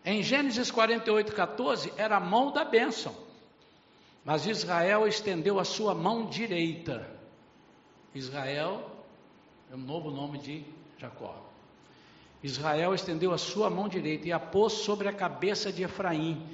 Em 0.02 0.22
Gênesis 0.22 0.70
48, 0.70 1.34
14, 1.34 1.92
era 1.98 2.16
a 2.16 2.20
mão 2.20 2.52
da 2.52 2.64
bênção. 2.64 3.14
Mas 4.24 4.46
Israel 4.46 5.06
estendeu 5.06 5.60
a 5.60 5.64
sua 5.64 5.94
mão 5.94 6.24
direita. 6.24 7.06
Israel 8.14 8.90
é 9.70 9.74
o 9.74 9.78
novo 9.78 10.10
nome 10.10 10.38
de 10.38 10.64
Jacó. 10.96 11.51
Israel 12.42 12.92
estendeu 12.92 13.32
a 13.32 13.38
sua 13.38 13.70
mão 13.70 13.88
direita 13.88 14.26
e 14.26 14.32
a 14.32 14.40
pôs 14.40 14.72
sobre 14.72 15.08
a 15.08 15.12
cabeça 15.12 15.72
de 15.72 15.84
Efraim, 15.84 16.44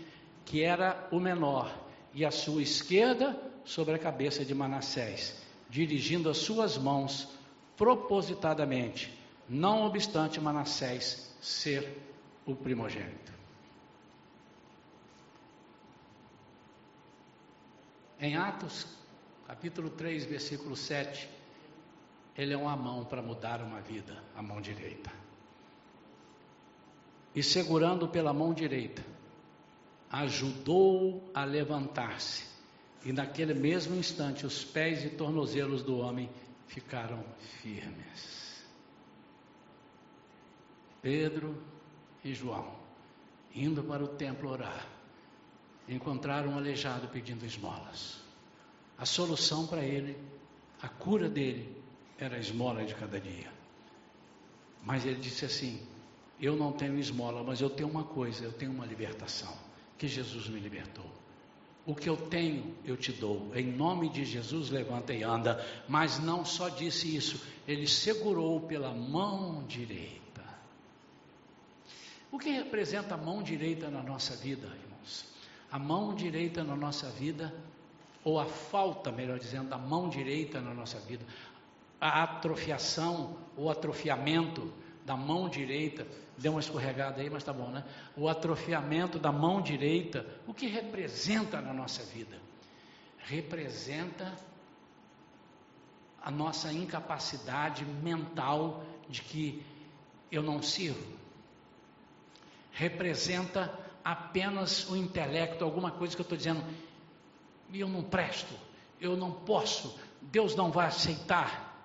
que 0.45 0.63
era 0.63 1.09
o 1.11 1.19
menor, 1.19 1.75
e 2.13 2.25
a 2.25 2.31
sua 2.31 2.63
esquerda 2.63 3.39
sobre 3.65 3.95
a 3.95 3.99
cabeça 3.99 4.45
de 4.45 4.55
Manassés, 4.55 5.41
dirigindo 5.69 6.29
as 6.29 6.39
suas 6.39 6.77
mãos 6.77 7.29
propositadamente, 7.77 9.17
não 9.49 9.87
obstante 9.87 10.41
Manassés 10.41 11.35
ser 11.41 11.97
o 12.45 12.55
primogênito. 12.55 13.33
Em 18.21 18.37
Atos, 18.37 18.87
capítulo 19.47 19.91
3, 19.91 20.25
versículo 20.27 20.77
7, 20.77 21.29
ele 22.37 22.53
é 22.53 22.57
uma 22.57 22.77
mão 22.77 23.05
para 23.05 23.23
mudar 23.23 23.63
uma 23.63 23.81
vida, 23.81 24.23
a 24.35 24.43
mão 24.43 24.61
direita 24.61 25.28
e 27.35 27.43
segurando 27.43 28.09
pela 28.09 28.33
mão 28.33 28.53
direita, 28.53 29.05
ajudou 30.11 31.31
a 31.35 31.45
levantar-se. 31.45 32.47
E 33.05 33.13
naquele 33.13 33.55
mesmo 33.55 33.95
instante, 33.95 34.45
os 34.45 34.65
pés 34.65 35.05
e 35.05 35.11
tornozelos 35.11 35.83
do 35.83 35.99
homem 35.99 36.29
ficaram 36.67 37.25
firmes. 37.63 38.67
Pedro 41.01 41.63
e 42.25 42.35
João, 42.35 42.75
indo 43.55 43.83
para 43.85 44.03
o 44.03 44.09
templo 44.09 44.51
orar, 44.51 44.87
encontraram 45.89 46.51
um 46.51 46.57
aleijado 46.57 47.09
pedindo 47.09 47.47
esmolas. 47.47 48.21
A 48.99 49.07
solução 49.07 49.67
para 49.67 49.83
ele, 49.83 50.19
a 50.83 50.89
cura 50.89 51.29
dele, 51.29 51.81
era 52.19 52.37
a 52.37 52.41
esmola 52.41 52.85
de 52.85 52.95
cada 52.95 53.21
dia. 53.21 53.51
Mas 54.83 55.07
ele 55.07 55.21
disse 55.21 55.45
assim: 55.45 55.87
eu 56.41 56.57
não 56.57 56.73
tenho 56.73 56.99
esmola, 56.99 57.43
mas 57.43 57.61
eu 57.61 57.69
tenho 57.69 57.89
uma 57.89 58.05
coisa, 58.05 58.45
eu 58.45 58.53
tenho 58.53 58.71
uma 58.71 58.87
libertação, 58.87 59.53
que 59.97 60.07
Jesus 60.07 60.49
me 60.49 60.61
libertou. 60.61 61.07
O 61.85 61.95
que 61.95 62.09
eu 62.09 62.17
tenho, 62.19 62.75
eu 62.85 62.99
te 62.99 63.13
dou. 63.13 63.51
Em 63.57 63.65
nome 63.65 64.11
de 64.11 64.23
Jesus, 64.23 64.69
levanta 64.69 65.15
e 65.15 65.23
anda. 65.23 65.65
Mas 65.89 66.19
não 66.19 66.45
só 66.45 66.69
disse 66.69 67.17
isso, 67.17 67.43
ele 67.67 67.87
segurou 67.87 68.61
pela 68.61 68.93
mão 68.93 69.65
direita. 69.67 70.45
O 72.31 72.39
que 72.39 72.51
representa 72.51 73.15
a 73.15 73.17
mão 73.17 73.43
direita 73.43 73.91
na 73.91 74.03
nossa 74.03 74.37
vida, 74.37 74.67
irmãos? 74.67 75.25
A 75.73 75.79
mão 75.79 76.15
direita 76.15 76.63
na 76.63 76.77
nossa 76.77 77.09
vida, 77.09 77.55
ou 78.23 78.39
a 78.39 78.45
falta, 78.45 79.11
melhor 79.11 79.39
dizendo, 79.39 79.71
da 79.71 79.79
mão 79.79 80.11
direita 80.11 80.61
na 80.61 80.75
nossa 80.75 80.99
vida, 80.99 81.25
a 81.99 82.23
atrofiação 82.23 83.35
ou 83.57 83.71
atrofiamento 83.71 84.71
da 85.07 85.17
mão 85.17 85.49
direita 85.49 86.07
Deu 86.39 86.53
uma 86.53 86.61
escorregada 86.61 87.21
aí, 87.21 87.29
mas 87.29 87.43
tá 87.43 87.53
bom, 87.53 87.69
né? 87.69 87.85
O 88.17 88.29
atrofiamento 88.29 89.19
da 89.19 89.33
mão 89.33 89.61
direita, 89.61 90.25
o 90.47 90.55
que 90.55 90.69
representa 90.69 91.61
na 91.61 91.75
nossa 91.75 92.05
vida? 92.05 92.39
Representa 93.19 94.33
a 96.23 96.31
nossa 96.31 96.73
incapacidade 96.73 97.85
mental 97.85 98.85
de 99.09 99.21
que 99.21 99.67
eu 100.31 100.41
não 100.41 100.63
sirvo. 100.63 101.19
Representa 102.71 103.77
apenas 104.05 104.89
o 104.89 104.97
intelecto, 104.97 105.65
alguma 105.65 105.91
coisa 105.91 106.15
que 106.15 106.21
eu 106.21 106.25
estou 106.25 106.39
dizendo, 106.39 106.63
eu 107.75 107.89
não 107.89 108.05
presto, 108.05 108.55
eu 109.01 109.17
não 109.17 109.33
posso, 109.33 109.99
Deus 110.23 110.55
não 110.55 110.71
vai 110.71 110.87
aceitar. 110.87 111.85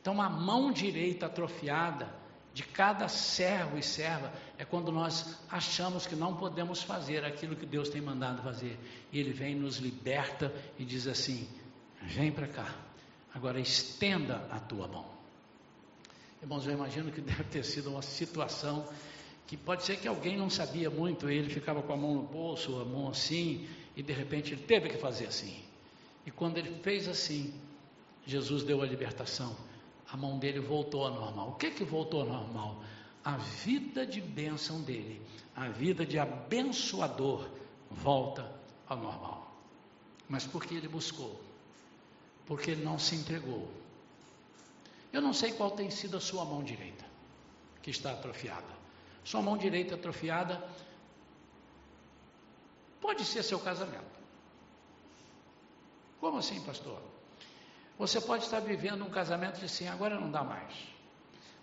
Então, 0.00 0.20
a 0.20 0.30
mão 0.30 0.72
direita 0.72 1.26
atrofiada 1.26 2.21
de 2.54 2.62
cada 2.62 3.08
servo 3.08 3.78
e 3.78 3.82
serva 3.82 4.32
é 4.58 4.64
quando 4.64 4.92
nós 4.92 5.38
achamos 5.48 6.06
que 6.06 6.14
não 6.14 6.36
podemos 6.36 6.82
fazer 6.82 7.24
aquilo 7.24 7.56
que 7.56 7.64
Deus 7.64 7.88
tem 7.88 8.00
mandado 8.00 8.42
fazer. 8.42 8.78
E 9.10 9.18
Ele 9.18 9.32
vem, 9.32 9.54
nos 9.54 9.78
liberta 9.78 10.52
e 10.78 10.84
diz 10.84 11.06
assim: 11.06 11.48
vem 12.02 12.30
para 12.30 12.46
cá, 12.46 12.74
Agora 13.34 13.58
estenda 13.58 14.46
a 14.50 14.60
tua 14.60 14.86
mão. 14.86 15.06
Irmãos, 16.42 16.66
eu 16.66 16.72
imagino 16.72 17.10
que 17.10 17.20
deve 17.22 17.44
ter 17.44 17.64
sido 17.64 17.90
uma 17.90 18.02
situação 18.02 18.86
que 19.46 19.56
pode 19.56 19.84
ser 19.84 19.96
que 19.96 20.08
alguém 20.08 20.36
não 20.36 20.48
sabia 20.48 20.88
muito, 20.88 21.28
ele 21.28 21.50
ficava 21.50 21.82
com 21.82 21.92
a 21.92 21.96
mão 21.96 22.14
no 22.14 22.22
bolso, 22.22 22.80
a 22.80 22.84
mão 22.84 23.08
assim, 23.08 23.68
e 23.96 24.02
de 24.02 24.12
repente 24.12 24.52
ele 24.52 24.62
teve 24.62 24.88
que 24.88 24.96
fazer 24.96 25.26
assim. 25.26 25.62
E 26.24 26.30
quando 26.30 26.58
ele 26.58 26.80
fez 26.82 27.08
assim, 27.08 27.52
Jesus 28.24 28.62
deu 28.62 28.80
a 28.82 28.86
libertação, 28.86 29.56
a 30.12 30.16
mão 30.16 30.38
dele 30.38 30.60
voltou 30.60 31.06
ao 31.06 31.14
normal. 31.14 31.48
O 31.48 31.54
que 31.54 31.70
que 31.70 31.84
voltou 31.84 32.20
ao 32.20 32.26
normal? 32.26 32.82
A 33.24 33.38
vida 33.38 34.06
de 34.06 34.20
bênção 34.20 34.82
dele, 34.82 35.22
a 35.56 35.68
vida 35.68 36.04
de 36.04 36.18
abençoador 36.18 37.48
volta 37.90 38.54
ao 38.86 38.98
normal. 38.98 39.50
Mas 40.28 40.46
porque 40.46 40.74
ele 40.74 40.86
buscou, 40.86 41.40
porque 42.46 42.72
ele 42.72 42.84
não 42.84 42.98
se 42.98 43.14
entregou. 43.14 43.70
Eu 45.10 45.22
não 45.22 45.32
sei 45.32 45.52
qual 45.52 45.70
tem 45.70 45.90
sido 45.90 46.18
a 46.18 46.20
sua 46.20 46.44
mão 46.44 46.62
direita, 46.62 47.06
que 47.82 47.90
está 47.90 48.12
atrofiada. 48.12 48.82
Sua 49.24 49.40
mão 49.40 49.56
direita 49.56 49.94
atrofiada 49.94 50.62
pode 53.00 53.24
ser 53.24 53.42
seu 53.42 53.58
casamento. 53.58 54.20
Como 56.20 56.38
assim, 56.38 56.60
pastor? 56.60 57.11
Você 58.02 58.20
pode 58.20 58.42
estar 58.42 58.58
vivendo 58.58 59.04
um 59.04 59.10
casamento 59.10 59.60
de 59.60 59.66
assim, 59.66 59.86
agora 59.86 60.18
não 60.18 60.28
dá 60.28 60.42
mais. 60.42 60.74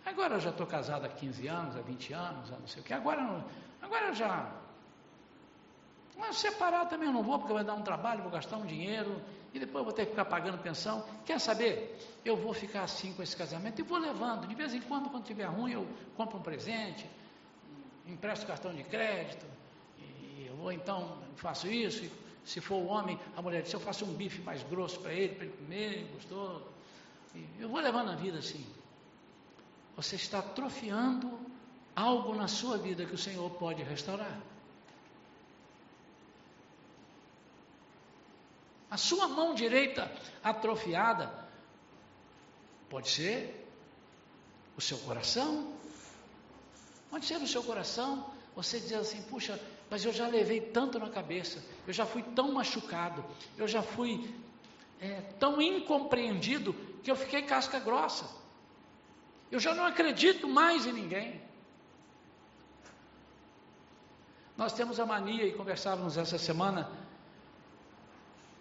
Agora 0.06 0.36
eu 0.36 0.40
já 0.40 0.52
estou 0.52 0.66
casado 0.66 1.06
há 1.06 1.10
15 1.10 1.46
anos, 1.48 1.76
há 1.76 1.82
20 1.82 2.14
anos, 2.14 2.54
há 2.54 2.58
não 2.58 2.66
sei 2.66 2.82
o 2.82 2.86
que. 2.86 2.94
Agora, 2.94 3.44
agora 3.82 4.08
eu 4.08 4.14
já. 4.14 4.50
Mas 6.18 6.38
separar 6.38 6.86
também 6.86 7.10
eu 7.10 7.14
não 7.14 7.24
vou, 7.24 7.38
porque 7.40 7.52
vai 7.52 7.66
dar 7.66 7.74
um 7.74 7.82
trabalho, 7.82 8.22
vou 8.22 8.32
gastar 8.32 8.56
um 8.56 8.66
dinheiro, 8.66 9.22
e 9.54 9.60
depois 9.60 9.84
vou 9.84 9.92
ter 9.92 10.06
que 10.06 10.12
ficar 10.12 10.24
pagando 10.24 10.58
pensão. 10.60 11.04
Quer 11.26 11.42
saber? 11.42 12.00
Eu 12.24 12.38
vou 12.38 12.54
ficar 12.54 12.84
assim 12.84 13.12
com 13.12 13.22
esse 13.22 13.36
casamento 13.36 13.82
e 13.82 13.84
vou 13.84 13.98
levando. 13.98 14.48
De 14.48 14.56
vez 14.56 14.74
em 14.74 14.80
quando, 14.80 15.10
quando 15.10 15.26
tiver 15.26 15.44
ruim, 15.44 15.74
eu 15.74 15.86
compro 16.16 16.38
um 16.38 16.42
presente, 16.42 17.06
empresto 18.08 18.48
cartão 18.48 18.74
de 18.74 18.86
crédito, 18.86 19.46
vou 20.56 20.72
então, 20.72 21.18
faço 21.36 21.68
isso, 21.68 22.10
se 22.50 22.60
for 22.60 22.78
o 22.78 22.88
homem, 22.88 23.20
a 23.38 23.44
mulher 23.44 23.62
diz, 23.62 23.72
eu 23.72 23.80
faço 23.80 24.04
um 24.06 24.14
bife 24.16 24.42
mais 24.42 24.64
grosso 24.64 25.00
para 25.02 25.14
ele, 25.14 25.36
para 25.36 25.46
ele 25.46 25.56
comer, 25.56 26.10
gostou. 26.16 26.68
E 27.36 27.48
eu 27.60 27.70
vou 27.70 27.80
levando 27.80 28.10
a 28.10 28.16
vida 28.16 28.40
assim. 28.40 28.66
Você 29.96 30.16
está 30.16 30.40
atrofiando 30.40 31.40
algo 31.96 32.34
na 32.34 32.48
sua 32.48 32.76
vida 32.80 33.06
que 33.06 33.14
o 33.14 33.20
Senhor 33.20 33.48
pode 33.52 33.84
restaurar. 33.84 34.42
A 38.90 38.98
sua 38.98 39.28
mão 39.28 39.54
direita 39.54 40.12
atrofiada 40.44 41.32
pode 42.90 43.10
ser 43.10 43.70
o 44.76 44.82
seu 44.82 44.98
coração, 44.98 45.72
pode 47.12 47.28
ser 47.28 47.38
o 47.38 47.48
seu 47.48 47.62
coração. 47.62 48.28
Você 48.56 48.80
diz 48.80 48.94
assim: 48.94 49.22
puxa, 49.22 49.60
mas 49.90 50.06
eu 50.06 50.14
já 50.14 50.28
levei 50.28 50.62
tanto 50.62 51.00
na 51.00 51.10
cabeça, 51.10 51.64
eu 51.88 51.94
já 51.94 52.06
fui 52.06 52.22
tão 52.22 52.52
machucado, 52.52 53.26
eu 53.58 53.68
já 53.68 53.82
fui 53.82 54.34
é, 55.02 55.22
tão 55.40 55.62
incompreendido 55.62 56.74
que 57.04 57.10
eu 57.10 57.16
fiquei 57.16 57.42
casca 57.42 57.80
grossa. 57.80 58.30
Eu 59.52 59.60
já 59.60 59.74
não 59.74 59.86
acredito 59.86 60.48
mais 60.48 60.86
em 60.86 60.94
ninguém. 60.94 61.42
Nós 64.56 64.74
temos 64.74 65.00
a 65.00 65.06
mania, 65.06 65.46
e 65.46 65.54
conversávamos 65.54 66.18
essa 66.18 66.38
semana, 66.38 66.92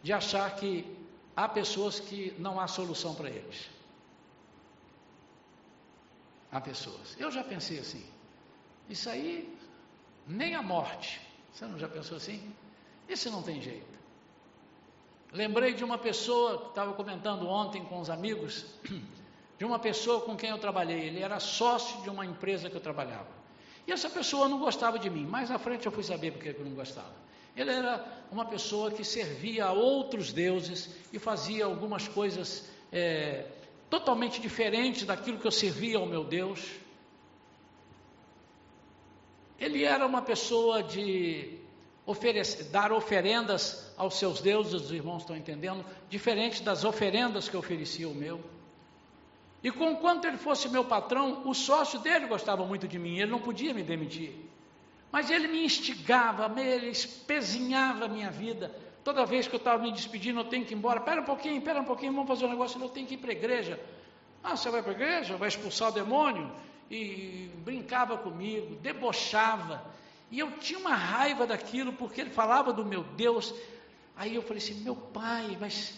de 0.03 0.13
achar 0.13 0.55
que 0.55 0.97
há 1.37 1.49
pessoas 1.49 2.01
que 2.01 2.35
não 2.39 2.59
há 2.59 2.67
solução 2.69 3.15
para 3.15 3.29
eles. 3.29 3.69
Há 6.51 6.61
pessoas. 6.61 7.17
Eu 7.19 7.31
já 7.31 7.45
pensei 7.45 7.79
assim. 7.81 8.07
Isso 8.89 9.11
aí 9.11 9.55
nem 10.29 10.55
a 10.55 10.63
morte. 10.63 11.21
Você 11.53 11.65
não 11.67 11.79
já 11.79 11.89
pensou 11.89 12.17
assim? 12.17 12.55
Isso 13.09 13.31
não 13.31 13.43
tem 13.43 13.61
jeito. 13.61 13.99
Lembrei 15.33 15.75
de 15.75 15.83
uma 15.83 15.99
pessoa 15.99 16.59
que 16.59 16.69
estava 16.69 16.93
comentando 16.93 17.49
ontem 17.49 17.85
com 17.85 18.01
os 18.01 18.11
amigos, 18.11 18.65
de 19.59 19.65
uma 19.65 19.79
pessoa 19.79 20.21
com 20.21 20.37
quem 20.37 20.51
eu 20.51 20.59
trabalhei. 20.59 21.01
Ele 21.01 21.21
era 21.21 21.41
sócio 21.41 22.01
de 22.03 22.11
uma 22.11 22.25
empresa 22.25 22.71
que 22.71 22.77
eu 22.77 22.81
trabalhava. 22.81 23.39
E 23.87 23.93
essa 23.93 24.09
pessoa 24.11 24.49
não 24.49 24.59
gostava 24.59 24.99
de 24.99 25.09
mim. 25.09 25.27
Mais 25.27 25.51
à 25.51 25.59
frente 25.59 25.87
eu 25.87 25.93
fui 25.93 26.03
saber 26.03 26.33
porque 26.33 26.51
eu 26.51 26.65
não 26.65 26.73
gostava. 26.73 27.13
Ele 27.57 27.71
era 27.71 28.05
uma 28.31 28.45
pessoa 28.45 28.91
que 28.91 29.03
servia 29.03 29.65
a 29.65 29.73
outros 29.73 30.33
deuses 30.33 30.95
e 31.13 31.19
fazia 31.19 31.65
algumas 31.65 32.07
coisas 32.07 32.71
é, 32.93 33.47
totalmente 33.91 34.41
diferentes 34.41 35.05
daquilo 35.05 35.39
que 35.39 35.47
eu 35.47 35.51
servia 35.51 35.99
ao 35.99 36.07
meu 36.07 36.23
Deus. 36.23 36.61
Ele 39.59 39.85
era 39.85 40.07
uma 40.07 40.23
pessoa 40.23 40.83
de 40.83 41.59
oferecer, 42.07 42.65
dar 42.65 42.93
oferendas 42.93 43.93
aos 43.97 44.19
seus 44.19 44.41
deuses, 44.41 44.73
os 44.73 44.93
irmãos 44.93 45.23
estão 45.23 45.37
entendendo, 45.37 45.85
diferente 46.09 46.63
das 46.63 46.85
oferendas 46.85 47.49
que 47.49 47.57
oferecia 47.57 48.07
ao 48.07 48.15
meu. 48.15 48.41
E 49.63 49.71
com 49.71 49.97
quanto 49.97 50.27
ele 50.27 50.37
fosse 50.37 50.69
meu 50.69 50.85
patrão, 50.85 51.43
o 51.45 51.53
sócio 51.53 51.99
dele 51.99 52.27
gostava 52.27 52.65
muito 52.65 52.87
de 52.87 52.99
mim, 52.99 53.19
ele 53.19 53.31
não 53.31 53.41
podia 53.41 53.75
me 53.75 53.83
demitir. 53.83 54.33
Mas 55.11 55.31
ele 55.31 55.49
me 55.49 55.65
instigava, 55.65 56.51
ele 56.61 56.89
espezinhava 56.91 58.05
a 58.05 58.09
minha 58.09 58.31
vida. 58.31 58.75
Toda 59.03 59.25
vez 59.25 59.49
que 59.49 59.55
eu 59.55 59.59
estava 59.59 59.83
me 59.83 59.91
despedindo, 59.91 60.41
eu 60.41 60.45
tenho 60.45 60.65
que 60.65 60.75
ir 60.75 60.77
embora. 60.77 61.01
Espera 61.01 61.21
um 61.21 61.25
pouquinho, 61.25 61.59
espera 61.59 61.81
um 61.81 61.85
pouquinho, 61.85 62.13
vamos 62.13 62.29
fazer 62.29 62.45
um 62.45 62.51
negócio, 62.51 62.81
eu 62.81 62.89
tenho 62.89 63.07
que 63.07 63.15
ir 63.15 63.19
para 63.19 63.31
a 63.31 63.35
igreja. 63.35 63.81
Ah, 64.43 64.57
você 64.57 64.71
vai 64.71 64.83
para 64.83 64.93
a 64.93 64.95
igreja? 64.95 65.37
Vai 65.37 65.49
expulsar 65.49 65.89
o 65.89 65.93
demônio? 65.93 66.51
E 66.91 67.51
brincava 67.65 68.17
comigo, 68.17 68.77
debochava. 68.77 69.85
E 70.31 70.39
eu 70.39 70.51
tinha 70.59 70.79
uma 70.79 70.95
raiva 70.95 71.47
daquilo, 71.47 71.93
porque 71.93 72.21
ele 72.21 72.31
falava 72.31 72.73
do 72.73 72.85
meu 72.85 73.03
Deus. 73.03 73.55
Aí 74.17 74.35
eu 74.35 74.43
falei 74.43 74.59
assim: 74.59 74.75
meu 74.83 74.97
pai, 74.97 75.57
mas 75.61 75.91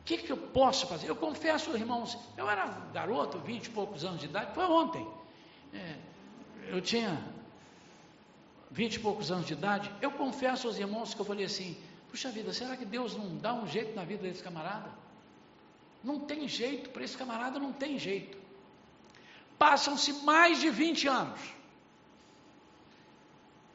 o 0.00 0.04
que, 0.04 0.18
que 0.18 0.32
eu 0.32 0.36
posso 0.36 0.86
fazer? 0.86 1.08
Eu 1.08 1.16
confesso, 1.16 1.76
irmãos, 1.76 2.18
eu 2.36 2.48
era 2.48 2.66
garoto, 2.92 3.38
vinte 3.38 3.66
e 3.66 3.70
poucos 3.70 4.04
anos 4.04 4.20
de 4.20 4.26
idade, 4.26 4.54
foi 4.54 4.64
ontem. 4.64 5.06
É, 5.72 5.96
eu 6.68 6.80
tinha 6.80 7.22
vinte 8.70 8.96
e 8.96 9.00
poucos 9.00 9.30
anos 9.30 9.46
de 9.46 9.52
idade. 9.52 9.92
Eu 10.00 10.10
confesso 10.10 10.66
aos 10.66 10.78
irmãos 10.78 11.14
que 11.14 11.20
eu 11.20 11.24
falei 11.24 11.44
assim: 11.44 11.76
puxa 12.10 12.30
vida, 12.30 12.52
será 12.52 12.76
que 12.76 12.84
Deus 12.84 13.16
não 13.16 13.36
dá 13.36 13.54
um 13.54 13.66
jeito 13.66 13.94
na 13.94 14.04
vida 14.04 14.22
desse 14.22 14.42
camarada? 14.42 14.90
Não 16.02 16.18
tem 16.18 16.48
jeito, 16.48 16.90
para 16.90 17.04
esse 17.04 17.16
camarada 17.16 17.60
não 17.60 17.72
tem 17.72 17.96
jeito. 17.98 18.41
Passam-se 19.62 20.12
mais 20.24 20.60
de 20.60 20.70
20 20.70 21.06
anos. 21.06 21.40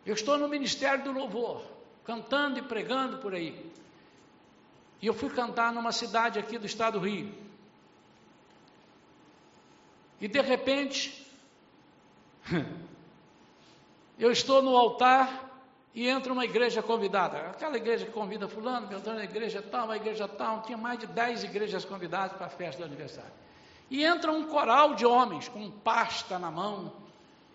Eu 0.05 0.13
estou 0.15 0.37
no 0.37 0.49
Ministério 0.49 1.01
do 1.05 1.13
Louvor, 1.13 1.63
cantando 2.03 2.59
e 2.59 2.61
pregando 2.61 3.19
por 3.19 3.33
aí. 3.33 3.71
E 5.01 5.07
eu 5.07 5.13
fui 5.13 5.29
cantar 5.29 5.71
numa 5.71 5.93
cidade 5.93 6.37
aqui 6.37 6.57
do 6.57 6.65
estado 6.65 6.99
do 6.99 7.05
Rio. 7.05 7.33
E 10.19 10.27
de 10.27 10.41
repente, 10.41 11.25
eu 14.19 14.29
estou 14.29 14.61
no 14.61 14.75
altar 14.75 15.49
e 15.95 16.05
entra 16.09 16.33
uma 16.33 16.43
igreja 16.43 16.83
convidada. 16.83 17.37
Aquela 17.51 17.77
igreja 17.77 18.05
que 18.05 18.11
convida 18.11 18.45
fulano, 18.49 18.89
cantando 18.89 19.19
na 19.19 19.23
igreja 19.23 19.61
tal, 19.61 19.89
a 19.89 19.95
igreja 19.95 20.27
tal, 20.27 20.63
tinha 20.63 20.77
mais 20.77 20.99
de 20.99 21.07
10 21.07 21.45
igrejas 21.45 21.85
convidadas 21.85 22.33
para 22.33 22.47
a 22.47 22.49
festa 22.49 22.81
do 22.81 22.85
aniversário. 22.85 23.46
E 23.89 24.03
entra 24.03 24.31
um 24.31 24.47
coral 24.47 24.95
de 24.95 25.05
homens 25.05 25.47
com 25.47 25.71
pasta 25.71 26.37
na 26.37 26.51
mão 26.51 26.91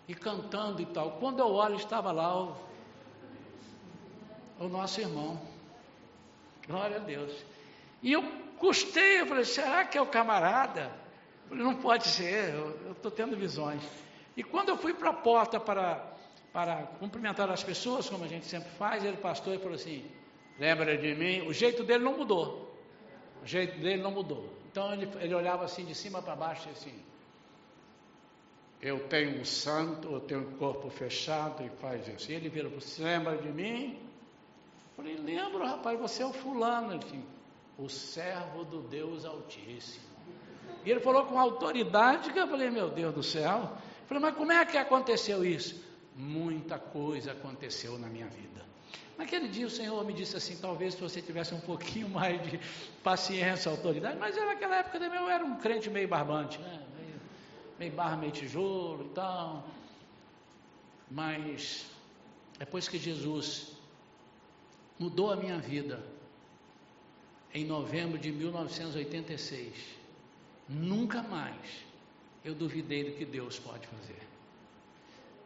e 0.07 0.15
cantando 0.15 0.81
e 0.81 0.85
tal. 0.85 1.11
Quando 1.19 1.39
eu 1.39 1.51
olho, 1.51 1.75
estava 1.75 2.11
lá 2.11 2.43
o, 2.43 2.55
o 4.59 4.67
nosso 4.67 4.99
irmão. 4.99 5.39
Glória 6.67 6.97
a 6.97 6.99
Deus. 6.99 7.31
E 8.01 8.11
eu 8.11 8.23
custei, 8.57 9.21
eu 9.21 9.27
falei, 9.27 9.45
será 9.45 9.85
que 9.85 9.97
é 9.97 10.01
o 10.01 10.07
camarada? 10.07 10.91
Eu 11.43 11.49
falei, 11.49 11.63
não 11.63 11.75
pode 11.75 12.07
ser, 12.07 12.53
eu 12.53 12.91
estou 12.93 13.11
tendo 13.11 13.35
visões. 13.35 13.81
E 14.35 14.43
quando 14.43 14.69
eu 14.69 14.77
fui 14.77 14.93
para 14.93 15.11
a 15.11 15.13
porta 15.13 15.59
para, 15.59 16.03
para 16.51 16.87
cumprimentar 16.99 17.49
as 17.51 17.63
pessoas, 17.63 18.09
como 18.09 18.23
a 18.23 18.27
gente 18.27 18.45
sempre 18.45 18.69
faz, 18.71 19.03
ele 19.03 19.17
pastor 19.17 19.53
e 19.53 19.59
falou 19.59 19.75
assim, 19.75 20.03
lembra 20.57 20.97
de 20.97 21.13
mim? 21.13 21.47
O 21.47 21.53
jeito 21.53 21.83
dele 21.83 22.03
não 22.03 22.17
mudou. 22.17 22.75
O 23.43 23.45
jeito 23.45 23.79
dele 23.79 24.01
não 24.01 24.11
mudou. 24.11 24.62
Então 24.73 24.91
ele, 24.91 25.07
ele 25.21 25.35
olhava 25.35 25.65
assim 25.65 25.85
de 25.85 25.93
cima 25.93 26.19
para 26.19 26.35
baixo 26.35 26.67
e 26.67 26.71
assim. 26.71 26.99
Eu 28.81 29.07
tenho 29.07 29.39
um 29.39 29.45
santo, 29.45 30.11
eu 30.11 30.19
tenho 30.19 30.41
um 30.41 30.57
corpo 30.57 30.89
fechado 30.89 31.63
e 31.63 31.69
faz 31.79 32.07
isso. 32.07 32.31
E 32.31 32.33
ele 32.33 32.49
vira, 32.49 32.67
você 32.69 33.03
lembra 33.03 33.37
de 33.37 33.49
mim? 33.49 33.93
Eu 33.93 34.95
falei, 34.95 35.15
lembro, 35.15 35.63
rapaz, 35.63 35.99
você 35.99 36.23
é 36.23 36.25
o 36.25 36.33
fulano. 36.33 36.91
Ele 36.91 36.99
disse, 36.99 37.23
o 37.77 37.87
servo 37.87 38.65
do 38.65 38.81
Deus 38.81 39.25
Altíssimo. 39.25 40.07
E 40.83 40.89
ele 40.89 41.01
falou 41.01 41.27
com 41.27 41.39
autoridade 41.39 42.33
que 42.33 42.39
eu 42.39 42.47
falei, 42.47 42.71
meu 42.71 42.89
Deus 42.89 43.13
do 43.13 43.21
céu. 43.21 43.77
Eu 44.01 44.07
falei, 44.07 44.23
mas 44.23 44.35
como 44.35 44.51
é 44.51 44.65
que 44.65 44.77
aconteceu 44.77 45.45
isso? 45.45 45.79
Muita 46.15 46.79
coisa 46.79 47.31
aconteceu 47.33 47.99
na 47.99 48.07
minha 48.07 48.27
vida. 48.27 48.65
Naquele 49.17 49.47
dia 49.47 49.67
o 49.67 49.69
Senhor 49.69 50.03
me 50.05 50.13
disse 50.13 50.35
assim, 50.35 50.57
talvez 50.57 50.95
se 50.95 51.01
você 51.01 51.21
tivesse 51.21 51.53
um 51.53 51.59
pouquinho 51.59 52.09
mais 52.09 52.41
de 52.43 52.59
paciência, 53.03 53.71
autoridade, 53.71 54.17
mas 54.17 54.35
naquela 54.35 54.77
época 54.77 54.99
também 54.99 55.19
eu 55.19 55.29
era 55.29 55.43
um 55.43 55.57
crente 55.57 55.89
meio 55.89 56.07
barbante, 56.07 56.59
né? 56.59 56.83
meio, 56.97 57.21
meio 57.79 57.91
barra, 57.91 58.17
meio 58.17 58.31
tijolo 58.31 59.05
e 59.05 59.13
tal. 59.13 59.67
Mas 61.09 61.85
depois 62.57 62.87
que 62.87 62.97
Jesus 62.97 63.73
mudou 64.97 65.31
a 65.31 65.35
minha 65.35 65.59
vida, 65.59 66.03
em 67.53 67.65
novembro 67.65 68.17
de 68.17 68.31
1986, 68.31 69.73
nunca 70.67 71.21
mais 71.21 71.85
eu 72.43 72.55
duvidei 72.55 73.03
do 73.03 73.11
que 73.11 73.25
Deus 73.25 73.59
pode 73.59 73.85
fazer. 73.87 74.19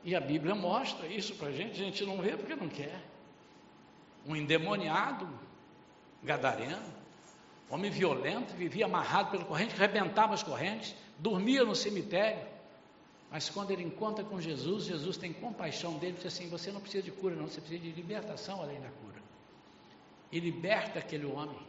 E 0.03 0.15
a 0.15 0.22
Bíblia 0.22 0.55
mostra 0.55 1.05
isso 1.07 1.36
para 1.36 1.49
a 1.49 1.51
gente, 1.51 1.82
a 1.82 1.84
gente 1.84 2.05
não 2.05 2.22
vê 2.22 2.38
porque 2.38 2.55
não 2.55 2.70
quer. 2.70 3.03
Um 4.28 4.36
endemoniado, 4.36 5.28
gadareno, 6.24 6.94
homem 7.70 7.90
violento, 7.90 8.54
vivia 8.56 8.86
amarrado 8.86 9.32
pela 9.32 9.46
corrente, 9.46 9.76
rebentava 9.76 10.34
as 10.34 10.44
correntes, 10.44 10.94
dormia 11.18 11.64
no 11.64 11.76
cemitério. 11.76 12.46
Mas 13.32 13.50
quando 13.50 13.72
ele 13.72 13.84
encontra 13.84 14.24
com 14.24 14.40
Jesus, 14.40 14.86
Jesus 14.86 15.18
tem 15.18 15.34
compaixão 15.34 15.98
dele 15.98 16.14
e 16.14 16.18
diz 16.18 16.26
assim: 16.28 16.50
Você 16.50 16.72
não 16.72 16.80
precisa 16.80 17.04
de 17.04 17.12
cura, 17.12 17.36
não, 17.36 17.48
você 17.48 17.60
precisa 17.60 17.82
de 17.82 17.92
libertação 17.92 18.62
além 18.62 18.80
da 18.80 18.90
cura. 18.90 19.22
E 20.32 20.40
liberta 20.40 21.00
aquele 21.00 21.26
homem. 21.26 21.60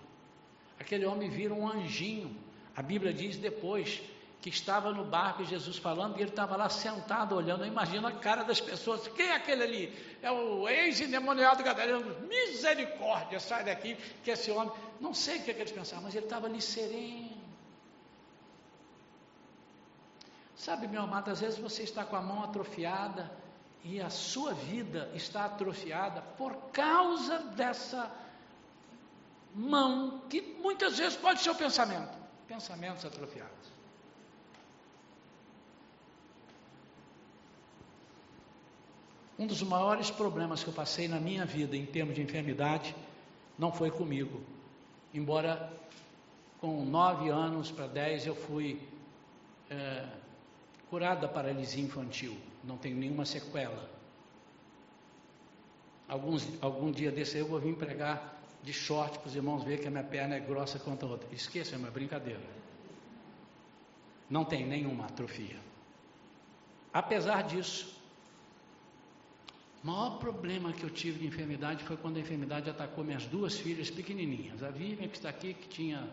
Aquele 0.79 1.05
homem 1.05 1.29
vira 1.29 1.55
um 1.55 1.69
anjinho. 1.69 2.37
A 2.77 2.83
Bíblia 2.83 3.13
diz 3.13 3.37
depois 3.37 4.01
que 4.41 4.49
estava 4.51 4.93
no 4.93 5.05
barco, 5.05 5.45
Jesus 5.45 5.79
falando, 5.79 6.17
e 6.17 6.23
ele 6.23 6.31
estava 6.31 6.57
lá 6.57 6.69
sentado 6.69 7.35
olhando. 7.35 7.67
Imagina 7.67 8.09
a 8.09 8.13
cara 8.13 8.45
das 8.45 8.61
pessoas: 8.61 9.09
quem 9.09 9.27
é 9.27 9.35
aquele 9.35 9.63
ali? 9.63 10.17
É 10.23 10.31
o 10.31 10.69
ex-endemoniado 10.69 11.63
gadareno. 11.63 12.21
Misericórdia, 12.27 13.41
sai 13.41 13.65
daqui, 13.65 13.97
que 14.23 14.31
esse 14.31 14.51
homem. 14.51 14.73
Não 15.01 15.13
sei 15.13 15.39
o 15.39 15.43
que, 15.43 15.51
é 15.51 15.55
que 15.55 15.61
eles 15.61 15.73
pensavam, 15.73 16.05
mas 16.05 16.15
ele 16.15 16.27
estava 16.27 16.47
ali 16.47 16.61
sereno. 16.61 17.37
Sabe, 20.55 20.89
meu 20.89 21.03
amado, 21.03 21.31
às 21.31 21.41
vezes 21.41 21.59
você 21.59 21.83
está 21.83 22.05
com 22.05 22.17
a 22.17 22.23
mão 22.23 22.43
atrofiada 22.43 23.31
e 23.85 24.01
a 24.01 24.11
sua 24.11 24.53
vida 24.53 25.11
está 25.15 25.45
atrofiada 25.45 26.21
por 26.37 26.55
causa 26.73 27.39
dessa 27.39 28.11
mão, 29.55 30.23
que 30.29 30.41
muitas 30.41 30.99
vezes 30.99 31.17
pode 31.17 31.41
ser 31.41 31.51
o 31.51 31.55
pensamento. 31.55 32.17
Pensamentos 32.47 33.05
atrofiados. 33.05 33.78
Um 39.39 39.47
dos 39.47 39.63
maiores 39.63 40.11
problemas 40.11 40.65
que 40.65 40.69
eu 40.69 40.75
passei 40.75 41.07
na 41.07 41.21
minha 41.21 41.45
vida 41.45 41.77
em 41.77 41.87
termos 41.87 42.15
de 42.17 42.23
enfermidade 42.23 42.95
não 43.57 43.71
foi 43.71 43.91
comigo. 43.91 44.43
Embora 45.15 45.73
com 46.61 46.85
nove 46.85 47.29
anos 47.29 47.71
para 47.71 47.87
dez 47.87 48.27
eu 48.27 48.35
fui 48.35 48.81
é, 49.71 50.07
curado 50.91 51.21
da 51.21 51.29
paralisia 51.29 51.85
infantil, 51.85 52.37
não 52.65 52.77
tenho 52.77 52.97
nenhuma 52.97 53.25
sequela. 53.25 53.89
Alguns, 56.09 56.49
algum 56.61 56.91
dia 56.91 57.13
desse 57.13 57.39
eu 57.39 57.47
vou 57.47 57.61
vir 57.61 57.77
pregar 57.77 58.41
de 58.63 58.73
short 58.73 59.19
para 59.19 59.29
os 59.29 59.37
irmãos 59.37 59.63
verem 59.63 59.81
que 59.81 59.87
a 59.87 59.91
minha 59.91 60.03
perna 60.03 60.35
é 60.35 60.41
grossa 60.41 60.79
quanto 60.79 61.07
a 61.07 61.11
outra. 61.11 61.29
Esqueça, 61.33 61.77
é 61.77 61.79
uma 61.79 61.91
brincadeira. 61.91 62.43
Não 64.29 64.45
tem 64.45 64.67
nenhuma 64.67 65.05
atrofia. 65.05 65.61
Apesar 66.93 67.43
disso, 67.43 67.98
maior 69.89 70.19
problema 70.19 70.71
que 70.73 70.85
eu 70.85 70.91
tive 70.91 71.21
de 71.21 71.27
enfermidade 71.27 71.83
foi 71.83 71.97
quando 71.97 72.19
a 72.19 72.21
enfermidade 72.21 72.69
atacou 72.69 73.03
minhas 73.03 73.25
duas 73.25 73.59
filhas 73.59 73.91
pequenininhas. 73.91 74.63
A 74.63 74.71
Vivian, 74.71 75.09
que 75.09 75.17
está 75.17 75.31
aqui, 75.31 75.55
que 75.55 75.67
tinha 75.67 76.07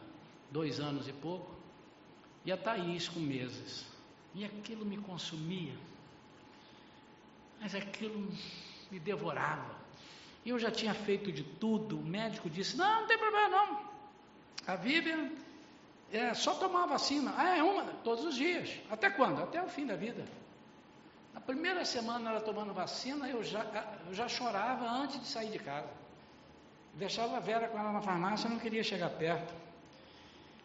dois 0.50 0.80
anos 0.80 1.10
e 1.10 1.14
pouco, 1.14 1.54
e 2.46 2.52
a 2.52 2.58
Thaís, 2.58 3.10
com 3.10 3.20
meses. 3.20 3.86
E 4.34 4.46
aquilo 4.46 4.86
me 4.86 4.98
consumia. 4.98 5.74
Mas 7.60 7.76
aquilo 7.76 8.32
me 8.90 9.00
devorava. 9.00 9.76
E 10.46 10.50
eu 10.50 10.60
já 10.60 10.72
tinha 10.72 10.94
feito 10.94 11.32
de 11.32 11.44
tudo. 11.44 12.00
O 12.00 12.06
médico 12.06 12.50
disse: 12.50 12.78
Não, 12.78 13.02
não 13.02 13.08
tem 13.08 13.18
problema 13.18 13.50
não. 13.50 13.86
A 14.68 14.76
Vivian 14.76 15.32
é 16.12 16.34
só 16.34 16.54
tomar 16.56 16.86
vacina. 16.86 17.34
Ah, 17.36 17.58
é 17.58 17.64
uma, 17.64 17.84
todos 18.04 18.24
os 18.24 18.36
dias. 18.36 18.70
Até 18.90 19.10
quando? 19.10 19.42
Até 19.44 19.62
o 19.62 19.68
fim 19.68 19.86
da 19.86 19.96
vida. 19.96 20.26
Na 21.36 21.42
primeira 21.42 21.84
semana 21.84 22.32
ela 22.32 22.40
tomando 22.40 22.74
vacina, 22.74 23.28
eu 23.28 23.44
já, 23.44 23.66
eu 24.08 24.14
já 24.14 24.26
chorava 24.26 24.90
antes 24.90 25.20
de 25.20 25.28
sair 25.28 25.52
de 25.52 25.60
casa. 25.60 25.90
Deixava 26.94 27.36
a 27.36 27.40
Vera 27.42 27.68
com 27.68 27.78
ela 27.78 27.92
na 27.92 28.02
farmácia, 28.02 28.48
eu 28.48 28.52
não 28.52 28.58
queria 28.58 28.82
chegar 28.82 29.10
perto. 29.10 29.54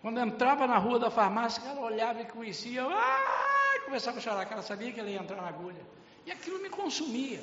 Quando 0.01 0.21
entrava 0.21 0.69
na 0.69 0.79
rua 0.79 1.01
da 1.01 1.11
farmácia, 1.11 1.61
ela 1.69 1.81
olhava 1.81 2.23
e 2.23 2.25
conhecia, 2.25 2.85
ah, 2.85 3.81
começava 3.85 4.19
a 4.19 4.21
chorar, 4.21 4.47
que 4.47 4.53
ela 4.53 4.63
sabia 4.63 4.93
que 4.93 5.01
ela 5.01 5.11
ia 5.11 5.19
entrar 5.19 5.43
na 5.43 5.49
agulha. 5.49 5.85
E 6.25 6.31
aquilo 6.31 6.61
me 6.63 6.71
consumia. 6.71 7.43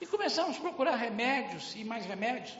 E 0.00 0.04
começamos 0.06 0.56
a 0.56 0.60
procurar 0.60 0.96
remédios 0.96 1.72
e 1.76 1.84
mais 1.84 2.04
remédios. 2.04 2.58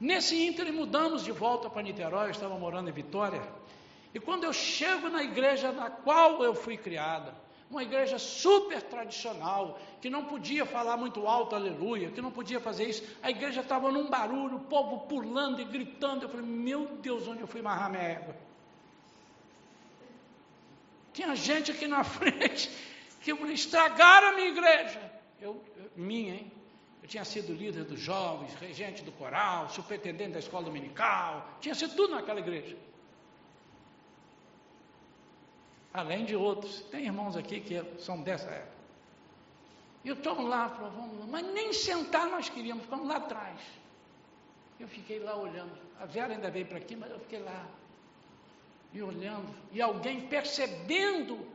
Nesse 0.00 0.34
ínter 0.44 0.70
mudamos 0.72 1.22
de 1.22 1.30
volta 1.30 1.70
para 1.70 1.80
Niterói, 1.80 2.26
eu 2.26 2.30
estava 2.32 2.58
morando 2.58 2.90
em 2.90 2.92
Vitória. 2.92 3.40
E 4.12 4.18
quando 4.18 4.42
eu 4.42 4.52
chego 4.52 5.08
na 5.08 5.22
igreja 5.22 5.70
na 5.70 5.88
qual 5.88 6.42
eu 6.42 6.56
fui 6.56 6.76
criada, 6.76 7.32
uma 7.72 7.82
igreja 7.82 8.18
super 8.18 8.82
tradicional, 8.82 9.80
que 10.00 10.10
não 10.10 10.26
podia 10.26 10.66
falar 10.66 10.96
muito 10.98 11.26
alto, 11.26 11.54
aleluia, 11.54 12.10
que 12.10 12.20
não 12.20 12.30
podia 12.30 12.60
fazer 12.60 12.84
isso. 12.88 13.02
A 13.22 13.30
igreja 13.30 13.62
estava 13.62 13.90
num 13.90 14.10
barulho, 14.10 14.56
o 14.56 14.60
povo 14.60 15.06
pulando 15.06 15.60
e 15.60 15.64
gritando. 15.64 16.24
Eu 16.24 16.28
falei, 16.28 16.44
meu 16.44 16.86
Deus, 17.00 17.26
onde 17.26 17.40
eu 17.40 17.46
fui 17.46 17.60
amarrar 17.60 17.90
minha 17.90 18.02
égua? 18.02 18.36
Tinha 21.14 21.34
gente 21.34 21.70
aqui 21.70 21.86
na 21.86 22.04
frente 22.04 22.70
que 23.22 23.30
estragaram 23.30 24.28
a 24.28 24.32
minha 24.32 24.48
igreja. 24.48 25.12
Eu, 25.40 25.64
eu, 25.78 25.90
minha, 25.96 26.34
hein? 26.34 26.52
Eu 27.02 27.08
tinha 27.08 27.24
sido 27.24 27.54
líder 27.54 27.84
dos 27.84 27.98
jovens, 27.98 28.54
regente 28.60 29.02
do 29.02 29.12
coral, 29.12 29.70
superintendente 29.70 30.32
da 30.32 30.38
escola 30.38 30.66
dominical, 30.66 31.56
tinha 31.60 31.74
sido 31.74 31.96
tudo 31.96 32.14
naquela 32.14 32.38
igreja 32.38 32.76
além 35.92 36.24
de 36.24 36.36
outros. 36.36 36.80
Tem 36.90 37.04
irmãos 37.04 37.36
aqui 37.36 37.60
que 37.60 37.82
são 38.00 38.22
dessa 38.22 38.50
época. 38.50 38.72
E 40.04 40.08
eu 40.08 40.14
estou 40.14 40.40
lá, 40.42 40.68
provando, 40.68 41.28
mas 41.28 41.46
nem 41.52 41.72
sentar 41.72 42.26
nós 42.28 42.48
queríamos, 42.48 42.84
ficamos 42.84 43.06
lá 43.06 43.16
atrás. 43.16 43.60
Eu 44.80 44.88
fiquei 44.88 45.20
lá 45.20 45.36
olhando. 45.36 45.72
A 46.00 46.06
Vera 46.06 46.34
ainda 46.34 46.50
veio 46.50 46.66
para 46.66 46.78
aqui, 46.78 46.96
mas 46.96 47.10
eu 47.10 47.20
fiquei 47.20 47.38
lá. 47.38 47.66
E 48.92 49.00
olhando. 49.00 49.54
E 49.70 49.80
alguém 49.80 50.26
percebendo 50.26 51.46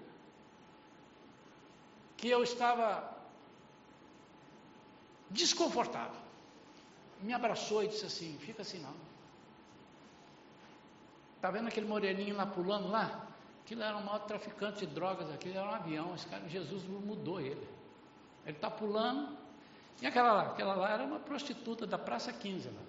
que 2.15 2.29
eu 2.29 2.41
estava 2.41 3.15
desconfortável. 5.29 6.21
Me 7.21 7.33
abraçou 7.33 7.83
e 7.83 7.89
disse 7.89 8.05
assim: 8.05 8.37
fica 8.39 8.61
assim 8.61 8.79
não. 8.79 8.93
Está 11.35 11.51
vendo 11.51 11.67
aquele 11.67 11.85
moreninho 11.85 12.35
lá 12.35 12.45
pulando 12.45 12.87
lá? 12.87 13.26
Aquilo 13.67 13.83
era 13.83 13.97
o 13.97 14.05
maior 14.05 14.19
traficante 14.19 14.85
de 14.85 14.93
drogas, 14.93 15.29
aquilo 15.29 15.57
era 15.57 15.67
um 15.67 15.73
avião, 15.73 16.15
esse 16.15 16.25
cara, 16.27 16.47
Jesus 16.47 16.85
mudou 16.85 17.41
ele. 17.41 17.67
Ele 18.45 18.55
está 18.55 18.71
pulando, 18.71 19.37
e 20.01 20.07
aquela 20.07 20.31
lá, 20.31 20.43
aquela 20.43 20.73
lá 20.73 20.89
era 20.89 21.03
uma 21.03 21.19
prostituta 21.19 21.85
da 21.85 21.97
Praça 21.97 22.31
15 22.31 22.69
lá. 22.69 22.81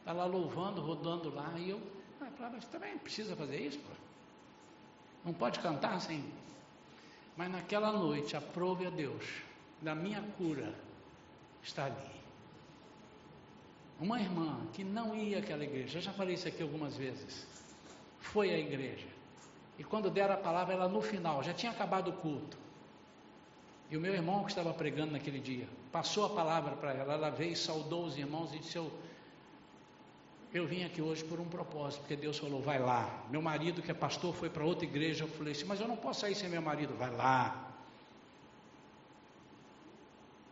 Está 0.00 0.12
lá 0.12 0.26
louvando, 0.26 0.82
rodando 0.82 1.34
lá, 1.34 1.54
e 1.56 1.70
eu 1.70 1.80
ah, 2.20 2.26
falava, 2.36 2.56
mas 2.56 2.66
também 2.66 2.98
precisa 2.98 3.34
fazer 3.34 3.58
isso, 3.62 3.78
pô. 3.78 3.94
Não 5.24 5.32
pode 5.32 5.58
cantar 5.58 5.94
assim. 5.94 6.30
Mas 7.34 7.50
naquela 7.50 7.90
noite, 7.90 8.36
aprove 8.36 8.86
a 8.86 8.90
Deus 8.90 9.24
da 9.80 9.94
minha 9.94 10.20
cura 10.36 10.74
está 11.62 11.86
ali. 11.86 12.20
Uma 13.98 14.20
irmã 14.20 14.66
que 14.74 14.84
não 14.84 15.16
ia 15.16 15.38
àquela 15.38 15.64
igreja, 15.64 15.96
eu 15.96 16.02
já 16.02 16.12
falei 16.12 16.34
isso 16.34 16.46
aqui 16.46 16.62
algumas 16.62 16.94
vezes, 16.94 17.46
foi 18.18 18.50
à 18.50 18.58
igreja. 18.58 19.19
E 19.80 19.82
quando 19.82 20.10
deram 20.10 20.34
a 20.34 20.36
palavra, 20.36 20.74
ela 20.74 20.86
no 20.86 21.00
final, 21.00 21.42
já 21.42 21.54
tinha 21.54 21.72
acabado 21.72 22.10
o 22.10 22.12
culto. 22.12 22.58
E 23.90 23.96
o 23.96 24.00
meu 24.00 24.12
irmão 24.12 24.44
que 24.44 24.50
estava 24.50 24.74
pregando 24.74 25.12
naquele 25.12 25.40
dia, 25.40 25.66
passou 25.90 26.26
a 26.26 26.28
palavra 26.28 26.76
para 26.76 26.92
ela, 26.92 27.14
ela 27.14 27.30
veio, 27.30 27.56
saudou 27.56 28.04
os 28.04 28.18
irmãos 28.18 28.52
e 28.52 28.58
disse: 28.58 28.76
eu, 28.76 28.92
eu 30.52 30.66
vim 30.66 30.84
aqui 30.84 31.00
hoje 31.00 31.24
por 31.24 31.40
um 31.40 31.46
propósito, 31.46 32.00
porque 32.00 32.14
Deus 32.14 32.36
falou: 32.36 32.60
vai 32.60 32.78
lá. 32.78 33.24
Meu 33.30 33.40
marido, 33.40 33.80
que 33.80 33.90
é 33.90 33.94
pastor, 33.94 34.34
foi 34.34 34.50
para 34.50 34.62
outra 34.66 34.84
igreja. 34.84 35.24
Eu 35.24 35.28
falei 35.28 35.54
assim: 35.54 35.64
mas 35.64 35.80
eu 35.80 35.88
não 35.88 35.96
posso 35.96 36.20
sair 36.20 36.34
sem 36.34 36.50
meu 36.50 36.60
marido, 36.60 36.94
vai 36.98 37.10
lá. 37.16 37.72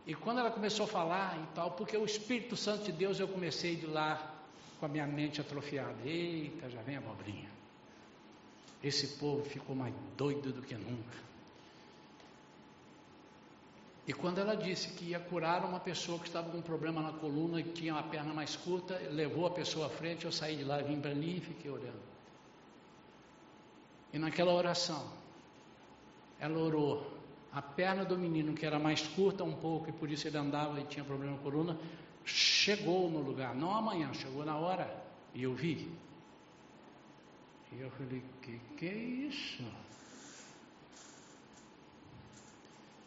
E 0.07 0.15
quando 0.15 0.39
ela 0.39 0.49
começou 0.49 0.85
a 0.85 0.87
falar 0.87 1.37
e 1.37 1.53
tal, 1.53 1.69
porque 1.69 1.95
o 1.95 2.03
Espírito 2.03 2.57
Santo 2.57 2.85
de 2.85 2.91
Deus, 2.91 3.19
eu 3.19 3.27
comecei 3.27 3.75
de 3.75 3.85
lá 3.85 4.33
com 4.79 4.87
a 4.87 4.89
minha 4.89 5.05
mente 5.05 5.39
atrofiada. 5.39 5.97
Eita, 6.03 6.67
já 6.67 6.81
vem 6.81 6.95
a 6.95 6.97
abobrinha. 6.97 7.58
Esse 8.83 9.17
povo 9.17 9.43
ficou 9.43 9.75
mais 9.75 9.93
doido 10.15 10.53
do 10.53 10.61
que 10.61 10.75
nunca. 10.75 11.29
E 14.07 14.13
quando 14.13 14.39
ela 14.39 14.55
disse 14.55 14.89
que 14.93 15.05
ia 15.05 15.19
curar 15.19 15.63
uma 15.63 15.79
pessoa 15.79 16.17
que 16.17 16.25
estava 16.25 16.49
com 16.49 16.57
um 16.57 16.61
problema 16.63 16.99
na 16.99 17.11
coluna 17.11 17.59
e 17.59 17.63
tinha 17.63 17.93
uma 17.93 18.01
perna 18.01 18.33
mais 18.33 18.55
curta, 18.55 18.97
levou 19.11 19.45
a 19.45 19.51
pessoa 19.51 19.85
à 19.85 19.89
frente, 19.89 20.25
eu 20.25 20.31
saí 20.31 20.55
de 20.55 20.63
lá, 20.63 20.79
vim 20.79 20.99
para 20.99 21.11
ali 21.11 21.37
e 21.37 21.41
fiquei 21.41 21.69
olhando. 21.69 22.01
E 24.11 24.17
naquela 24.17 24.51
oração, 24.51 25.07
ela 26.39 26.57
orou. 26.57 27.19
A 27.51 27.61
perna 27.61 28.03
do 28.03 28.17
menino, 28.17 28.53
que 28.53 28.65
era 28.65 28.79
mais 28.79 29.01
curta 29.01 29.43
um 29.43 29.53
pouco 29.53 29.89
e 29.89 29.91
por 29.91 30.09
isso 30.09 30.27
ele 30.27 30.37
andava 30.37 30.79
e 30.79 30.85
tinha 30.85 31.05
problema 31.05 31.33
na 31.33 31.39
coluna, 31.43 31.77
chegou 32.25 33.09
no 33.11 33.19
lugar, 33.19 33.53
não 33.53 33.75
amanhã, 33.75 34.11
chegou 34.13 34.43
na 34.43 34.57
hora 34.57 35.03
e 35.35 35.43
eu 35.43 35.53
vi. 35.53 35.91
E 37.71 37.81
eu 37.81 37.89
falei: 37.91 38.23
que 38.41 38.59
que 38.77 38.87
é 38.87 38.95
isso? 38.95 39.63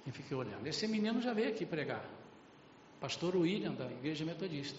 E 0.06 0.10
fiquei 0.10 0.36
olhando. 0.36 0.66
Esse 0.66 0.86
menino 0.86 1.20
já 1.20 1.32
veio 1.32 1.50
aqui 1.50 1.64
pregar. 1.64 2.04
Pastor 3.00 3.36
William, 3.36 3.72
da 3.72 3.90
Igreja 3.90 4.24
Metodista. 4.24 4.78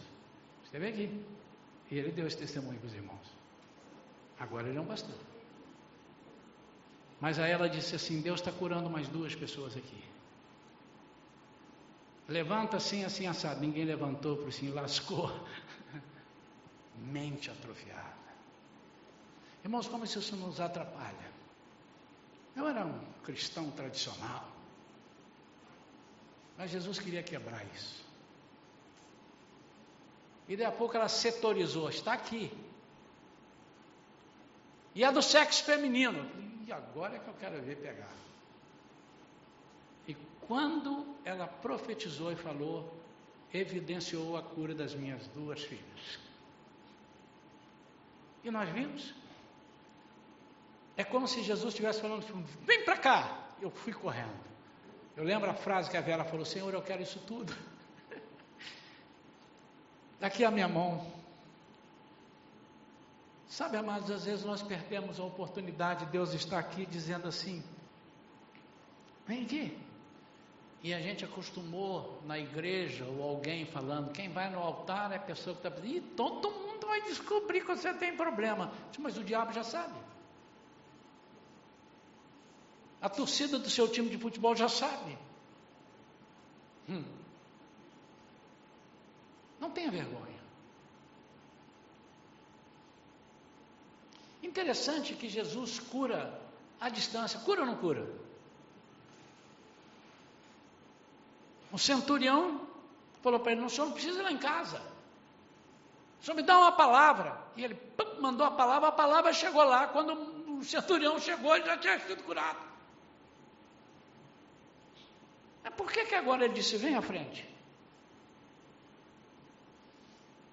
Esteve 0.64 0.88
aqui. 0.88 1.26
E 1.92 1.98
ele 1.98 2.12
deu 2.12 2.26
esse 2.28 2.38
testemunho 2.38 2.80
para 2.80 2.88
os 2.88 2.94
irmãos. 2.94 3.28
Agora 4.40 4.68
ele 4.68 4.78
é 4.78 4.82
um 4.82 4.86
pastor. 4.86 5.16
Mas 7.20 7.40
aí 7.40 7.52
ela 7.52 7.70
disse 7.70 7.96
assim: 7.96 8.22
Deus 8.22 8.40
está 8.40 8.52
curando 8.52 8.90
mais 8.90 9.08
duas 9.08 9.36
pessoas 9.36 9.78
aqui. 9.78 10.04
Levanta 12.28 12.78
assim, 12.78 13.04
assim, 13.04 13.28
assado. 13.28 13.60
Ninguém 13.60 13.86
levantou 13.86 14.38
para 14.38 14.48
o 14.48 14.52
senhor, 14.52 14.76
lascou. 14.76 15.30
Mente 16.98 17.52
atrofiada. 17.52 18.23
Irmãos, 19.64 19.88
como 19.88 20.04
isso 20.04 20.36
nos 20.36 20.60
atrapalha? 20.60 21.32
Eu 22.56 22.68
era 22.68 22.86
um 22.86 23.00
cristão 23.24 23.72
tradicional. 23.72 24.50
Mas 26.58 26.70
Jesus 26.70 27.00
queria 27.00 27.24
quebrar 27.24 27.66
isso. 27.74 28.04
E 30.48 30.58
daí 30.58 30.66
a 30.66 30.72
pouco 30.72 30.96
ela 30.96 31.08
setorizou, 31.08 31.90
está 31.90 32.14
aqui. 32.14 32.52
E 34.94 35.04
é 35.04 35.12
do 35.12 35.22
sexo 35.22 35.64
feminino. 35.64 36.30
E 36.68 36.72
agora 36.72 37.16
é 37.16 37.20
que 37.20 37.28
eu 37.28 37.34
quero 37.36 37.62
ver 37.62 37.78
pegar. 37.78 38.14
E 40.08 40.14
quando 40.42 41.16
ela 41.24 41.48
profetizou 41.48 42.32
e 42.32 42.36
falou, 42.36 42.94
evidenciou 43.54 44.38
a 44.38 44.44
cura 44.44 44.76
das 44.76 44.94
minhas 44.94 45.26
duas 45.28 45.62
filhas. 45.64 46.20
E 48.44 48.52
nós 48.52 48.70
vimos. 48.70 49.23
É 50.96 51.04
como 51.04 51.28
se 51.28 51.42
Jesus 51.42 51.74
estivesse 51.74 52.02
falando, 52.02 52.26
vem 52.62 52.86
para 52.86 52.98
cá. 52.98 53.40
Eu 53.62 53.72
fui 53.72 53.94
correndo. 53.94 54.44
Eu 55.16 55.24
lembro 55.24 55.50
a 55.50 55.54
frase 55.54 55.90
que 55.90 55.98
a 55.98 56.02
Vera 56.02 56.24
falou: 56.24 56.46
Senhor, 56.46 56.74
eu 56.74 56.82
quero 56.82 57.02
isso 57.02 57.20
tudo. 57.20 57.56
Daqui 60.20 60.44
a 60.44 60.52
minha 60.52 60.68
mão. 60.68 61.12
Sabe, 63.48 63.78
amados, 63.78 64.10
às 64.10 64.26
vezes 64.26 64.44
nós 64.44 64.64
perdemos 64.64 65.20
a 65.20 65.24
oportunidade, 65.24 66.08
Deus 66.08 66.34
está 66.34 66.58
aqui 66.58 66.86
dizendo 66.86 67.28
assim: 67.28 67.64
vem 69.28 69.44
aqui. 69.44 69.78
E 70.82 70.94
a 70.94 71.00
gente 71.00 71.24
acostumou 71.24 72.22
na 72.26 72.38
igreja 72.38 73.06
ou 73.06 73.24
alguém 73.24 73.66
falando: 73.66 74.12
quem 74.12 74.30
vai 74.30 74.50
no 74.50 74.60
altar 74.60 75.12
é 75.12 75.16
a 75.16 75.20
pessoa 75.20 75.56
que 75.56 75.68
está. 75.68 75.86
E 75.86 76.02
todo 76.02 76.52
mundo 76.52 76.86
vai 76.86 77.02
descobrir 77.04 77.62
que 77.62 77.68
você 77.68 77.94
tem 77.94 78.16
problema. 78.16 78.72
Mas 79.00 79.18
o 79.18 79.24
diabo 79.24 79.54
já 79.54 79.64
sabe. 79.64 79.94
A 83.04 83.10
torcida 83.10 83.60
do 83.60 83.70
seu 83.70 83.86
time 83.90 84.10
de 84.10 84.18
futebol 84.18 84.56
já 84.56 84.70
sabe. 84.70 85.18
Hum. 86.88 87.04
Não 89.60 89.70
tenha 89.70 89.92
vergonha. 89.92 90.42
Interessante 94.42 95.16
que 95.16 95.28
Jesus 95.28 95.80
cura 95.80 96.42
à 96.80 96.88
distância. 96.88 97.38
Cura 97.42 97.62
ou 97.62 97.68
não 97.68 97.76
cura? 97.76 98.08
O 101.74 101.78
centurião 101.78 102.66
falou 103.22 103.42
para 103.42 103.52
ele: 103.52 103.64
o 103.64 103.70
senhor 103.70 103.88
não 103.88 103.94
precisa 103.94 104.20
ir 104.20 104.24
lá 104.24 104.32
em 104.32 104.38
casa. 104.38 104.82
O 106.22 106.24
senhor 106.24 106.38
me 106.38 106.44
dá 106.44 106.58
uma 106.58 106.72
palavra. 106.72 107.38
E 107.58 107.66
ele 107.66 107.76
pum, 107.76 108.22
mandou 108.22 108.48
a 108.48 108.52
palavra, 108.52 108.88
a 108.88 108.94
palavra 108.94 109.34
chegou 109.34 109.66
lá. 109.66 109.88
Quando 109.88 110.14
o 110.58 110.64
centurião 110.64 111.20
chegou, 111.20 111.54
ele 111.54 111.66
já 111.66 111.78
tinha 111.78 112.00
sido 112.00 112.24
curado. 112.24 112.73
Mas 115.64 115.74
por 115.76 115.92
que, 115.92 116.06
que 116.06 116.16
agora 116.16 116.46
ele 116.46 116.54
disse, 116.54 116.78
vem 116.78 116.96
à 116.96 117.02
frente? 117.02 117.48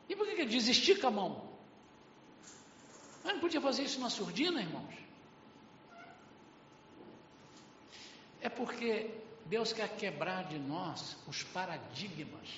E 0.08 0.16
por 0.16 0.26
que, 0.26 0.34
que 0.34 0.42
ele 0.42 0.50
diz, 0.50 0.68
estica 0.68 1.08
a 1.08 1.10
mão? 1.10 1.50
Mas 3.22 3.34
não 3.34 3.40
podia 3.40 3.60
fazer 3.60 3.84
isso 3.84 4.00
na 4.00 4.10
surdina, 4.10 4.60
irmãos? 4.60 4.94
É 8.40 8.48
porque 8.48 9.10
Deus 9.46 9.72
quer 9.72 9.88
quebrar 9.96 10.44
de 10.44 10.58
nós 10.58 11.16
os 11.26 11.42
paradigmas. 11.42 12.48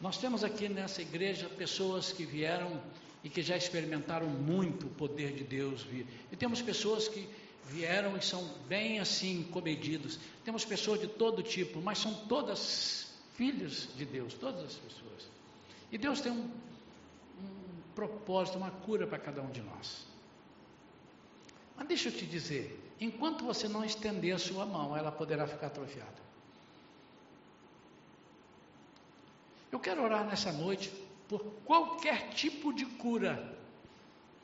Nós 0.00 0.18
temos 0.18 0.42
aqui 0.42 0.68
nessa 0.68 1.02
igreja 1.02 1.48
pessoas 1.48 2.12
que 2.12 2.24
vieram 2.24 2.82
e 3.24 3.30
que 3.30 3.42
já 3.42 3.56
experimentaram 3.56 4.28
muito 4.28 4.86
o 4.86 4.90
poder 4.90 5.32
de 5.32 5.44
Deus 5.44 5.82
vir. 5.82 6.06
E 6.30 6.36
temos 6.36 6.60
pessoas 6.60 7.08
que 7.08 7.28
vieram 7.68 8.16
e 8.16 8.22
são 8.22 8.44
bem 8.68 8.98
assim 8.98 9.44
comedidos. 9.44 10.18
Temos 10.44 10.64
pessoas 10.64 11.00
de 11.00 11.06
todo 11.06 11.42
tipo, 11.42 11.80
mas 11.80 11.98
são 11.98 12.12
todas 12.26 13.12
filhos 13.34 13.88
de 13.96 14.04
Deus, 14.04 14.34
todas 14.34 14.64
as 14.64 14.74
pessoas. 14.74 15.28
E 15.90 15.98
Deus 15.98 16.20
tem 16.20 16.32
um, 16.32 16.50
um 17.40 17.82
propósito, 17.94 18.58
uma 18.58 18.70
cura 18.70 19.06
para 19.06 19.18
cada 19.18 19.40
um 19.40 19.50
de 19.50 19.62
nós. 19.62 20.06
Mas 21.76 21.86
deixa 21.86 22.08
eu 22.08 22.12
te 22.12 22.26
dizer, 22.26 22.78
enquanto 23.00 23.44
você 23.44 23.68
não 23.68 23.84
estender 23.84 24.34
a 24.34 24.38
sua 24.38 24.66
mão, 24.66 24.96
ela 24.96 25.12
poderá 25.12 25.46
ficar 25.46 25.68
atrofiada. 25.68 26.22
Eu 29.70 29.80
quero 29.80 30.02
orar 30.02 30.26
nessa 30.26 30.52
noite 30.52 30.92
por 31.28 31.42
qualquer 31.64 32.30
tipo 32.30 32.72
de 32.72 32.84
cura 32.84 33.58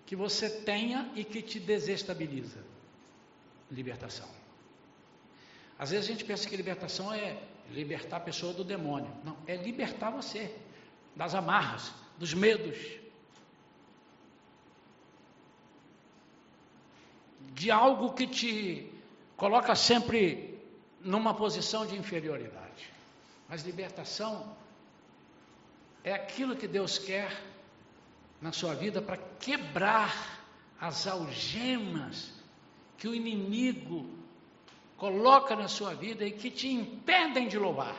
que 0.06 0.16
você 0.16 0.48
tenha 0.48 1.10
e 1.14 1.24
que 1.24 1.42
te 1.42 1.60
desestabiliza. 1.60 2.64
Libertação. 3.70 4.28
Às 5.78 5.90
vezes 5.90 6.06
a 6.06 6.12
gente 6.12 6.24
pensa 6.24 6.48
que 6.48 6.56
libertação 6.56 7.12
é 7.12 7.40
libertar 7.70 8.16
a 8.16 8.20
pessoa 8.20 8.52
do 8.52 8.64
demônio. 8.64 9.10
Não, 9.22 9.36
é 9.46 9.56
libertar 9.56 10.10
você 10.10 10.54
das 11.14 11.34
amarras, 11.34 11.92
dos 12.16 12.32
medos, 12.32 12.78
de 17.52 17.70
algo 17.70 18.12
que 18.12 18.26
te 18.26 18.92
coloca 19.36 19.74
sempre 19.74 20.58
numa 21.00 21.34
posição 21.34 21.86
de 21.86 21.96
inferioridade. 21.96 22.90
Mas 23.48 23.62
libertação 23.62 24.56
é 26.05 26.12
aquilo 26.12 26.57
que 26.57 26.66
Deus 26.66 26.99
quer 26.99 27.30
na 28.40 28.53
sua 28.53 28.74
vida 28.74 29.03
para 29.03 29.16
quebrar 29.38 30.38
as 30.80 31.07
algemas 31.07 32.32
que 32.96 33.09
o 33.09 33.14
inimigo 33.14 34.09
coloca 34.96 35.55
na 35.55 35.68
sua 35.68 35.94
vida 35.94 36.24
e 36.24 36.32
que 36.32 36.51
te 36.51 36.68
impedem 36.68 37.49
de 37.49 37.59
louvar. 37.59 37.96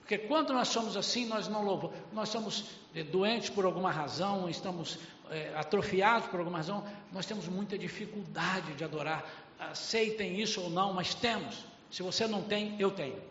Porque 0.00 0.18
quando 0.18 0.52
nós 0.52 0.68
somos 0.68 0.96
assim, 0.96 1.26
nós 1.26 1.46
não 1.46 1.62
louvamos, 1.62 1.96
nós 2.12 2.28
somos 2.30 2.64
é, 2.94 3.02
doentes 3.04 3.48
por 3.48 3.64
alguma 3.64 3.92
razão, 3.92 4.48
estamos 4.48 4.98
é, 5.30 5.54
atrofiados 5.54 6.28
por 6.28 6.40
alguma 6.40 6.58
razão, 6.58 6.84
nós 7.12 7.26
temos 7.26 7.46
muita 7.46 7.78
dificuldade 7.78 8.74
de 8.74 8.82
adorar. 8.82 9.24
Aceitem 9.58 10.40
isso 10.40 10.62
ou 10.62 10.70
não, 10.70 10.92
mas 10.92 11.14
temos. 11.14 11.64
Se 11.90 12.02
você 12.02 12.26
não 12.26 12.42
tem, 12.42 12.80
eu 12.80 12.90
tenho. 12.90 13.22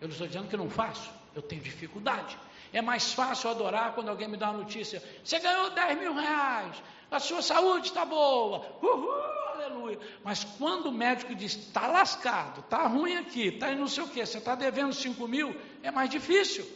Eu 0.00 0.08
não 0.08 0.12
estou 0.12 0.26
dizendo 0.26 0.48
que 0.48 0.56
não 0.56 0.70
faço, 0.70 1.10
eu 1.34 1.42
tenho 1.42 1.62
dificuldade. 1.62 2.38
É 2.72 2.80
mais 2.80 3.12
fácil 3.12 3.50
adorar 3.50 3.94
quando 3.94 4.08
alguém 4.08 4.28
me 4.28 4.36
dá 4.36 4.50
uma 4.50 4.58
notícia: 4.58 5.02
você 5.24 5.38
ganhou 5.38 5.70
10 5.70 5.98
mil 5.98 6.14
reais, 6.14 6.82
a 7.10 7.18
sua 7.18 7.42
saúde 7.42 7.88
está 7.88 8.04
boa, 8.04 8.78
uhul, 8.80 9.12
aleluia. 9.54 9.98
Mas 10.22 10.44
quando 10.44 10.86
o 10.86 10.92
médico 10.92 11.34
diz: 11.34 11.56
está 11.56 11.86
lascado, 11.86 12.60
está 12.60 12.86
ruim 12.86 13.16
aqui, 13.16 13.48
está 13.48 13.74
não 13.74 13.88
sei 13.88 14.04
o 14.04 14.08
que, 14.08 14.24
você 14.24 14.38
está 14.38 14.54
devendo 14.54 14.92
5 14.92 15.26
mil, 15.26 15.54
é 15.82 15.90
mais 15.90 16.08
difícil. 16.08 16.66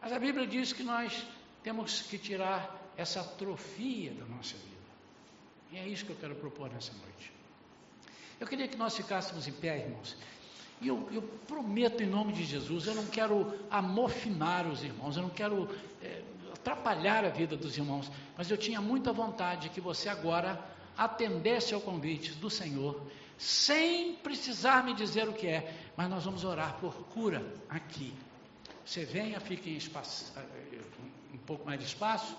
Mas 0.00 0.12
a 0.12 0.18
Bíblia 0.18 0.46
diz 0.46 0.72
que 0.72 0.82
nós 0.82 1.24
temos 1.62 2.02
que 2.02 2.18
tirar 2.18 2.82
essa 2.96 3.20
atrofia 3.20 4.10
da 4.12 4.24
nossa 4.24 4.56
vida. 4.56 4.72
E 5.70 5.78
é 5.78 5.86
isso 5.86 6.04
que 6.04 6.10
eu 6.10 6.16
quero 6.16 6.34
propor 6.34 6.68
nessa 6.70 6.92
noite. 6.92 7.32
Eu 8.40 8.46
queria 8.48 8.66
que 8.66 8.76
nós 8.76 8.96
ficássemos 8.96 9.46
em 9.46 9.52
pé, 9.52 9.78
irmãos. 9.78 10.16
E 10.82 10.88
eu, 10.88 11.08
eu, 11.12 11.22
prometo 11.46 12.02
em 12.02 12.06
nome 12.06 12.32
de 12.32 12.44
Jesus, 12.44 12.88
eu 12.88 12.94
não 12.94 13.06
quero 13.06 13.54
amofinar 13.70 14.66
os 14.66 14.82
irmãos, 14.82 15.16
eu 15.16 15.22
não 15.22 15.30
quero 15.30 15.68
é, 16.02 16.22
atrapalhar 16.52 17.24
a 17.24 17.28
vida 17.28 17.56
dos 17.56 17.78
irmãos, 17.78 18.10
mas 18.36 18.50
eu 18.50 18.56
tinha 18.56 18.80
muita 18.80 19.12
vontade 19.12 19.68
que 19.68 19.80
você 19.80 20.08
agora 20.08 20.60
atendesse 20.98 21.72
ao 21.72 21.80
convite 21.80 22.32
do 22.32 22.50
Senhor, 22.50 23.00
sem 23.38 24.14
precisar 24.16 24.84
me 24.84 24.92
dizer 24.92 25.28
o 25.28 25.32
que 25.32 25.46
é, 25.46 25.72
mas 25.96 26.10
nós 26.10 26.24
vamos 26.24 26.42
orar 26.42 26.76
por 26.80 26.92
cura 27.06 27.46
aqui. 27.68 28.12
Você 28.84 29.04
venha, 29.04 29.38
fique 29.38 29.70
em 29.70 29.76
espaço, 29.76 30.32
um 31.32 31.38
pouco 31.38 31.64
mais 31.64 31.78
de 31.78 31.86
espaço, 31.86 32.36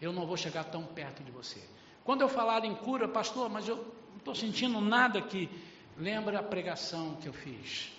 eu 0.00 0.10
não 0.10 0.26
vou 0.26 0.38
chegar 0.38 0.64
tão 0.64 0.84
perto 0.84 1.22
de 1.22 1.30
você. 1.30 1.60
Quando 2.02 2.22
eu 2.22 2.28
falar 2.30 2.64
em 2.64 2.74
cura, 2.74 3.06
pastor, 3.06 3.50
mas 3.50 3.68
eu 3.68 3.76
não 3.76 4.16
estou 4.16 4.34
sentindo 4.34 4.80
nada 4.80 5.18
aqui. 5.18 5.50
Lembra 5.98 6.38
a 6.38 6.42
pregação 6.42 7.16
que 7.16 7.28
eu 7.28 7.32
fiz? 7.32 7.92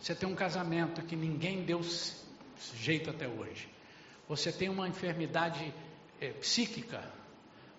Você 0.00 0.14
tem 0.14 0.28
um 0.28 0.34
casamento 0.34 1.02
que 1.02 1.16
ninguém 1.16 1.64
deu 1.64 1.80
jeito 2.76 3.10
até 3.10 3.26
hoje. 3.26 3.68
Você 4.28 4.52
tem 4.52 4.68
uma 4.68 4.88
enfermidade 4.88 5.74
é, 6.20 6.30
psíquica. 6.32 7.02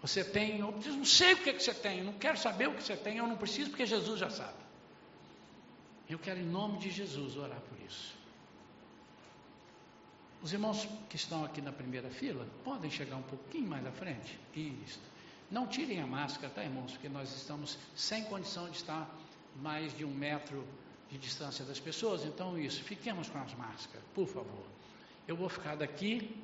Você 0.01 0.24
tem, 0.24 0.60
eu 0.60 0.72
não 0.72 1.05
sei 1.05 1.34
o 1.34 1.38
que, 1.38 1.49
é 1.49 1.53
que 1.53 1.64
você 1.64 1.74
tem, 1.74 2.03
não 2.03 2.14
quero 2.14 2.38
saber 2.38 2.68
o 2.68 2.74
que 2.74 2.84
você 2.84 2.95
tem, 2.95 3.18
eu 3.18 3.28
não 3.28 3.38
preciso 3.38 3.70
porque 3.70 3.86
Jesus 3.86 4.20
já 4.20 4.30
sabe. 4.30 4.57
Eu 6.10 6.18
quero, 6.18 6.39
em 6.39 6.45
nome 6.45 6.80
de 6.80 6.89
Jesus, 6.89 7.38
orar 7.38 7.60
por 7.62 7.80
isso. 7.86 8.18
Os 10.41 10.53
irmãos 10.53 10.88
que 11.10 11.18
estão 11.18 11.43
aqui 11.43 11.62
na 11.62 11.72
primeira 11.72 12.10
fila 12.10 12.47
podem 12.64 12.89
chegar 12.89 13.18
um 13.18 13.24
pouquinho 13.24 13.68
mais 13.68 13.86
à 13.86 13.91
frente? 13.91 14.39
Isso. 14.55 14.99
Não 15.52 15.66
tirem 15.66 16.00
a 16.02 16.08
máscara, 16.08 16.54
tá, 16.54 16.64
irmãos? 16.64 16.91
Porque 16.91 17.10
nós 17.10 17.36
estamos 17.36 17.78
sem 17.95 18.24
condição 18.26 18.70
de 18.70 18.78
estar 18.78 19.10
mais 19.56 19.95
de 19.97 20.06
um 20.06 20.14
metro 20.14 20.66
de 21.10 21.18
distância 21.18 21.66
das 21.66 21.80
pessoas. 21.80 22.24
Então, 22.24 22.58
isso. 22.58 22.84
Fiquemos 22.84 23.30
com 23.30 23.39
as 23.39 23.54
máscaras, 23.56 24.04
por 24.14 24.28
favor. 24.28 24.66
Eu 25.28 25.36
vou 25.36 25.50
ficar 25.50 25.76
daqui, 25.76 26.43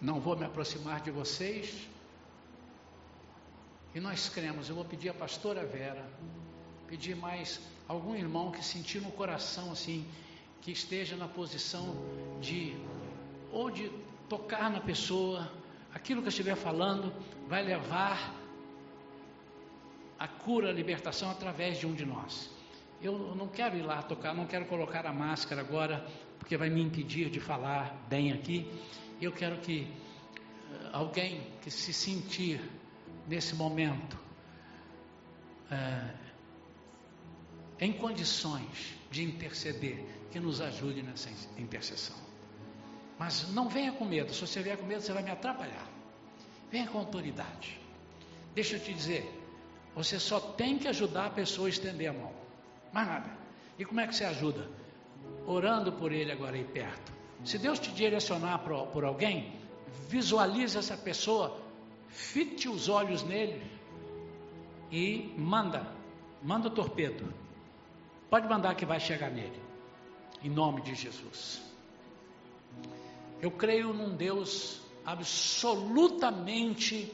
não 0.00 0.20
vou 0.20 0.36
me 0.36 0.44
aproximar 0.44 1.00
de 1.00 1.10
vocês. 1.10 1.88
E 3.94 4.00
nós 4.00 4.28
cremos. 4.28 4.68
Eu 4.68 4.74
vou 4.74 4.84
pedir 4.84 5.08
a 5.08 5.14
pastora 5.14 5.66
Vera, 5.66 6.08
pedir 6.86 7.16
mais 7.16 7.60
algum 7.88 8.14
irmão 8.14 8.50
que 8.50 8.64
sentir 8.64 9.00
no 9.00 9.10
coração 9.12 9.72
assim, 9.72 10.08
que 10.60 10.70
esteja 10.70 11.16
na 11.16 11.28
posição 11.28 11.94
de 12.40 12.76
ou 13.50 13.70
de 13.70 13.90
tocar 14.28 14.70
na 14.70 14.80
pessoa, 14.80 15.50
aquilo 15.94 16.20
que 16.20 16.28
eu 16.28 16.30
estiver 16.30 16.56
falando 16.56 17.12
vai 17.48 17.62
levar 17.62 18.34
a 20.18 20.28
cura, 20.28 20.70
a 20.70 20.72
libertação 20.72 21.30
através 21.30 21.78
de 21.78 21.86
um 21.86 21.94
de 21.94 22.04
nós. 22.04 22.50
Eu 23.00 23.34
não 23.34 23.48
quero 23.48 23.76
ir 23.76 23.82
lá 23.82 24.02
tocar, 24.02 24.32
não 24.34 24.46
quero 24.46 24.66
colocar 24.66 25.04
a 25.06 25.12
máscara 25.12 25.60
agora, 25.60 26.06
porque 26.38 26.56
vai 26.56 26.70
me 26.70 26.80
impedir 26.80 27.28
de 27.28 27.40
falar 27.40 28.06
bem 28.08 28.32
aqui. 28.32 28.70
Eu 29.20 29.32
quero 29.32 29.58
que 29.58 29.82
eh, 29.82 30.90
alguém 30.92 31.40
que 31.60 31.70
se 31.70 31.92
sentir 31.92 32.60
nesse 33.26 33.54
momento 33.54 34.16
é, 35.70 36.14
em 37.80 37.92
condições 37.92 38.94
de 39.10 39.24
interceder, 39.24 40.04
que 40.30 40.38
nos 40.38 40.60
ajude 40.60 41.02
nessa 41.02 41.30
intercessão. 41.58 42.31
Mas 43.22 43.48
não 43.50 43.68
venha 43.68 43.92
com 43.92 44.04
medo. 44.04 44.34
Se 44.34 44.40
você 44.44 44.60
vier 44.60 44.76
com 44.76 44.84
medo, 44.84 45.00
você 45.00 45.12
vai 45.12 45.22
me 45.22 45.30
atrapalhar. 45.30 45.86
Venha 46.72 46.88
com 46.88 46.98
autoridade. 46.98 47.78
Deixa 48.52 48.74
eu 48.74 48.80
te 48.80 48.92
dizer, 48.92 49.32
você 49.94 50.18
só 50.18 50.40
tem 50.40 50.76
que 50.76 50.88
ajudar 50.88 51.26
a 51.26 51.30
pessoa 51.30 51.68
a 51.68 51.70
estender 51.70 52.10
a 52.10 52.12
mão. 52.12 52.32
Mais 52.92 53.06
nada. 53.06 53.30
E 53.78 53.84
como 53.84 54.00
é 54.00 54.08
que 54.08 54.16
você 54.16 54.24
ajuda? 54.24 54.68
Orando 55.46 55.92
por 55.92 56.10
ele 56.10 56.32
agora 56.32 56.56
aí 56.56 56.64
perto. 56.64 57.12
Se 57.44 57.58
Deus 57.58 57.78
te 57.78 57.92
direcionar 57.92 58.58
por, 58.58 59.04
alguém, 59.04 59.52
visualize 60.08 60.76
essa 60.76 60.96
pessoa, 60.96 61.62
fite 62.08 62.68
os 62.68 62.88
olhos 62.88 63.22
nele 63.22 63.62
e 64.90 65.32
manda, 65.38 65.86
manda 66.42 66.66
o 66.66 66.72
torpedo. 66.72 67.32
Pode 68.28 68.48
mandar 68.48 68.74
que 68.74 68.84
vai 68.84 68.98
chegar 68.98 69.30
nele. 69.30 69.62
Em 70.42 70.50
nome 70.50 70.82
de 70.82 70.96
Jesus. 70.96 71.70
Eu 73.42 73.50
creio 73.50 73.92
num 73.92 74.14
Deus 74.14 74.80
absolutamente 75.04 77.12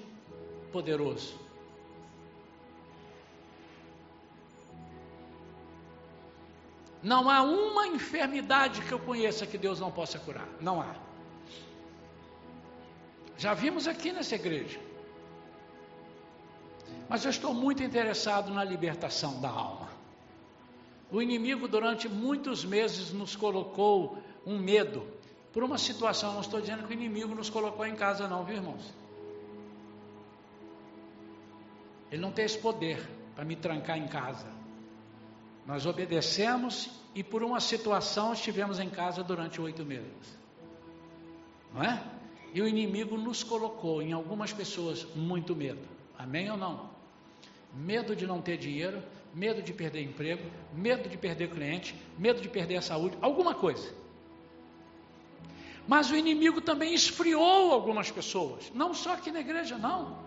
poderoso. 0.70 1.34
Não 7.02 7.30
há 7.30 7.40
uma 7.40 7.86
enfermidade 7.86 8.82
que 8.82 8.92
eu 8.92 8.98
conheça 8.98 9.46
que 9.46 9.56
Deus 9.56 9.80
não 9.80 9.90
possa 9.90 10.18
curar. 10.18 10.46
Não 10.60 10.82
há. 10.82 10.94
Já 13.38 13.54
vimos 13.54 13.88
aqui 13.88 14.12
nessa 14.12 14.34
igreja. 14.34 14.78
Mas 17.08 17.24
eu 17.24 17.30
estou 17.30 17.54
muito 17.54 17.82
interessado 17.82 18.52
na 18.52 18.62
libertação 18.62 19.40
da 19.40 19.48
alma. 19.48 19.88
O 21.10 21.22
inimigo, 21.22 21.66
durante 21.66 22.06
muitos 22.06 22.66
meses, 22.66 23.14
nos 23.14 23.34
colocou 23.34 24.18
um 24.44 24.58
medo 24.58 25.16
por 25.58 25.64
uma 25.64 25.76
situação. 25.76 26.34
Não 26.34 26.40
estou 26.40 26.60
dizendo 26.60 26.86
que 26.86 26.90
o 26.90 26.92
inimigo 26.92 27.34
nos 27.34 27.50
colocou 27.50 27.84
em 27.84 27.96
casa, 27.96 28.28
não, 28.28 28.44
viu, 28.44 28.54
irmãos? 28.54 28.94
Ele 32.12 32.22
não 32.22 32.30
tem 32.30 32.44
esse 32.44 32.56
poder 32.58 33.04
para 33.34 33.44
me 33.44 33.56
trancar 33.56 33.98
em 33.98 34.06
casa. 34.06 34.46
Nós 35.66 35.84
obedecemos 35.84 36.88
e 37.12 37.24
por 37.24 37.42
uma 37.42 37.58
situação 37.58 38.32
estivemos 38.34 38.78
em 38.78 38.88
casa 38.88 39.24
durante 39.24 39.60
oito 39.60 39.84
meses. 39.84 40.38
Não 41.74 41.82
é? 41.82 42.04
E 42.54 42.62
o 42.62 42.68
inimigo 42.68 43.16
nos 43.16 43.42
colocou 43.42 44.00
em 44.00 44.12
algumas 44.12 44.52
pessoas 44.52 45.08
muito 45.16 45.56
medo. 45.56 45.82
Amém 46.16 46.48
ou 46.52 46.56
não? 46.56 46.88
Medo 47.74 48.14
de 48.14 48.28
não 48.28 48.40
ter 48.40 48.58
dinheiro, 48.58 49.02
medo 49.34 49.60
de 49.60 49.72
perder 49.72 50.02
emprego, 50.04 50.48
medo 50.72 51.08
de 51.08 51.18
perder 51.18 51.50
cliente, 51.50 51.96
medo 52.16 52.40
de 52.40 52.48
perder 52.48 52.76
a 52.76 52.80
saúde, 52.80 53.18
alguma 53.20 53.56
coisa. 53.56 53.92
Mas 55.88 56.10
o 56.10 56.14
inimigo 56.14 56.60
também 56.60 56.92
esfriou 56.92 57.72
algumas 57.72 58.10
pessoas, 58.10 58.70
não 58.74 58.92
só 58.92 59.14
aqui 59.14 59.32
na 59.32 59.40
igreja, 59.40 59.78
não. 59.78 60.18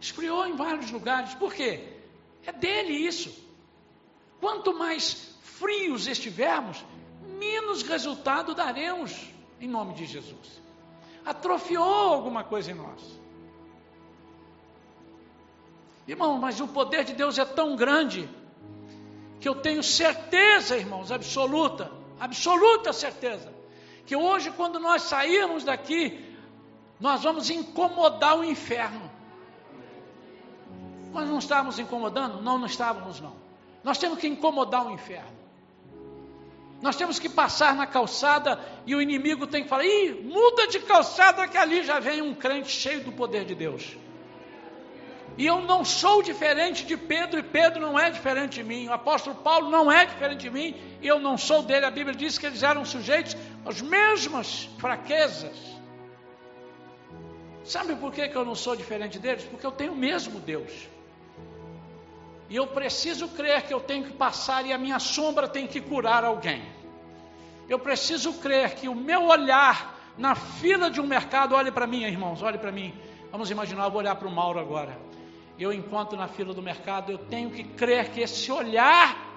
Esfriou 0.00 0.46
em 0.46 0.54
vários 0.54 0.92
lugares. 0.92 1.34
Por 1.34 1.52
quê? 1.52 1.88
É 2.46 2.52
dele 2.52 2.92
isso. 2.92 3.34
Quanto 4.38 4.72
mais 4.72 5.36
frios 5.42 6.06
estivermos, 6.06 6.84
menos 7.36 7.82
resultado 7.82 8.54
daremos 8.54 9.12
em 9.60 9.66
nome 9.66 9.94
de 9.94 10.06
Jesus. 10.06 10.62
Atrofiou 11.26 12.14
alguma 12.14 12.44
coisa 12.44 12.70
em 12.70 12.74
nós. 12.74 13.18
Irmão, 16.06 16.38
mas 16.38 16.60
o 16.60 16.68
poder 16.68 17.02
de 17.04 17.12
Deus 17.12 17.40
é 17.40 17.44
tão 17.44 17.74
grande 17.74 18.28
que 19.40 19.48
eu 19.48 19.56
tenho 19.56 19.82
certeza, 19.82 20.76
irmãos, 20.76 21.10
absoluta, 21.10 21.90
absoluta 22.20 22.92
certeza, 22.92 23.57
que 24.08 24.16
hoje, 24.16 24.50
quando 24.50 24.80
nós 24.80 25.02
sairmos 25.02 25.64
daqui, 25.64 26.18
nós 26.98 27.22
vamos 27.22 27.50
incomodar 27.50 28.38
o 28.38 28.42
inferno. 28.42 29.10
Nós 31.12 31.28
não 31.28 31.38
estávamos 31.38 31.78
incomodando? 31.78 32.40
Não, 32.40 32.56
não 32.56 32.64
estávamos, 32.64 33.20
não. 33.20 33.36
Nós 33.84 33.98
temos 33.98 34.18
que 34.18 34.26
incomodar 34.26 34.86
o 34.86 34.90
inferno. 34.90 35.36
Nós 36.80 36.96
temos 36.96 37.18
que 37.18 37.28
passar 37.28 37.74
na 37.74 37.86
calçada 37.86 38.58
e 38.86 38.94
o 38.94 39.02
inimigo 39.02 39.46
tem 39.46 39.64
que 39.64 39.68
falar: 39.68 39.84
ih, 39.84 40.22
muda 40.24 40.66
de 40.68 40.80
calçada 40.80 41.46
que 41.46 41.58
ali 41.58 41.82
já 41.82 42.00
vem 42.00 42.22
um 42.22 42.34
crente 42.34 42.70
cheio 42.70 43.04
do 43.04 43.12
poder 43.12 43.44
de 43.44 43.54
Deus. 43.54 43.94
E 45.38 45.46
eu 45.46 45.60
não 45.60 45.84
sou 45.84 46.20
diferente 46.20 46.84
de 46.84 46.96
Pedro, 46.96 47.38
e 47.38 47.44
Pedro 47.44 47.80
não 47.80 47.96
é 47.96 48.10
diferente 48.10 48.54
de 48.54 48.64
mim. 48.64 48.88
O 48.88 48.92
apóstolo 48.92 49.36
Paulo 49.36 49.70
não 49.70 49.90
é 49.90 50.04
diferente 50.04 50.40
de 50.40 50.50
mim, 50.50 50.74
e 51.00 51.06
eu 51.06 51.20
não 51.20 51.38
sou 51.38 51.62
dele. 51.62 51.86
A 51.86 51.92
Bíblia 51.92 52.12
diz 52.12 52.36
que 52.36 52.44
eles 52.44 52.64
eram 52.64 52.84
sujeitos 52.84 53.36
às 53.68 53.80
mesmas 53.80 54.68
fraquezas. 54.78 55.56
Sabe 57.64 57.94
por 57.96 58.12
que, 58.12 58.26
que 58.28 58.36
eu 58.36 58.44
não 58.44 58.54
sou 58.54 58.74
diferente 58.74 59.18
deles? 59.18 59.44
Porque 59.44 59.66
eu 59.66 59.72
tenho 59.72 59.92
o 59.92 59.96
mesmo 59.96 60.40
Deus. 60.40 60.88
E 62.48 62.56
eu 62.56 62.66
preciso 62.66 63.28
crer 63.28 63.62
que 63.62 63.74
eu 63.74 63.80
tenho 63.80 64.04
que 64.04 64.12
passar 64.12 64.64
e 64.64 64.72
a 64.72 64.78
minha 64.78 64.98
sombra 64.98 65.46
tem 65.46 65.66
que 65.66 65.80
curar 65.80 66.24
alguém. 66.24 66.62
Eu 67.68 67.78
preciso 67.78 68.32
crer 68.34 68.74
que 68.74 68.88
o 68.88 68.94
meu 68.94 69.26
olhar 69.26 69.94
na 70.16 70.34
fila 70.34 70.90
de 70.90 71.00
um 71.00 71.06
mercado, 71.06 71.54
olhe 71.54 71.70
para 71.70 71.86
mim, 71.86 72.04
irmãos, 72.04 72.42
olhe 72.42 72.56
para 72.56 72.72
mim. 72.72 72.94
Vamos 73.30 73.50
imaginar, 73.50 73.84
eu 73.84 73.90
vou 73.90 74.00
olhar 74.00 74.14
para 74.14 74.26
o 74.26 74.30
Mauro 74.30 74.58
agora 74.58 75.08
eu 75.58 75.72
encontro 75.72 76.16
na 76.16 76.28
fila 76.28 76.54
do 76.54 76.62
mercado, 76.62 77.10
eu 77.10 77.18
tenho 77.18 77.50
que 77.50 77.64
crer 77.64 78.10
que 78.10 78.20
esse 78.20 78.50
olhar 78.52 79.27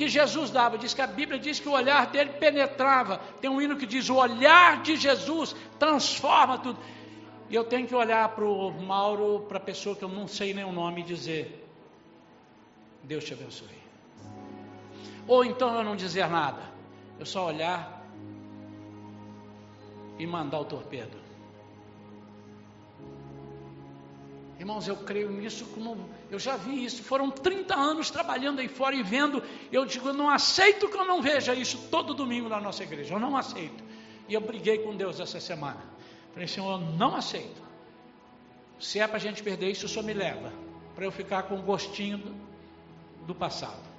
que 0.00 0.08
Jesus 0.08 0.50
dava, 0.50 0.78
diz 0.78 0.94
que 0.94 1.02
a 1.02 1.06
Bíblia 1.06 1.38
diz 1.38 1.60
que 1.60 1.68
o 1.68 1.72
olhar 1.72 2.06
dele 2.06 2.30
penetrava. 2.30 3.18
Tem 3.38 3.50
um 3.50 3.60
hino 3.60 3.76
que 3.76 3.84
diz: 3.84 4.08
o 4.08 4.14
olhar 4.14 4.80
de 4.82 4.96
Jesus 4.96 5.54
transforma 5.78 6.56
tudo. 6.56 6.78
E 7.50 7.54
eu 7.54 7.64
tenho 7.64 7.86
que 7.86 7.94
olhar 7.94 8.26
para 8.30 8.42
o 8.42 8.70
Mauro, 8.80 9.40
para 9.46 9.58
a 9.58 9.60
pessoa 9.60 9.94
que 9.94 10.02
eu 10.02 10.08
não 10.08 10.26
sei 10.26 10.54
nem 10.54 10.64
o 10.64 10.72
nome, 10.72 11.02
e 11.02 11.04
dizer: 11.04 11.68
Deus 13.02 13.24
te 13.24 13.34
abençoe. 13.34 13.68
Ou 15.28 15.44
então 15.44 15.74
eu 15.74 15.84
não 15.84 15.94
dizer 15.94 16.26
nada, 16.30 16.62
eu 17.18 17.26
só 17.26 17.44
olhar 17.44 18.02
e 20.18 20.26
mandar 20.26 20.60
o 20.60 20.64
torpedo. 20.64 21.18
Irmãos, 24.58 24.88
eu 24.88 24.96
creio 24.96 25.30
nisso 25.30 25.66
como 25.74 26.08
eu 26.30 26.38
já 26.38 26.56
vi 26.56 26.84
isso. 26.84 27.02
Foram 27.02 27.30
30 27.30 27.74
anos 27.74 28.10
trabalhando 28.10 28.60
aí 28.60 28.68
fora 28.68 28.94
e 28.94 29.02
vendo. 29.02 29.42
Eu 29.72 29.84
digo, 29.84 30.08
eu 30.08 30.14
não 30.14 30.30
aceito 30.30 30.88
que 30.88 30.96
eu 30.96 31.04
não 31.04 31.20
veja 31.20 31.52
isso 31.54 31.88
todo 31.90 32.14
domingo 32.14 32.48
na 32.48 32.60
nossa 32.60 32.84
igreja. 32.84 33.14
Eu 33.14 33.18
não 33.18 33.36
aceito. 33.36 33.82
E 34.28 34.34
eu 34.34 34.40
briguei 34.40 34.78
com 34.78 34.96
Deus 34.96 35.18
essa 35.18 35.40
semana. 35.40 35.82
Falei, 36.32 36.46
Senhor, 36.46 36.80
eu 36.80 36.86
não 36.96 37.16
aceito. 37.16 37.60
Se 38.78 39.00
é 39.00 39.06
para 39.06 39.16
a 39.16 39.20
gente 39.20 39.42
perder 39.42 39.70
isso, 39.70 39.86
o 39.86 39.88
Senhor 39.88 40.04
me 40.04 40.14
leva. 40.14 40.52
Para 40.94 41.04
eu 41.04 41.10
ficar 41.10 41.42
com 41.44 41.56
o 41.56 41.62
gostinho 41.62 42.18
do, 42.18 42.34
do 43.26 43.34
passado. 43.34 43.90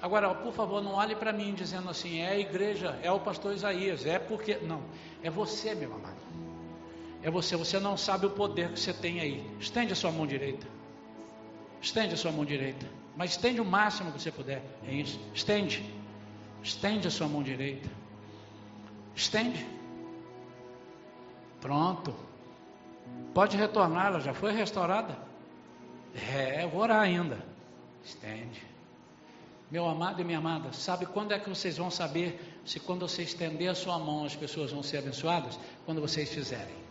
Agora, 0.00 0.32
por 0.34 0.52
favor, 0.52 0.82
não 0.82 0.92
olhe 0.92 1.16
para 1.16 1.32
mim 1.32 1.54
dizendo 1.54 1.88
assim, 1.88 2.20
é 2.20 2.28
a 2.28 2.38
igreja, 2.38 2.98
é 3.02 3.10
o 3.10 3.18
pastor 3.18 3.54
Isaías, 3.54 4.06
é 4.06 4.18
porque. 4.18 4.56
Não, 4.58 4.82
é 5.22 5.30
você, 5.30 5.74
meu 5.74 5.92
amado. 5.92 6.16
É 7.26 7.30
você, 7.30 7.56
você 7.56 7.80
não 7.80 7.96
sabe 7.96 8.26
o 8.26 8.30
poder 8.30 8.70
que 8.70 8.78
você 8.78 8.92
tem 8.92 9.18
aí. 9.18 9.44
Estende 9.58 9.92
a 9.92 9.96
sua 9.96 10.12
mão 10.12 10.24
direita. 10.28 10.64
Estende 11.82 12.14
a 12.14 12.16
sua 12.16 12.30
mão 12.30 12.44
direita. 12.44 12.86
Mas 13.16 13.32
estende 13.32 13.60
o 13.60 13.64
máximo 13.64 14.12
que 14.12 14.22
você 14.22 14.30
puder. 14.30 14.62
É 14.86 14.94
isso. 14.94 15.18
Estende. 15.34 15.84
Estende 16.62 17.08
a 17.08 17.10
sua 17.10 17.26
mão 17.26 17.42
direita. 17.42 17.90
Estende. 19.12 19.66
Pronto. 21.60 22.14
Pode 23.34 23.56
retornar, 23.56 24.06
ela 24.06 24.20
já 24.20 24.32
foi 24.32 24.52
restaurada. 24.52 25.18
É, 26.32 26.62
eu 26.62 26.68
vou 26.68 26.82
orar 26.82 27.00
ainda. 27.00 27.44
Estende. 28.04 28.62
Meu 29.68 29.88
amado 29.88 30.20
e 30.20 30.24
minha 30.24 30.38
amada, 30.38 30.72
sabe 30.72 31.06
quando 31.06 31.32
é 31.32 31.40
que 31.40 31.48
vocês 31.48 31.76
vão 31.76 31.90
saber 31.90 32.40
se 32.64 32.78
quando 32.78 33.00
você 33.00 33.24
estender 33.24 33.68
a 33.68 33.74
sua 33.74 33.98
mão 33.98 34.24
as 34.24 34.36
pessoas 34.36 34.70
vão 34.70 34.80
ser 34.80 34.98
abençoadas? 34.98 35.58
Quando 35.84 36.00
vocês 36.00 36.32
fizerem. 36.32 36.85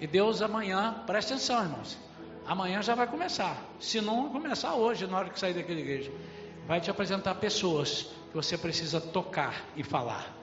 E 0.00 0.06
Deus 0.06 0.40
amanhã, 0.40 1.02
presta 1.06 1.34
atenção, 1.34 1.62
irmãos. 1.62 1.98
Amanhã 2.46 2.82
já 2.82 2.94
vai 2.94 3.06
começar. 3.06 3.56
Se 3.78 4.00
não 4.00 4.30
começar 4.30 4.74
hoje, 4.74 5.06
na 5.06 5.18
hora 5.18 5.28
que 5.28 5.38
sair 5.38 5.52
daquela 5.52 5.78
igreja, 5.78 6.10
vai 6.66 6.80
te 6.80 6.90
apresentar 6.90 7.34
pessoas 7.34 8.08
que 8.30 8.34
você 8.34 8.56
precisa 8.56 9.00
tocar 9.00 9.62
e 9.76 9.84
falar. 9.84 10.34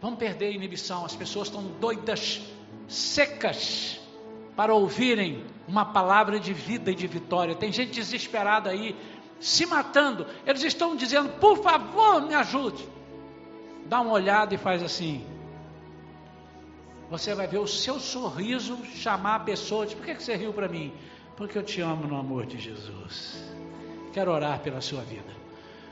Vamos 0.00 0.18
perder 0.18 0.46
a 0.46 0.50
inibição. 0.50 1.04
As 1.04 1.16
pessoas 1.16 1.48
estão 1.48 1.62
doidas, 1.80 2.40
secas, 2.86 4.00
para 4.54 4.72
ouvirem 4.72 5.44
uma 5.66 5.84
palavra 5.84 6.38
de 6.38 6.52
vida 6.52 6.92
e 6.92 6.94
de 6.94 7.06
vitória. 7.06 7.54
Tem 7.54 7.72
gente 7.72 7.90
desesperada 7.90 8.70
aí, 8.70 8.96
se 9.40 9.66
matando. 9.66 10.26
Eles 10.46 10.62
estão 10.62 10.94
dizendo: 10.94 11.28
por 11.40 11.58
favor, 11.58 12.22
me 12.22 12.34
ajude. 12.34 12.88
Dá 13.86 14.00
uma 14.00 14.12
olhada 14.12 14.54
e 14.54 14.58
faz 14.58 14.82
assim. 14.82 15.26
Você 17.10 17.34
vai 17.34 17.46
ver 17.46 17.58
o 17.58 17.66
seu 17.66 17.98
sorriso 17.98 18.84
chamar 18.84 19.36
a 19.36 19.40
pessoa. 19.40 19.86
Diz, 19.86 19.94
por 19.94 20.04
que 20.04 20.14
você 20.14 20.36
riu 20.36 20.52
para 20.52 20.68
mim? 20.68 20.92
Porque 21.36 21.56
eu 21.56 21.62
te 21.62 21.80
amo 21.80 22.06
no 22.06 22.16
amor 22.16 22.44
de 22.44 22.58
Jesus. 22.58 23.42
Quero 24.12 24.30
orar 24.30 24.60
pela 24.60 24.80
sua 24.80 25.00
vida. 25.02 25.32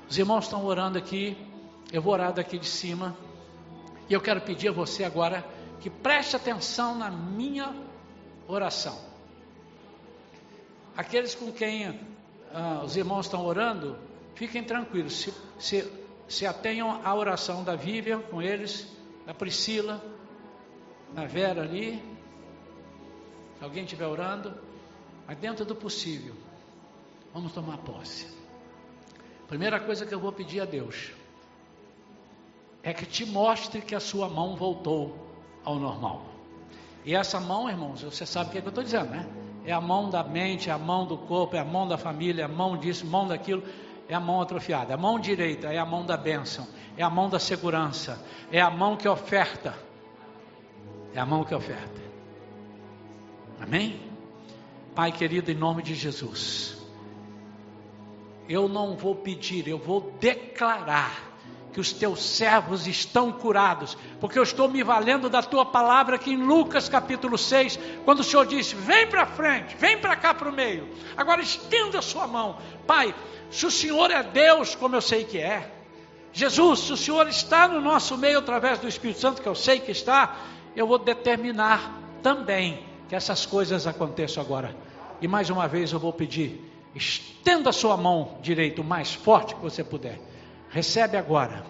Os 0.09 0.19
irmãos 0.19 0.45
estão 0.45 0.64
orando 0.64 0.99
aqui. 0.99 1.37
Eu 1.91 2.03
vou 2.03 2.12
orar 2.12 2.33
daqui 2.33 2.59
de 2.59 2.67
cima. 2.67 3.17
E 4.09 4.12
eu 4.12 4.21
quero 4.21 4.41
pedir 4.43 4.69
a 4.69 4.73
você 4.73 5.05
agora 5.05 5.45
que 5.81 5.89
preste 5.89 6.37
atenção 6.37 6.97
na 6.97 7.11
minha 7.11 7.75
oração. 8.47 8.99
Aqueles 10.97 11.35
com 11.35 11.51
quem 11.51 11.99
ah, 12.53 12.83
os 12.85 12.97
irmãos 12.97 13.27
estão 13.27 13.45
orando, 13.45 13.99
fiquem 14.35 14.62
tranquilos, 14.62 15.14
se, 15.14 15.35
se, 15.59 15.93
se 16.29 16.47
atenham 16.47 17.01
à 17.05 17.14
oração 17.14 17.62
da 17.62 17.75
Vivian 17.75 18.21
com 18.21 18.41
eles, 18.41 18.87
da 19.27 19.35
Priscila, 19.35 20.03
da 21.12 21.24
Vera 21.24 21.62
ali. 21.62 22.02
Se 23.59 23.64
alguém 23.64 23.84
estiver 23.84 24.07
orando, 24.07 24.54
mas 25.26 25.36
dentro 25.38 25.64
do 25.64 25.74
possível, 25.74 26.34
vamos 27.32 27.52
tomar 27.52 27.78
posse. 27.78 28.26
Primeira 29.48 29.80
coisa 29.80 30.04
que 30.04 30.14
eu 30.14 30.20
vou 30.20 30.32
pedir 30.32 30.61
a 30.61 30.64
Deus 30.64 31.12
é 32.82 32.92
que 32.92 33.07
te 33.07 33.24
mostre 33.24 33.80
que 33.80 33.94
a 33.94 34.00
sua 34.00 34.28
mão 34.28 34.57
voltou 34.57 35.16
ao 35.64 35.76
normal. 35.76 36.26
E 37.04 37.14
essa 37.14 37.40
mão, 37.40 37.68
irmãos, 37.68 38.02
você 38.02 38.26
sabe 38.26 38.48
o 38.48 38.52
que, 38.52 38.59
é 38.59 38.61
que 38.61 38.66
eu 38.66 38.70
estou 38.70 38.84
dizendo, 38.84 39.11
né? 39.11 39.26
É 39.64 39.72
a 39.72 39.80
mão 39.80 40.09
da 40.09 40.22
mente, 40.22 40.70
é 40.70 40.72
a 40.72 40.78
mão 40.78 41.04
do 41.04 41.16
corpo, 41.18 41.57
é 41.57 41.59
a 41.59 41.64
mão 41.64 41.88
da 41.88 41.98
família, 41.98 42.42
é 42.42 42.44
a 42.44 42.48
mão 42.48 42.76
disso, 42.76 43.04
mão 43.07 43.26
daquilo, 43.26 43.62
é 44.09 44.14
a 44.14 44.20
mão 44.20 44.40
atrofiada. 44.40 44.94
A 44.94 44.96
mão 44.96 45.18
direita 45.18 45.72
é 45.72 45.78
a 45.78 45.84
mão 45.84 46.07
da 46.07 46.16
bênção, 46.16 46.66
é 46.96 47.02
a 47.02 47.11
mão 47.11 47.28
da 47.28 47.38
segurança, 47.38 48.24
é 48.50 48.61
a 48.61 48.70
mão 48.70 48.96
que 48.96 49.09
oferta. 49.09 49.74
É 51.17 51.19
a 51.19 51.25
mão 51.25 51.45
que 51.45 51.55
oferta. 51.55 52.03
Amém? 53.59 53.99
Pai 54.95 55.11
querido, 55.11 55.51
em 55.51 55.55
nome 55.55 55.83
de 55.83 55.95
Jesus, 55.95 56.77
eu 58.47 58.69
não 58.69 58.99
vou 58.99 59.14
pedir, 59.14 59.67
eu 59.67 59.79
vou 59.79 60.12
declarar 60.21 61.25
que 61.73 61.81
os 61.81 61.91
teus 61.91 62.23
servos 62.23 62.87
estão 62.87 63.33
curados, 63.33 63.97
porque 64.21 64.39
eu 64.39 64.43
estou 64.43 64.69
me 64.69 64.83
valendo 64.83 65.31
da 65.31 65.43
tua 65.43 65.64
palavra 65.64 66.17
aqui 66.17 66.33
em 66.33 66.43
Lucas 66.43 66.87
capítulo 66.87 67.39
6, 67.39 67.79
quando 68.05 68.21
o 68.21 68.25
Senhor 68.25 68.45
disse: 68.45 68.75
Vem 68.75 69.07
para 69.07 69.25
frente, 69.25 69.75
vem 69.75 69.97
para 69.97 70.17
cá 70.17 70.35
para 70.35 70.51
o 70.51 70.53
meio, 70.53 70.87
agora 71.17 71.41
estenda 71.41 71.99
a 71.99 72.03
sua 72.03 72.27
mão, 72.27 72.59
Pai. 72.87 73.14
Se 73.51 73.64
o 73.64 73.71
Senhor 73.71 74.11
é 74.11 74.23
Deus, 74.23 74.75
como 74.75 74.95
eu 74.95 75.01
sei 75.01 75.25
que 75.25 75.39
é, 75.39 75.73
Jesus, 76.31 76.81
se 76.81 76.93
o 76.93 76.97
Senhor 76.99 77.27
está 77.29 77.67
no 77.67 77.81
nosso 77.81 78.19
meio 78.19 78.41
através 78.41 78.79
do 78.79 78.87
Espírito 78.87 79.19
Santo, 79.19 79.41
que 79.41 79.49
eu 79.49 79.55
sei 79.55 79.81
que 79.81 79.91
está, 79.91 80.37
eu 80.77 80.87
vou 80.87 80.99
determinar 80.99 82.01
também 82.22 82.85
que 83.09 83.16
essas 83.16 83.47
coisas 83.47 83.87
aconteçam 83.87 84.43
agora. 84.43 84.77
E 85.20 85.27
mais 85.27 85.51
uma 85.51 85.66
vez 85.66 85.93
eu 85.93 85.99
vou 85.99 86.12
pedir: 86.12 86.61
estenda 86.95 87.70
a 87.70 87.72
sua 87.72 87.97
mão 87.97 88.39
direita 88.43 88.81
o 88.83 88.85
mais 88.85 89.12
forte 89.12 89.55
que 89.55 89.61
você 89.62 89.83
puder 89.83 90.20
recebe 90.70 91.16
agora 91.16 91.64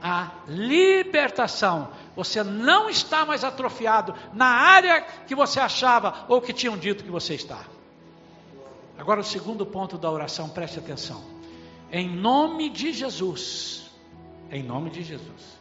a 0.00 0.32
libertação. 0.48 1.88
Você 2.16 2.42
não 2.42 2.90
está 2.90 3.24
mais 3.24 3.44
atrofiado 3.44 4.14
na 4.32 4.46
área 4.46 5.00
que 5.26 5.34
você 5.34 5.60
achava 5.60 6.26
ou 6.28 6.40
que 6.40 6.52
tinham 6.52 6.76
dito 6.76 7.04
que 7.04 7.10
você 7.10 7.34
está. 7.34 7.60
Agora, 8.98 9.20
o 9.20 9.24
segundo 9.24 9.64
ponto 9.64 9.96
da 9.96 10.10
oração, 10.10 10.48
preste 10.48 10.78
atenção. 10.78 11.22
Em 11.90 12.08
nome 12.08 12.68
de 12.68 12.92
Jesus, 12.92 13.90
em 14.50 14.62
nome 14.62 14.90
de 14.90 15.02
Jesus, 15.02 15.58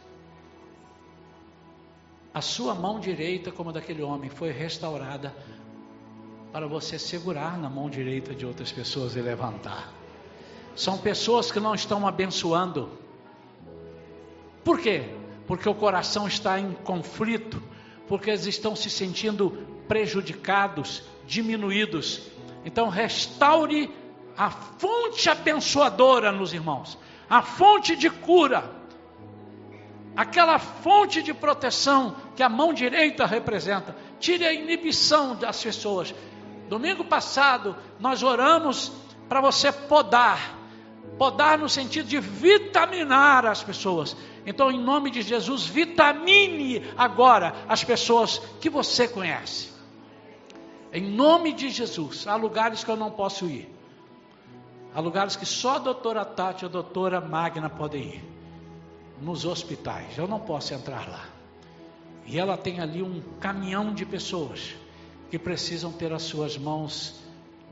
a 2.34 2.42
sua 2.42 2.74
mão 2.74 3.00
direita, 3.00 3.52
como 3.52 3.74
daquele 3.74 4.02
homem, 4.02 4.30
foi 4.30 4.52
restaurada 4.52 5.36
para 6.52 6.68
você 6.68 6.98
segurar 6.98 7.58
na 7.58 7.70
mão 7.70 7.90
direita 7.90 8.34
de 8.34 8.46
outras 8.46 8.72
pessoas 8.72 9.16
e 9.16 9.22
levantar. 9.22 9.92
São 10.76 10.98
pessoas 10.98 11.52
que 11.52 11.60
não 11.60 11.76
estão 11.76 12.08
abençoando. 12.08 12.90
Por 14.64 14.80
quê? 14.80 15.04
Porque 15.46 15.68
o 15.68 15.76
coração 15.76 16.28
está 16.28 16.60
em 16.60 16.72
conflito, 16.72 17.62
porque 18.08 18.30
eles 18.30 18.46
estão 18.46 18.76
se 18.76 18.90
sentindo 18.90 19.68
prejudicados, 19.88 21.04
diminuídos. 21.26 22.22
Então, 22.64 22.88
restaure 22.88 23.94
a 24.38 24.50
fonte 24.50 25.30
abençoadora 25.30 26.32
nos 26.32 26.54
irmãos, 26.54 26.98
a 27.30 27.42
fonte 27.42 27.96
de 27.96 28.10
cura, 28.10 28.81
aquela 30.16 30.60
fonte 30.60 31.22
de 31.22 31.34
proteção 31.34 32.16
que 32.36 32.44
a 32.44 32.50
mão 32.50 32.74
direita 32.74 33.26
representa. 33.26 33.96
Tire 34.20 34.46
a 34.46 34.54
inibição 34.54 35.36
das 35.36 35.62
pessoas. 35.64 36.14
Domingo 36.70 37.04
passado, 37.04 37.76
nós 38.00 38.24
oramos 38.24 38.92
para 39.28 39.42
você 39.42 39.72
podar 39.72 40.62
podar 41.18 41.58
no 41.58 41.70
sentido 41.70 42.08
de 42.08 42.20
vitaminar 42.20 43.46
as 43.46 43.64
pessoas. 43.64 44.16
Então, 44.46 44.72
em 44.72 44.80
nome 44.80 45.12
de 45.12 45.22
Jesus, 45.22 45.68
vitamine 45.68 46.84
agora 46.98 47.54
as 47.68 47.84
pessoas 47.84 48.40
que 48.60 48.70
você 48.70 49.08
conhece. 49.08 49.70
Em 50.92 51.02
nome 51.02 51.54
de 51.54 51.70
Jesus, 51.70 52.28
há 52.28 52.36
lugares 52.36 52.84
que 52.84 52.90
eu 52.90 52.96
não 52.96 53.12
posso 53.12 53.46
ir. 53.46 53.70
Há 54.96 55.00
lugares 55.00 55.36
que 55.36 55.46
só 55.46 55.76
a 55.76 55.80
doutora 55.80 56.26
Tati 56.26 56.66
e 56.66 56.68
a 56.68 56.70
doutora 56.70 57.22
Magna 57.22 57.70
podem 57.70 58.02
ir. 58.02 58.41
Nos 59.22 59.46
hospitais, 59.46 60.18
eu 60.18 60.28
não 60.28 60.40
posso 60.40 60.74
entrar 60.74 61.08
lá. 61.08 61.30
E 62.26 62.40
ela 62.40 62.58
tem 62.58 62.80
ali 62.80 63.04
um 63.04 63.22
caminhão 63.40 63.94
de 63.94 64.04
pessoas 64.04 64.76
que 65.30 65.38
precisam 65.38 65.92
ter 65.92 66.12
as 66.12 66.24
suas 66.24 66.58
mãos 66.58 67.22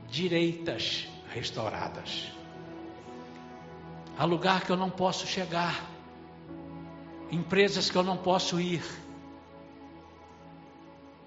direitas 0.08 1.08
restauradas. 1.28 2.30
Há 4.16 4.24
lugar 4.24 4.64
que 4.64 4.70
eu 4.70 4.76
não 4.76 4.90
posso 4.90 5.26
chegar, 5.26 5.84
empresas 7.32 7.90
que 7.90 7.96
eu 7.96 8.04
não 8.04 8.16
posso 8.16 8.60
ir. 8.60 8.84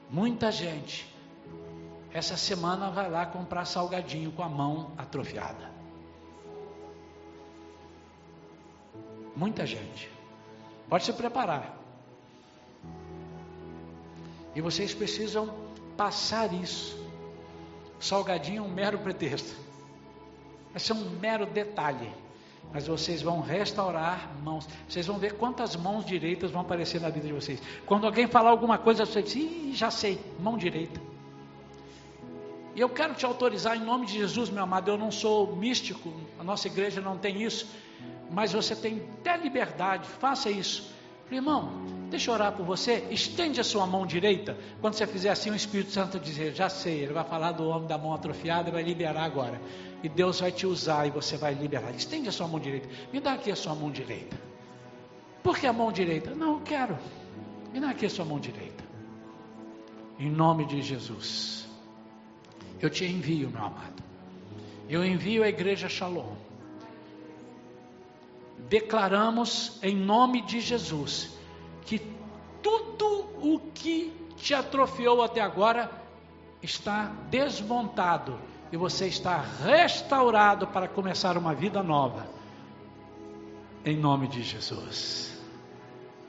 Muita 0.10 0.52
gente, 0.52 1.06
essa 2.14 2.38
semana 2.38 2.90
vai 2.90 3.10
lá 3.10 3.26
comprar 3.26 3.66
salgadinho 3.66 4.32
com 4.32 4.44
a 4.44 4.50
mão 4.50 4.92
atrofiada. 4.98 5.70
Muita 9.36 9.66
gente. 9.66 10.13
Pode 10.90 11.06
se 11.06 11.14
preparar. 11.14 11.78
E 14.56 14.62
vocês 14.62 14.94
precisam 14.94 15.54
passar 15.98 16.54
isso. 16.54 17.02
Salgadinho 18.00 18.64
é 18.64 18.66
um 18.66 18.70
mero 18.70 19.00
pretexto. 19.00 19.56
Vai 20.72 20.80
ser 20.80 20.94
um 20.94 21.10
mero 21.20 21.46
detalhe. 21.46 22.12
Mas 22.72 22.88
vocês 22.88 23.22
vão 23.22 23.42
restaurar 23.42 24.32
mãos. 24.44 24.68
Vocês 24.88 25.06
vão 25.06 25.18
ver 25.18 25.34
quantas 25.34 25.76
mãos 25.76 26.06
direitas 26.06 26.52
vão 26.52 26.62
aparecer 26.62 27.00
na 27.00 27.10
vida 27.10 27.28
de 27.28 27.34
vocês. 27.34 27.62
Quando 27.86 28.06
alguém 28.06 28.28
falar 28.28 28.50
alguma 28.50 28.78
coisa, 28.78 29.06
você 29.06 29.22
diz, 29.22 29.36
Ih, 29.36 29.72
já 29.74 29.92
sei, 29.92 30.20
mão 30.40 30.58
direita. 30.58 31.00
E 32.76 32.82
eu 32.82 32.90
quero 32.90 33.14
te 33.14 33.26
autorizar 33.26 33.78
em 33.78 33.82
nome 33.82 34.08
de 34.08 34.14
Jesus, 34.14 34.50
meu 34.50 34.64
amado. 34.64 34.90
Eu 34.90 34.98
não 34.98 35.12
sou 35.12 35.56
místico, 35.56 36.12
a 36.40 36.44
nossa 36.44 36.68
igreja 36.68 37.00
não 37.00 37.18
tem 37.18 37.44
isso. 37.44 37.68
Mas 38.34 38.52
você 38.52 38.76
tem 38.76 39.04
até 39.20 39.38
liberdade, 39.38 40.08
faça 40.08 40.50
isso. 40.50 40.92
Irmão, 41.32 41.86
deixa 42.10 42.30
eu 42.30 42.34
orar 42.34 42.52
por 42.52 42.66
você. 42.66 43.08
Estende 43.12 43.62
a 43.62 43.64
sua 43.64 43.86
mão 43.86 44.06
direita. 44.06 44.58
Quando 44.82 44.96
você 44.96 45.06
fizer 45.06 45.30
assim, 45.30 45.52
o 45.52 45.56
Espírito 45.56 45.92
Santo 45.92 46.20
dizer: 46.20 46.54
Já 46.54 46.68
sei, 46.68 47.04
ele 47.04 47.14
vai 47.14 47.24
falar 47.24 47.52
do 47.52 47.68
homem 47.68 47.88
da 47.88 47.98
mão 47.98 48.14
atrofiada 48.14 48.70
e 48.70 48.72
vai 48.72 48.84
liberar 48.84 49.24
agora. 49.24 49.62
E 50.04 50.10
Deus 50.10 50.40
vai 50.40 50.52
te 50.52 50.66
usar 50.66 51.08
e 51.08 51.12
você 51.12 51.38
vai 51.38 51.54
liberar. 51.54 51.92
Estende 51.92 52.28
a 52.28 52.32
sua 52.32 52.48
mão 52.48 52.60
direita. 52.60 52.90
Me 53.12 53.20
dá 53.20 53.34
aqui 53.34 53.52
a 53.52 53.56
sua 53.56 53.76
mão 53.76 53.92
direita. 53.92 54.36
Por 55.44 55.58
que 55.58 55.68
a 55.68 55.74
mão 55.74 55.92
direita? 55.92 56.34
Não, 56.34 56.56
eu 56.56 56.62
quero. 56.62 56.98
Me 57.72 57.80
dá 57.80 57.92
aqui 57.92 58.08
a 58.08 58.10
sua 58.10 58.26
mão 58.26 58.40
direita. 58.40 58.84
Em 60.20 60.30
nome 60.30 60.66
de 60.66 60.82
Jesus. 60.82 61.68
Eu 62.82 62.90
te 62.90 63.06
envio, 63.06 63.50
meu 63.50 63.64
amado. 63.64 64.04
Eu 64.90 65.06
envio 65.06 65.44
a 65.44 65.48
igreja 65.48 65.88
Shalom 65.88 66.34
declaramos 68.68 69.80
em 69.82 69.96
nome 69.96 70.42
de 70.42 70.60
Jesus 70.60 71.38
que 71.86 72.00
tudo 72.62 73.30
o 73.42 73.60
que 73.74 74.14
te 74.38 74.54
atrofiou 74.54 75.22
até 75.22 75.42
agora 75.42 75.92
está 76.62 77.12
desmontado 77.30 78.40
e 78.72 78.78
você 78.78 79.08
está 79.08 79.38
restaurado 79.38 80.68
para 80.68 80.88
começar 80.88 81.38
uma 81.38 81.54
vida 81.54 81.84
nova. 81.84 82.26
Em 83.86 83.98
nome 83.98 84.28
de 84.28 84.42
Jesus. 84.42 85.38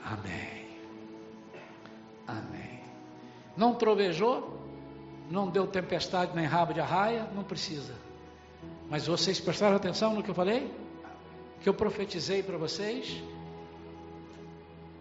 Amém. 0.03 0.67
Amém. 2.27 2.81
Não 3.55 3.73
trovejou? 3.73 4.59
Não 5.29 5.47
deu 5.47 5.65
tempestade 5.65 6.35
nem 6.35 6.45
rabo 6.45 6.73
de 6.73 6.81
arraia? 6.81 7.27
Não 7.33 7.43
precisa. 7.43 7.95
Mas 8.89 9.07
vocês 9.07 9.39
prestaram 9.39 9.75
atenção 9.75 10.13
no 10.13 10.21
que 10.21 10.29
eu 10.29 10.35
falei? 10.35 10.71
Que 11.61 11.69
eu 11.69 11.73
profetizei 11.73 12.43
para 12.43 12.57
vocês. 12.57 13.21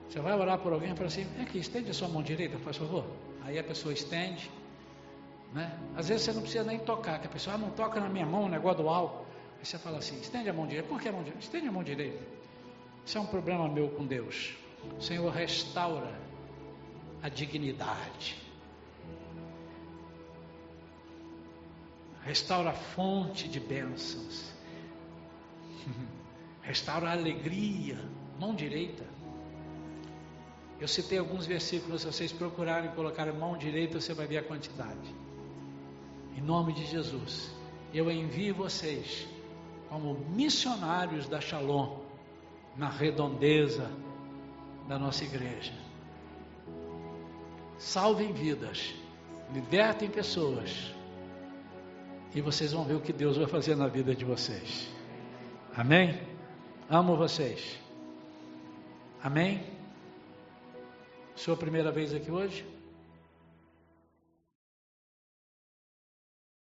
Você 0.09 0.21
vai 0.21 0.39
orar 0.39 0.59
por 0.59 0.73
alguém 0.73 0.93
e 0.93 0.95
fala 0.95 1.09
assim: 1.09 1.27
aqui, 1.41 1.59
estende 1.59 1.91
a 1.91 1.95
sua 1.95 2.09
mão 2.09 2.23
direita, 2.23 2.59
por 2.59 2.73
favor. 2.73 3.05
Aí 3.43 3.59
a 3.59 3.65
pessoa 3.65 3.93
estende. 3.93 4.51
Né? 5.53 5.77
Às 5.97 6.09
vezes 6.09 6.25
você 6.25 6.33
não 6.33 6.43
precisa 6.43 6.65
nem 6.65 6.79
tocar, 6.79 7.21
que 7.21 7.27
a 7.27 7.31
pessoa 7.31 7.57
ah, 7.57 7.59
não 7.59 7.71
toca 7.71 8.01
na 8.01 8.09
minha 8.09 8.27
mão 8.27 8.45
o 8.45 8.49
negócio 8.49 8.83
do 8.83 8.89
álcool. 8.89 9.27
Aí 9.59 9.65
você 9.65 9.79
fala 9.79 9.99
assim: 9.99 10.19
estende 10.21 10.49
a 10.49 10.53
mão 10.53 10.67
direita. 10.67 10.89
Por 10.89 11.01
que 11.01 11.09
a 11.09 11.13
mão 11.13 11.23
direita? 11.23 11.45
Estende 11.45 11.69
a 11.69 11.73
mão 11.73 11.83
direita. 11.83 12.23
Isso 13.05 13.19
é 13.19 13.21
um 13.21 13.27
problema 13.27 13.69
meu 13.69 13.89
com 13.91 14.07
Deus. 14.07 14.55
O 14.99 15.03
Senhor 15.03 15.31
restaura 15.31 16.13
a 17.23 17.29
dignidade. 17.29 18.37
Restaura 22.23 22.71
a 22.71 22.75
fonte 22.75 23.49
de 23.49 23.61
bênçãos. 23.61 24.53
restaura 26.65 27.09
a 27.09 27.13
alegria, 27.13 27.99
mão 28.39 28.55
direita. 28.55 29.05
Eu 30.81 30.89
citei 30.89 31.19
alguns 31.19 31.47
versículos, 31.47 32.03
se 32.03 32.07
vocês 32.07 32.33
procurarem 32.33 32.91
colocar 32.91 33.31
mão 33.33 33.57
direita, 33.57 34.01
você 34.01 34.13
vai 34.13 34.27
ver 34.27 34.39
a 34.39 34.43
quantidade. 34.43 35.15
Em 36.37 36.41
nome 36.41 36.73
de 36.73 36.85
Jesus, 36.87 37.51
eu 37.93 38.11
envio 38.11 38.55
vocês 38.55 39.29
como 39.89 40.15
missionários 40.31 41.29
da 41.29 41.41
Shalom 41.41 41.99
na 42.77 42.89
redondeza 42.89 43.89
da 44.89 44.99
nossa 44.99 45.23
igreja. 45.23 45.73
Salvem 47.79 48.33
vidas, 48.33 48.95
libertem 49.53 50.09
pessoas, 50.11 50.93
e 52.35 52.41
vocês 52.41 52.73
vão 52.73 52.85
ver 52.85 52.95
o 52.95 53.01
que 53.01 53.13
Deus 53.13 53.37
vai 53.37 53.47
fazer 53.47 53.77
na 53.77 53.87
vida 53.87 54.15
de 54.15 54.25
vocês. 54.25 54.89
Amém? 55.77 56.34
Amo 56.89 57.17
vocês. 57.17 57.79
Amém? 59.23 59.65
Sua 61.35 61.57
primeira 61.57 61.91
vez 61.91 62.13
aqui 62.13 62.31
hoje? 62.31 62.74